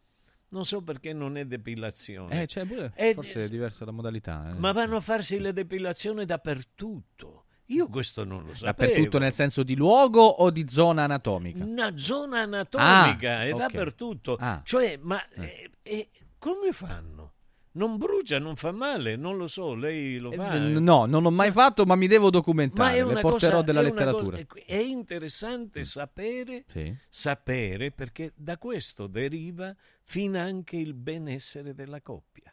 Non 0.53 0.65
so 0.65 0.83
perché 0.83 1.13
non 1.13 1.37
è 1.37 1.45
depilazione. 1.45 2.43
Eh, 2.43 2.47
cioè, 2.49 2.67
forse 3.15 3.45
è 3.45 3.49
diversa 3.49 3.85
la 3.85 3.93
modalità. 3.93 4.51
eh. 4.51 4.59
ma 4.59 4.73
vanno 4.73 4.97
a 4.97 5.01
farsi 5.01 5.39
le 5.39 5.53
depilazioni 5.53 6.25
dappertutto. 6.25 7.45
Io 7.71 7.87
questo 7.89 8.25
non 8.25 8.45
lo 8.45 8.55
sapevo. 8.55 8.65
Dappertutto 8.93 9.19
nel 9.19 9.33
senso 9.33 9.63
di 9.63 9.77
luogo 9.77 10.23
o 10.23 10.51
di 10.51 10.67
zona 10.69 11.05
anatomica? 11.05 11.65
Una 11.65 11.97
zona 11.97 12.41
anatomica 12.41 13.39
Ah, 13.39 13.45
è 13.45 13.53
ok. 13.53 13.59
dappertutto. 13.59 14.37
Ah. 14.41 14.61
Cioè, 14.65 14.99
ma 15.01 15.25
eh, 15.31 15.71
eh, 15.83 16.09
come 16.39 16.73
fanno? 16.73 17.33
Non 17.73 17.97
brucia, 17.99 18.41
non 18.41 18.57
fa 18.57 18.73
male, 18.73 19.15
non 19.15 19.37
lo 19.37 19.47
so, 19.47 19.75
lei 19.77 20.19
lo 20.19 20.33
fa. 20.33 20.55
Eh, 20.55 20.59
No, 20.59 21.07
non 21.07 21.23
l'ho 21.23 21.31
mai 21.31 21.53
fatto, 21.53 21.85
ma 21.87 21.95
mi 21.95 22.09
devo 22.09 22.29
documentare. 22.29 23.05
Le 23.05 23.21
porterò 23.21 23.53
cosa, 23.59 23.63
della 23.63 23.81
letteratura. 23.83 24.39
Mm. 24.39 24.43
cosa- 24.49 24.65
è 24.67 24.75
interessante 24.77 25.85
sapere, 25.85 26.65
Sì. 26.67 26.93
sapere 27.09 27.93
perché 27.93 28.33
da 28.35 28.59
questo 28.59 29.07
deriva 29.07 29.73
fin 30.03 30.37
anche 30.37 30.77
il 30.77 30.95
benessere 30.95 31.73
della 31.73 32.01
coppia. 32.03 32.53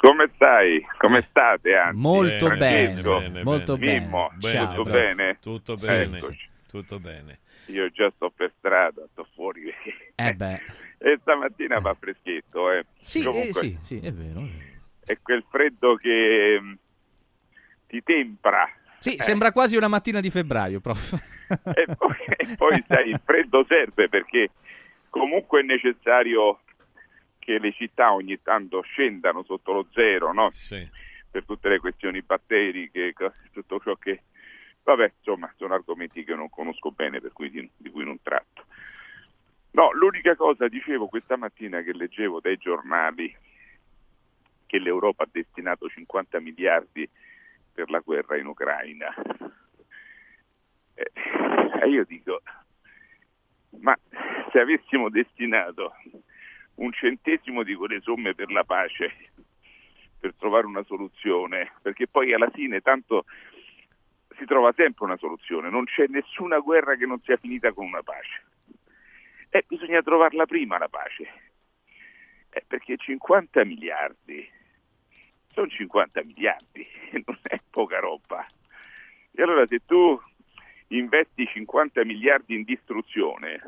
Come 0.00 0.30
stai? 0.34 0.84
Come 0.98 1.26
state? 1.30 1.74
Anzi, 1.74 1.98
Molto 1.98 2.48
bene, 2.48 3.00
Francesco? 3.02 3.42
molto 3.42 3.76
bene. 3.76 4.00
Mimmo, 4.00 4.30
Ciao, 4.38 4.68
tutto 4.74 4.90
bene? 4.90 5.38
Tutto 5.40 5.74
bene, 5.76 6.16
Eccoci. 6.18 6.48
tutto 6.68 7.00
bene. 7.00 7.40
Io 7.66 7.88
già 7.90 8.10
sto 8.14 8.30
per 8.30 8.52
strada, 8.58 9.06
sto 9.12 9.26
fuori. 9.34 9.72
Eh 10.14 10.32
beh. 10.36 10.60
e 10.98 11.18
stamattina 11.20 11.80
fa 11.80 11.94
freschetto, 11.94 12.70
eh. 12.70 12.84
Sì, 13.00 13.20
eh, 13.20 13.24
Comunque, 13.24 13.60
sì, 13.60 13.78
sì, 13.82 13.96
è 13.98 14.12
vero. 14.12 14.40
è 14.40 14.42
vero. 14.44 14.72
È 15.04 15.18
quel 15.22 15.44
freddo 15.50 15.96
che 15.96 16.58
mh, 16.60 16.78
ti 17.88 18.02
tempra. 18.02 18.68
Sì, 18.98 19.16
Eh, 19.16 19.22
sembra 19.22 19.52
quasi 19.52 19.76
una 19.76 19.88
mattina 19.88 20.20
di 20.20 20.30
febbraio, 20.30 20.80
proprio. 20.80 21.20
e 21.74 21.86
poi, 21.96 22.16
e 22.36 22.54
poi 22.56 22.84
sai, 22.86 23.10
il 23.10 23.20
freddo 23.22 23.64
serve 23.68 24.08
perché 24.08 24.50
comunque 25.10 25.60
è 25.60 25.62
necessario 25.64 26.60
che 27.38 27.58
le 27.58 27.72
città 27.72 28.14
ogni 28.14 28.40
tanto 28.42 28.80
scendano 28.80 29.42
sotto 29.44 29.72
lo 29.72 29.86
zero, 29.92 30.32
no? 30.32 30.50
Per 31.30 31.44
tutte 31.44 31.68
le 31.68 31.78
questioni 31.80 32.22
batteriche, 32.22 33.12
tutto 33.52 33.78
ciò 33.80 33.94
che... 33.96 34.22
Vabbè, 34.84 35.12
insomma, 35.16 35.52
sono 35.56 35.74
argomenti 35.74 36.24
che 36.24 36.34
non 36.34 36.50
conosco 36.50 36.90
bene, 36.90 37.20
per 37.20 37.32
cui 37.32 37.50
di, 37.50 37.68
di 37.76 37.90
cui 37.90 38.04
non 38.04 38.20
tratto. 38.22 38.66
No, 39.72 39.90
l'unica 39.92 40.36
cosa, 40.36 40.68
dicevo 40.68 41.08
questa 41.08 41.36
mattina 41.36 41.82
che 41.82 41.92
leggevo 41.92 42.40
dai 42.40 42.56
giornali 42.58 43.34
che 44.66 44.78
l'Europa 44.78 45.24
ha 45.24 45.28
destinato 45.30 45.88
50 45.88 46.38
miliardi 46.40 47.08
per 47.72 47.90
la 47.90 47.98
guerra 48.00 48.36
in 48.36 48.46
Ucraina. 48.46 49.12
Eh, 50.94 51.10
E 51.84 51.88
io 51.88 52.04
dico, 52.04 52.40
ma 53.80 53.98
se 54.52 54.58
avessimo 54.58 55.10
destinato 55.10 55.92
un 56.76 56.92
centesimo 56.92 57.62
di 57.62 57.74
quelle 57.74 58.00
somme 58.00 58.34
per 58.34 58.50
la 58.50 58.64
pace, 58.64 59.12
per 60.18 60.34
trovare 60.38 60.66
una 60.66 60.82
soluzione, 60.84 61.72
perché 61.82 62.06
poi 62.06 62.32
alla 62.32 62.48
fine 62.48 62.80
tanto 62.80 63.24
si 64.36 64.44
trova 64.44 64.72
sempre 64.72 65.04
una 65.04 65.16
soluzione, 65.16 65.70
non 65.70 65.84
c'è 65.84 66.06
nessuna 66.08 66.58
guerra 66.58 66.96
che 66.96 67.06
non 67.06 67.20
sia 67.22 67.36
finita 67.36 67.72
con 67.72 67.86
una 67.86 68.02
pace. 68.02 68.42
E 69.50 69.64
bisogna 69.66 70.02
trovarla 70.02 70.46
prima 70.46 70.78
la 70.78 70.88
pace, 70.88 71.28
Eh, 72.50 72.62
perché 72.66 72.96
50 72.96 73.64
miliardi 73.64 74.48
sono 75.54 75.68
50 75.68 76.22
miliardi, 76.24 76.86
non 77.24 77.38
è 77.42 77.58
poca 77.70 78.00
roba. 78.00 78.46
E 79.30 79.42
allora 79.42 79.66
se 79.66 79.80
tu 79.86 80.20
investi 80.88 81.46
50 81.46 82.04
miliardi 82.04 82.54
in 82.54 82.64
distruzione, 82.64 83.60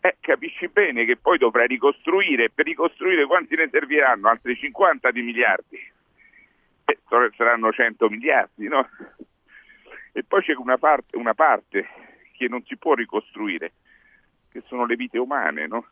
eh, 0.00 0.16
capisci 0.20 0.68
bene 0.68 1.04
che 1.04 1.16
poi 1.16 1.38
dovrai 1.38 1.66
ricostruire, 1.66 2.50
per 2.50 2.66
ricostruire 2.66 3.26
quanti 3.26 3.56
ne 3.56 3.68
serviranno? 3.70 4.28
Altri 4.28 4.56
50 4.56 5.10
di 5.10 5.22
miliardi. 5.22 5.92
Eh, 6.84 6.98
saranno 7.36 7.72
100 7.72 8.08
miliardi, 8.08 8.68
no? 8.68 8.88
E 10.12 10.24
poi 10.24 10.42
c'è 10.42 10.54
una 10.54 10.78
parte, 10.78 11.16
una 11.16 11.34
parte 11.34 11.88
che 12.32 12.48
non 12.48 12.64
si 12.64 12.76
può 12.76 12.94
ricostruire, 12.94 13.72
che 14.50 14.62
sono 14.66 14.84
le 14.86 14.96
vite 14.96 15.18
umane, 15.18 15.66
no? 15.66 15.86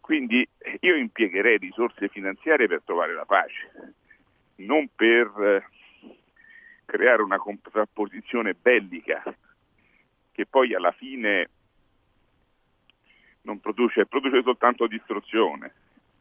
Quindi 0.00 0.46
io 0.80 0.96
impiegherei 0.96 1.58
risorse 1.58 2.08
finanziarie 2.08 2.66
per 2.66 2.82
trovare 2.84 3.14
la 3.14 3.24
pace, 3.24 3.94
non 4.56 4.88
per 4.94 5.32
eh, 5.38 5.64
creare 6.84 7.22
una 7.22 7.38
contrapposizione 7.38 8.54
bellica 8.54 9.22
che 10.32 10.46
poi 10.46 10.74
alla 10.74 10.92
fine 10.92 11.48
non 13.42 13.60
produce, 13.60 14.06
produce 14.06 14.42
soltanto 14.42 14.86
distruzione, 14.86 15.72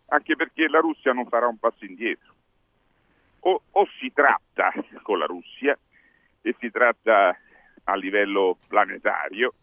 anche 0.08 0.36
perché 0.36 0.68
la 0.68 0.80
Russia 0.80 1.14
non 1.14 1.28
farà 1.28 1.48
un 1.48 1.58
passo 1.58 1.86
indietro. 1.86 2.34
O, 3.40 3.62
o 3.72 3.88
si 4.00 4.12
tratta 4.14 4.72
con 5.02 5.18
la 5.18 5.26
Russia 5.26 5.78
e 6.42 6.56
si 6.60 6.70
tratta 6.72 7.38
a 7.84 7.96
livello 7.96 8.58
planetario, 8.68 9.54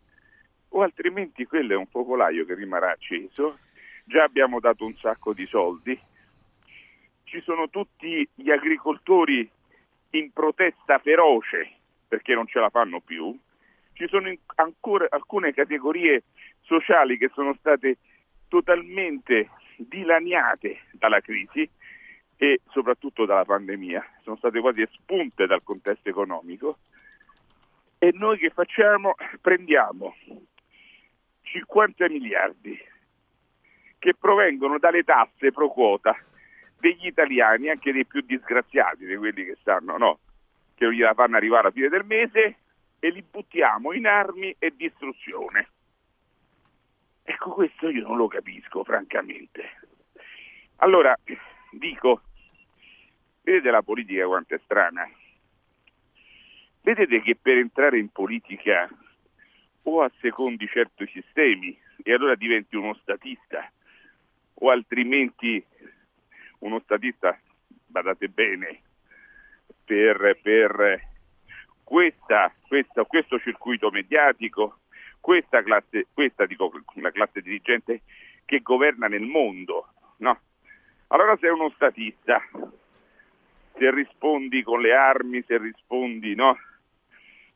o 0.71 0.83
altrimenti 0.83 1.47
quello 1.47 1.75
è 1.75 1.77
un 1.77 1.87
focolaio 1.87 2.45
che 2.45 2.55
rimarrà 2.55 2.91
acceso. 2.91 3.59
Già 4.05 4.23
abbiamo 4.25 4.61
dato 4.61 4.85
un 4.85 4.97
sacco 4.97 5.33
di 5.33 5.47
soldi, 5.47 5.99
ci 7.25 7.41
sono 7.43 7.69
tutti 7.69 8.27
gli 8.35 8.51
agricoltori 8.51 9.49
in 10.11 10.33
protesta 10.33 10.99
feroce 10.99 11.73
perché 12.09 12.35
non 12.35 12.47
ce 12.47 12.59
la 12.59 12.71
fanno 12.71 13.01
più, 13.01 13.39
ci 13.93 14.09
sono 14.09 14.33
ancora 14.55 15.07
alcune 15.11 15.53
categorie 15.53 16.25
sociali 16.63 17.19
che 17.19 17.31
sono 17.35 17.55
state 17.59 17.99
totalmente 18.49 19.51
dilaniate 19.77 20.85
dalla 20.93 21.21
crisi 21.21 21.69
e 22.41 22.61
soprattutto 22.71 23.27
dalla 23.27 23.45
pandemia, 23.45 24.05
sono 24.23 24.37
state 24.37 24.61
quasi 24.61 24.81
espunte 24.83 25.47
dal 25.47 25.63
contesto 25.65 26.09
economico 26.09 26.79
e 27.99 28.13
noi 28.15 28.39
che 28.39 28.51
facciamo? 28.51 29.17
Prendiamo 29.41 30.15
50 31.43 32.09
miliardi 32.09 32.79
che 33.99 34.15
provengono 34.15 34.79
dalle 34.79 35.03
tasse 35.03 35.51
pro 35.51 35.69
quota 35.69 36.17
degli 36.79 37.07
italiani, 37.07 37.71
anche 37.71 37.93
dei 37.93 38.07
più 38.07 38.21
disgraziati, 38.21 39.05
di 39.05 39.17
quelli 39.17 39.45
che 39.45 39.57
stanno, 39.61 39.97
no, 39.97 40.19
che 40.77 40.85
non 40.85 40.95
gliela 40.95 41.15
fanno 41.15 41.37
arrivare 41.37 41.63
alla 41.63 41.71
fine 41.73 41.89
del 41.89 42.05
mese, 42.05 42.59
e 43.01 43.11
li 43.11 43.25
buttiamo 43.29 43.93
in 43.93 44.07
armi 44.07 44.55
e 44.61 44.73
distruzione. 44.77 45.69
Ecco, 47.25 47.51
questo 47.51 47.89
io 47.89 48.07
non 48.07 48.17
lo 48.17 48.29
capisco, 48.29 48.85
francamente. 48.85 49.71
Allora, 50.77 51.17
dico, 51.73 52.23
vedete 53.49 53.71
la 53.71 53.83
politica 53.83 54.27
quanto 54.27 54.55
è 54.55 54.61
strana? 54.65 55.09
Vedete 56.83 57.23
che 57.23 57.37
per 57.41 57.57
entrare 57.57 57.99
in 57.99 58.11
politica 58.11 58.89
o 59.83 60.03
assecondi 60.03 60.67
certi 60.69 61.07
sistemi 61.07 61.79
e 62.03 62.13
allora 62.13 62.35
diventi 62.35 62.77
uno 62.77 62.95
statista, 62.95 63.71
o 64.55 64.71
altrimenti 64.71 65.65
uno 66.59 66.79
statista, 66.81 67.39
badate 67.87 68.29
bene, 68.29 68.83
per, 69.85 70.39
per 70.43 71.01
questa, 71.83 72.53
questa- 72.67 73.05
questo 73.05 73.39
circuito 73.41 73.91
mediatico, 73.91 74.81
questa 75.21 75.63
classe, 75.63 76.07
questa 76.13 76.45
dico, 76.45 76.71
la 76.97 77.11
classe 77.11 77.41
dirigente 77.41 78.03
che 78.45 78.61
governa 78.61 79.09
nel 79.09 79.25
mondo, 79.25 79.89
no? 80.19 80.39
Allora 81.09 81.37
sei 81.39 81.51
uno 81.51 81.71
statista, 81.71 82.43
se 83.79 83.91
rispondi 83.91 84.63
con 84.63 84.81
le 84.81 84.95
armi, 84.95 85.43
se 85.47 85.57
rispondi 85.59 86.35
no? 86.35 86.59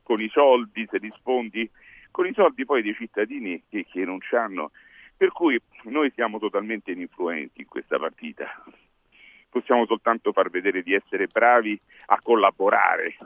con 0.02 0.20
i 0.20 0.28
soldi, 0.28 0.86
se 0.90 0.98
rispondi 0.98 1.68
con 2.10 2.26
i 2.26 2.32
soldi 2.34 2.64
poi 2.64 2.82
dei 2.82 2.94
cittadini 2.94 3.62
che, 3.68 3.86
che 3.90 4.04
non 4.04 4.18
hanno. 4.32 4.70
Per 5.16 5.30
cui 5.30 5.60
noi 5.84 6.10
siamo 6.14 6.38
totalmente 6.38 6.92
ininfluenti 6.92 7.62
in 7.62 7.68
questa 7.68 7.98
partita. 7.98 8.46
Possiamo 9.48 9.86
soltanto 9.86 10.32
far 10.32 10.50
vedere 10.50 10.82
di 10.82 10.94
essere 10.94 11.26
bravi 11.26 11.78
a 12.06 12.20
collaborare 12.20 13.16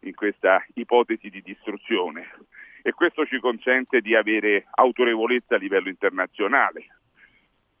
in 0.00 0.14
questa 0.14 0.64
ipotesi 0.74 1.30
di 1.30 1.40
distruzione 1.42 2.28
e 2.82 2.92
questo 2.92 3.24
ci 3.24 3.38
consente 3.38 4.00
di 4.00 4.14
avere 4.16 4.66
autorevolezza 4.70 5.54
a 5.54 5.58
livello 5.58 5.88
internazionale. 5.88 7.01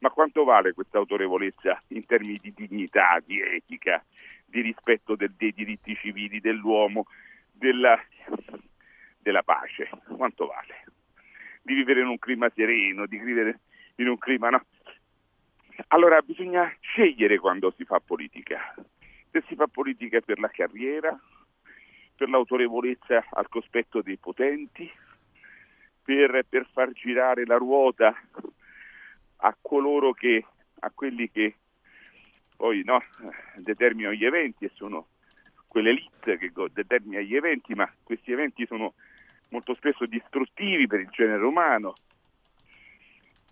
Ma 0.02 0.10
quanto 0.10 0.42
vale 0.42 0.72
questa 0.72 0.98
autorevolezza 0.98 1.80
in 1.88 2.04
termini 2.06 2.36
di 2.42 2.52
dignità, 2.52 3.22
di 3.24 3.40
etica, 3.40 4.04
di 4.44 4.60
rispetto 4.60 5.14
del- 5.14 5.32
dei 5.36 5.52
diritti 5.52 5.94
civili 5.94 6.40
dell'uomo, 6.40 7.06
della, 7.52 7.96
della 9.18 9.44
pace? 9.44 9.88
Quanto 10.16 10.46
vale? 10.46 10.84
Di 11.62 11.74
vivere 11.74 12.00
in 12.00 12.08
un 12.08 12.18
clima 12.18 12.50
sereno, 12.52 13.06
di 13.06 13.18
vivere 13.18 13.60
in 13.96 14.08
un 14.08 14.18
clima... 14.18 14.50
No? 14.50 14.64
Allora 15.88 16.20
bisogna 16.20 16.68
scegliere 16.80 17.38
quando 17.38 17.72
si 17.76 17.84
fa 17.84 18.00
politica. 18.00 18.74
Se 19.30 19.44
si 19.46 19.54
fa 19.54 19.68
politica 19.68 20.20
per 20.20 20.40
la 20.40 20.48
carriera, 20.48 21.16
per 22.16 22.28
l'autorevolezza 22.28 23.24
al 23.30 23.48
cospetto 23.48 24.02
dei 24.02 24.16
potenti, 24.16 24.90
per, 26.02 26.44
per 26.48 26.66
far 26.72 26.90
girare 26.90 27.46
la 27.46 27.56
ruota 27.56 28.12
a 29.44 29.56
coloro 29.60 30.12
che, 30.12 30.44
a 30.80 30.90
quelli 30.94 31.30
che 31.30 31.56
poi 32.56 32.82
no, 32.84 33.02
determinano 33.56 34.14
gli 34.14 34.24
eventi 34.24 34.64
e 34.64 34.70
sono 34.74 35.08
quell'elite 35.66 36.38
che 36.38 36.52
determina 36.72 37.20
gli 37.20 37.34
eventi, 37.34 37.74
ma 37.74 37.90
questi 38.02 38.30
eventi 38.30 38.66
sono 38.66 38.94
molto 39.48 39.74
spesso 39.74 40.06
distruttivi 40.06 40.86
per 40.86 41.00
il 41.00 41.08
genere 41.10 41.44
umano. 41.44 41.94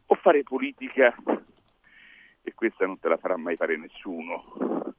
O 0.06 0.14
fare 0.16 0.42
politica, 0.42 1.14
e 2.42 2.54
questa 2.54 2.86
non 2.86 2.98
te 2.98 3.08
la 3.08 3.16
farà 3.16 3.36
mai 3.36 3.56
fare 3.56 3.76
nessuno, 3.76 4.94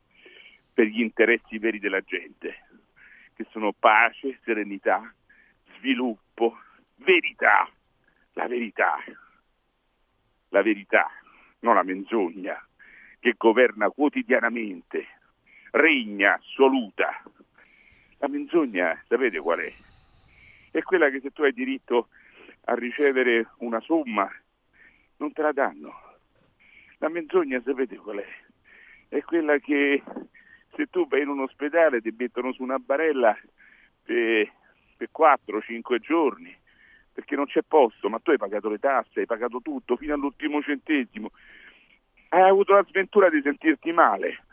per 0.74 0.86
gli 0.86 1.02
interessi 1.02 1.58
veri 1.58 1.80
della 1.80 2.02
gente, 2.02 2.66
che 3.34 3.46
sono 3.52 3.72
pace, 3.72 4.40
serenità, 4.44 5.14
sviluppo, 5.78 6.58
verità, 6.96 7.70
la 8.34 8.48
verità, 8.48 8.98
la 10.52 10.62
verità, 10.62 11.10
non 11.60 11.76
la 11.76 11.84
menzogna, 11.84 12.64
che 13.20 13.36
governa 13.38 13.90
quotidianamente, 13.90 15.08
regna 15.72 16.36
assoluta. 16.36 17.22
La 18.18 18.28
menzogna, 18.28 19.02
sapete 19.08 19.40
qual 19.40 19.60
è? 19.60 19.74
È 20.72 20.82
quella 20.84 21.10
che 21.10 21.20
se 21.22 21.32
tu 21.32 21.44
hai 21.44 21.54
diritto 21.54 22.10
a 22.66 22.76
ricevere 22.76 23.48
una 23.58 23.80
somma, 23.82 24.30
non 25.18 25.34
te 25.34 25.42
la 25.42 25.52
danno. 25.52 25.94
La 27.00 27.10
menzogna, 27.10 27.62
sapete 27.64 27.96
qual 27.98 28.18
è? 28.18 28.28
È 29.08 29.22
quella 29.22 29.58
che 29.58 30.04
se 30.76 30.86
tu 30.88 31.08
vai 31.08 31.22
in 31.22 31.30
un 31.30 31.42
ospedale 31.42 32.02
ti 32.02 32.14
mettono 32.16 32.54
su 32.54 32.64
una 32.64 32.78
barella 32.78 33.38
per, 34.04 34.52
per 34.98 35.10
4-5 35.12 36.00
giorni 36.00 36.56
perché 37.14 37.36
non 37.36 37.46
c'è 37.46 37.62
posto, 37.68 38.10
ma 38.10 38.20
tu 38.20 38.32
hai 38.32 38.38
pagato 38.38 38.70
le 38.70 38.80
tasse, 38.80 39.22
hai 39.22 39.26
pagato 39.26 39.60
tutto 39.62 39.96
fino 39.98 40.14
all'ultimo 40.14 40.62
centesimo, 40.62 41.32
hai 42.30 42.50
avuto 42.50 42.74
la 42.74 42.86
sventura 42.88 43.30
di 43.30 43.42
sentirti 43.42 43.92
male. 43.92 44.44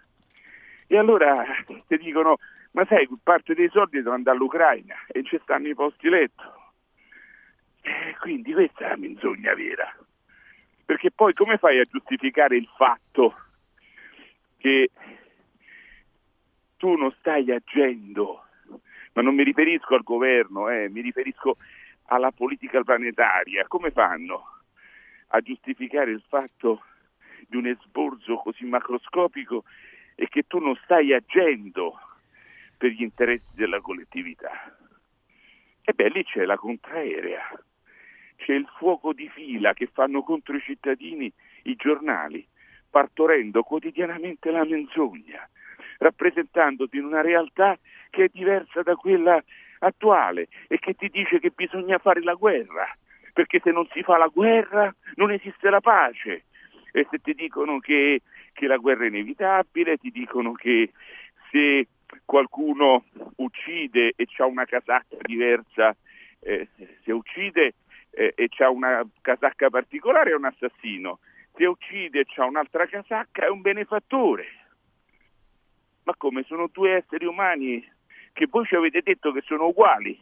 E 0.87 0.97
allora 0.97 1.45
ti 1.87 1.99
dicono, 1.99 2.39
ma 2.73 2.85
sai, 2.87 3.09
parte 3.23 3.55
dei 3.55 3.69
soldi 3.71 3.97
devono 3.99 4.15
andare 4.15 4.37
all'Ucraina 4.37 4.97
e 5.07 5.23
ci 5.23 5.39
stanno 5.43 5.69
i 5.69 5.75
posti 5.75 6.09
letto. 6.09 6.73
E 7.83 8.17
quindi 8.21 8.53
questa 8.53 8.87
è 8.87 8.89
la 8.91 8.97
menzogna 8.97 9.55
vera. 9.55 9.95
Perché 10.85 11.11
poi 11.11 11.35
come 11.35 11.59
fai 11.59 11.79
a 11.79 11.85
giustificare 11.85 12.57
il 12.57 12.69
fatto 12.77 13.37
che 14.57 14.91
tu 16.77 16.97
non 16.97 17.13
stai 17.19 17.51
agendo? 17.53 18.45
Ma 19.13 19.23
non 19.23 19.35
mi 19.35 19.43
riferisco 19.43 19.95
al 19.95 20.03
governo, 20.03 20.69
eh, 20.69 20.89
mi 20.89 21.01
riferisco 21.01 21.57
alla 22.09 22.31
politica 22.31 22.83
planetaria. 22.83 23.67
Come 23.67 23.91
fanno 23.91 24.61
a 25.29 25.41
giustificare 25.41 26.11
il 26.11 26.23
fatto 26.29 26.83
di 27.47 27.57
un 27.57 27.67
esborso 27.67 28.37
così 28.37 28.65
macroscopico 28.65 29.65
e 30.15 30.29
che 30.29 30.45
tu 30.47 30.59
non 30.59 30.79
stai 30.85 31.13
agendo 31.13 31.99
per 32.77 32.91
gli 32.91 33.03
interessi 33.03 33.49
della 33.55 33.81
collettività? 33.81 34.77
E 35.83 35.93
beh, 35.93 36.09
lì 36.09 36.25
c'è 36.25 36.45
la 36.45 36.57
contraerea, 36.57 37.51
c'è 38.37 38.53
il 38.53 38.69
fuoco 38.77 39.13
di 39.13 39.29
fila 39.29 39.73
che 39.73 39.87
fanno 39.87 40.23
contro 40.23 40.57
i 40.57 40.61
cittadini 40.61 41.33
i 41.63 41.77
giornali, 41.77 42.47
partorendo 42.91 43.63
quotidianamente 43.63 44.51
la 44.51 44.65
menzogna, 44.65 45.49
rappresentandoti 45.99 46.97
in 46.97 47.05
una 47.05 47.21
realtà 47.21 47.79
che 48.11 48.25
è 48.25 48.31
diversa 48.33 48.83
da 48.83 48.97
quella 48.97 49.43
attuale 49.81 50.49
e 50.69 50.79
che 50.79 50.95
ti 50.95 51.09
dice 51.09 51.39
che 51.39 51.51
bisogna 51.55 51.99
fare 51.99 52.23
la 52.23 52.35
guerra, 52.35 52.89
perché 53.33 53.61
se 53.63 53.71
non 53.71 53.87
si 53.93 54.03
fa 54.03 54.17
la 54.19 54.29
guerra 54.29 54.95
non 55.15 55.31
esiste 55.31 55.71
la 55.71 55.81
pace. 55.81 56.45
E 56.91 57.07
se 57.11 57.19
ti 57.19 57.35
dicono 57.35 57.79
che, 57.79 58.23
che 58.53 58.67
la 58.67 58.77
guerra 58.77 59.05
è 59.05 59.09
inevitabile, 59.09 59.99
ti 59.99 60.11
dicono 60.11 60.53
che 60.53 60.93
se 61.51 61.87
qualcuno 62.25 63.05
uccide 63.37 64.13
e 64.17 64.27
ha 64.39 64.47
una 64.47 64.65
casacca 64.65 65.17
diversa, 65.21 65.95
eh, 66.41 66.69
se 67.05 67.13
uccide 67.13 67.75
eh, 68.11 68.33
e 68.35 68.49
ha 68.59 68.71
una 68.71 69.07
casacca 69.21 69.71
particolare 69.71 70.31
è 70.31 70.35
un 70.35 70.47
assassino, 70.47 71.19
se 71.55 71.67
uccide 71.67 72.21
e 72.21 72.27
ha 72.37 72.45
un'altra 72.45 72.87
casacca 72.87 73.45
è 73.45 73.49
un 73.49 73.61
benefattore. 73.61 74.47
Ma 76.05 76.15
come 76.17 76.43
sono 76.45 76.69
due 76.73 76.97
esseri 76.97 77.27
umani 77.27 77.87
che 78.39 78.47
voi 78.49 78.65
ci 78.67 78.77
avete 78.77 79.01
detto 79.03 79.33
che 79.33 79.41
sono 79.45 79.67
uguali? 79.67 80.17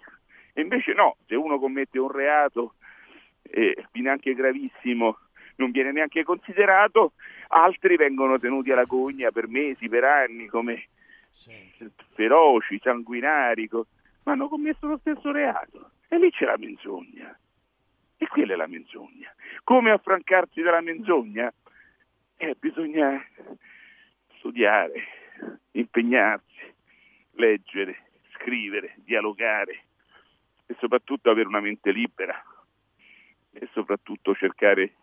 E 0.55 0.62
invece 0.62 0.94
no, 0.94 1.16
se 1.26 1.34
uno 1.34 1.59
commette 1.59 1.98
un 1.98 2.10
reato, 2.10 2.76
eh, 3.43 3.76
anche 4.06 4.32
gravissimo, 4.32 5.18
non 5.56 5.70
viene 5.70 5.93
neanche 5.93 6.24
considerato, 6.24 7.12
altri 7.48 7.97
vengono 7.97 8.38
tenuti 8.38 8.72
alla 8.72 8.84
gogna 8.84 9.30
per 9.30 9.48
mesi, 9.48 9.86
per 9.90 10.05
anni, 10.05 10.47
come 10.47 10.86
feroci, 12.14 12.80
sanguinari, 12.82 13.68
ma 14.22 14.32
hanno 14.32 14.48
commesso 14.48 14.86
lo 14.86 14.97
stesso 14.97 15.30
reato. 15.30 15.90
E 16.09 16.18
lì 16.18 16.30
c'è 16.30 16.47
la 16.47 16.56
menzogna. 16.56 17.38
E 18.16 18.26
quella 18.28 18.55
è 18.55 18.56
la 18.56 18.66
menzogna. 18.66 19.30
Come 19.62 19.90
affrancarsi 19.90 20.62
dalla 20.62 20.80
menzogna? 20.80 21.52
Eh, 22.38 22.56
bisogna 22.59 23.22
studiare, 24.38 25.05
impegnarsi, 25.72 26.74
leggere, 27.32 28.05
scrivere, 28.38 28.94
dialogare 28.98 29.84
e 30.66 30.76
soprattutto 30.78 31.30
avere 31.30 31.48
una 31.48 31.60
mente 31.60 31.90
libera 31.90 32.42
e 33.52 33.68
soprattutto 33.72 34.34
cercare 34.34 34.94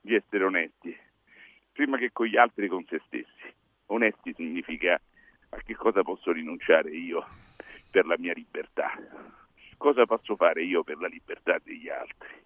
di 0.00 0.14
essere 0.14 0.44
onesti, 0.44 0.96
prima 1.72 1.98
che 1.98 2.12
con 2.12 2.26
gli 2.26 2.36
altri 2.36 2.68
con 2.68 2.84
se 2.86 3.00
stessi. 3.06 3.54
Onesti 3.86 4.34
significa 4.34 5.00
a 5.50 5.56
che 5.62 5.74
cosa 5.74 6.02
posso 6.02 6.32
rinunciare 6.32 6.90
io 6.90 7.26
per 7.90 8.06
la 8.06 8.16
mia 8.18 8.32
libertà, 8.32 8.92
cosa 9.76 10.06
posso 10.06 10.36
fare 10.36 10.62
io 10.62 10.82
per 10.84 10.98
la 10.98 11.08
libertà 11.08 11.58
degli 11.62 11.88
altri. 11.88 12.44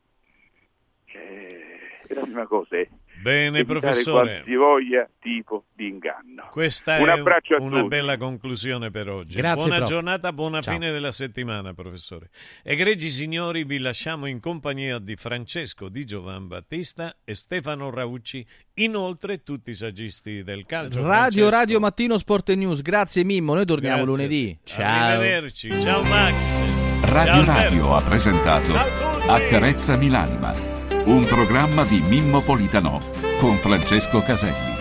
Eh, 1.06 2.00
la 2.08 2.22
prima 2.22 2.46
cosa 2.46 2.76
è 2.76 2.88
Bene, 3.22 3.64
professore. 3.64 4.30
qualsivoglia 4.42 5.08
tipo 5.20 5.64
di 5.74 5.88
inganno. 5.88 6.48
Questa 6.50 6.98
un 6.98 7.08
è 7.08 7.10
abbraccio 7.12 7.54
a 7.56 7.60
una 7.60 7.76
tutti. 7.78 7.88
bella 7.88 8.16
conclusione 8.16 8.90
per 8.90 9.08
oggi. 9.08 9.36
Grazie, 9.36 9.62
buona 9.64 9.76
prof. 9.76 9.88
giornata, 9.88 10.32
buona 10.32 10.60
Ciao. 10.60 10.74
fine 10.74 10.90
della 10.90 11.12
settimana, 11.12 11.74
professore. 11.74 12.30
Egregi 12.62 13.08
signori, 13.08 13.64
vi 13.64 13.78
lasciamo 13.78 14.26
in 14.26 14.40
compagnia 14.40 14.98
di 14.98 15.16
Francesco 15.16 15.88
Di 15.88 16.04
Giovan 16.06 16.46
Battista 16.48 17.14
e 17.24 17.34
Stefano 17.34 17.90
Raucci, 17.90 18.46
inoltre 18.74 19.42
tutti 19.42 19.70
i 19.70 19.74
saggisti 19.74 20.42
del 20.42 20.64
calcio. 20.64 20.98
Radio 21.02 21.10
Francesco, 21.10 21.50
Radio 21.50 21.80
Mattino 21.80 22.16
Sport 22.18 22.48
e 22.50 22.54
News. 22.54 22.80
Grazie 22.82 23.24
Mimmo, 23.24 23.54
noi 23.54 23.66
torniamo 23.66 24.04
grazie. 24.04 24.16
lunedì. 24.16 24.58
Ciao. 24.64 25.10
Arrivederci. 25.10 25.70
Ciao 25.70 26.02
Max. 26.04 27.08
Radio 27.12 27.44
Ciao, 27.44 27.44
Radio 27.44 27.94
ha 27.96 28.02
presentato 28.02 28.72
Accarezzami 28.74 30.08
l'anima, 30.08 30.52
un 31.10 31.24
programma 31.24 31.84
di 31.84 32.00
Mimmo 32.00 32.40
Politano 32.40 33.00
con 33.40 33.56
Francesco 33.56 34.22
Caselli. 34.22 34.79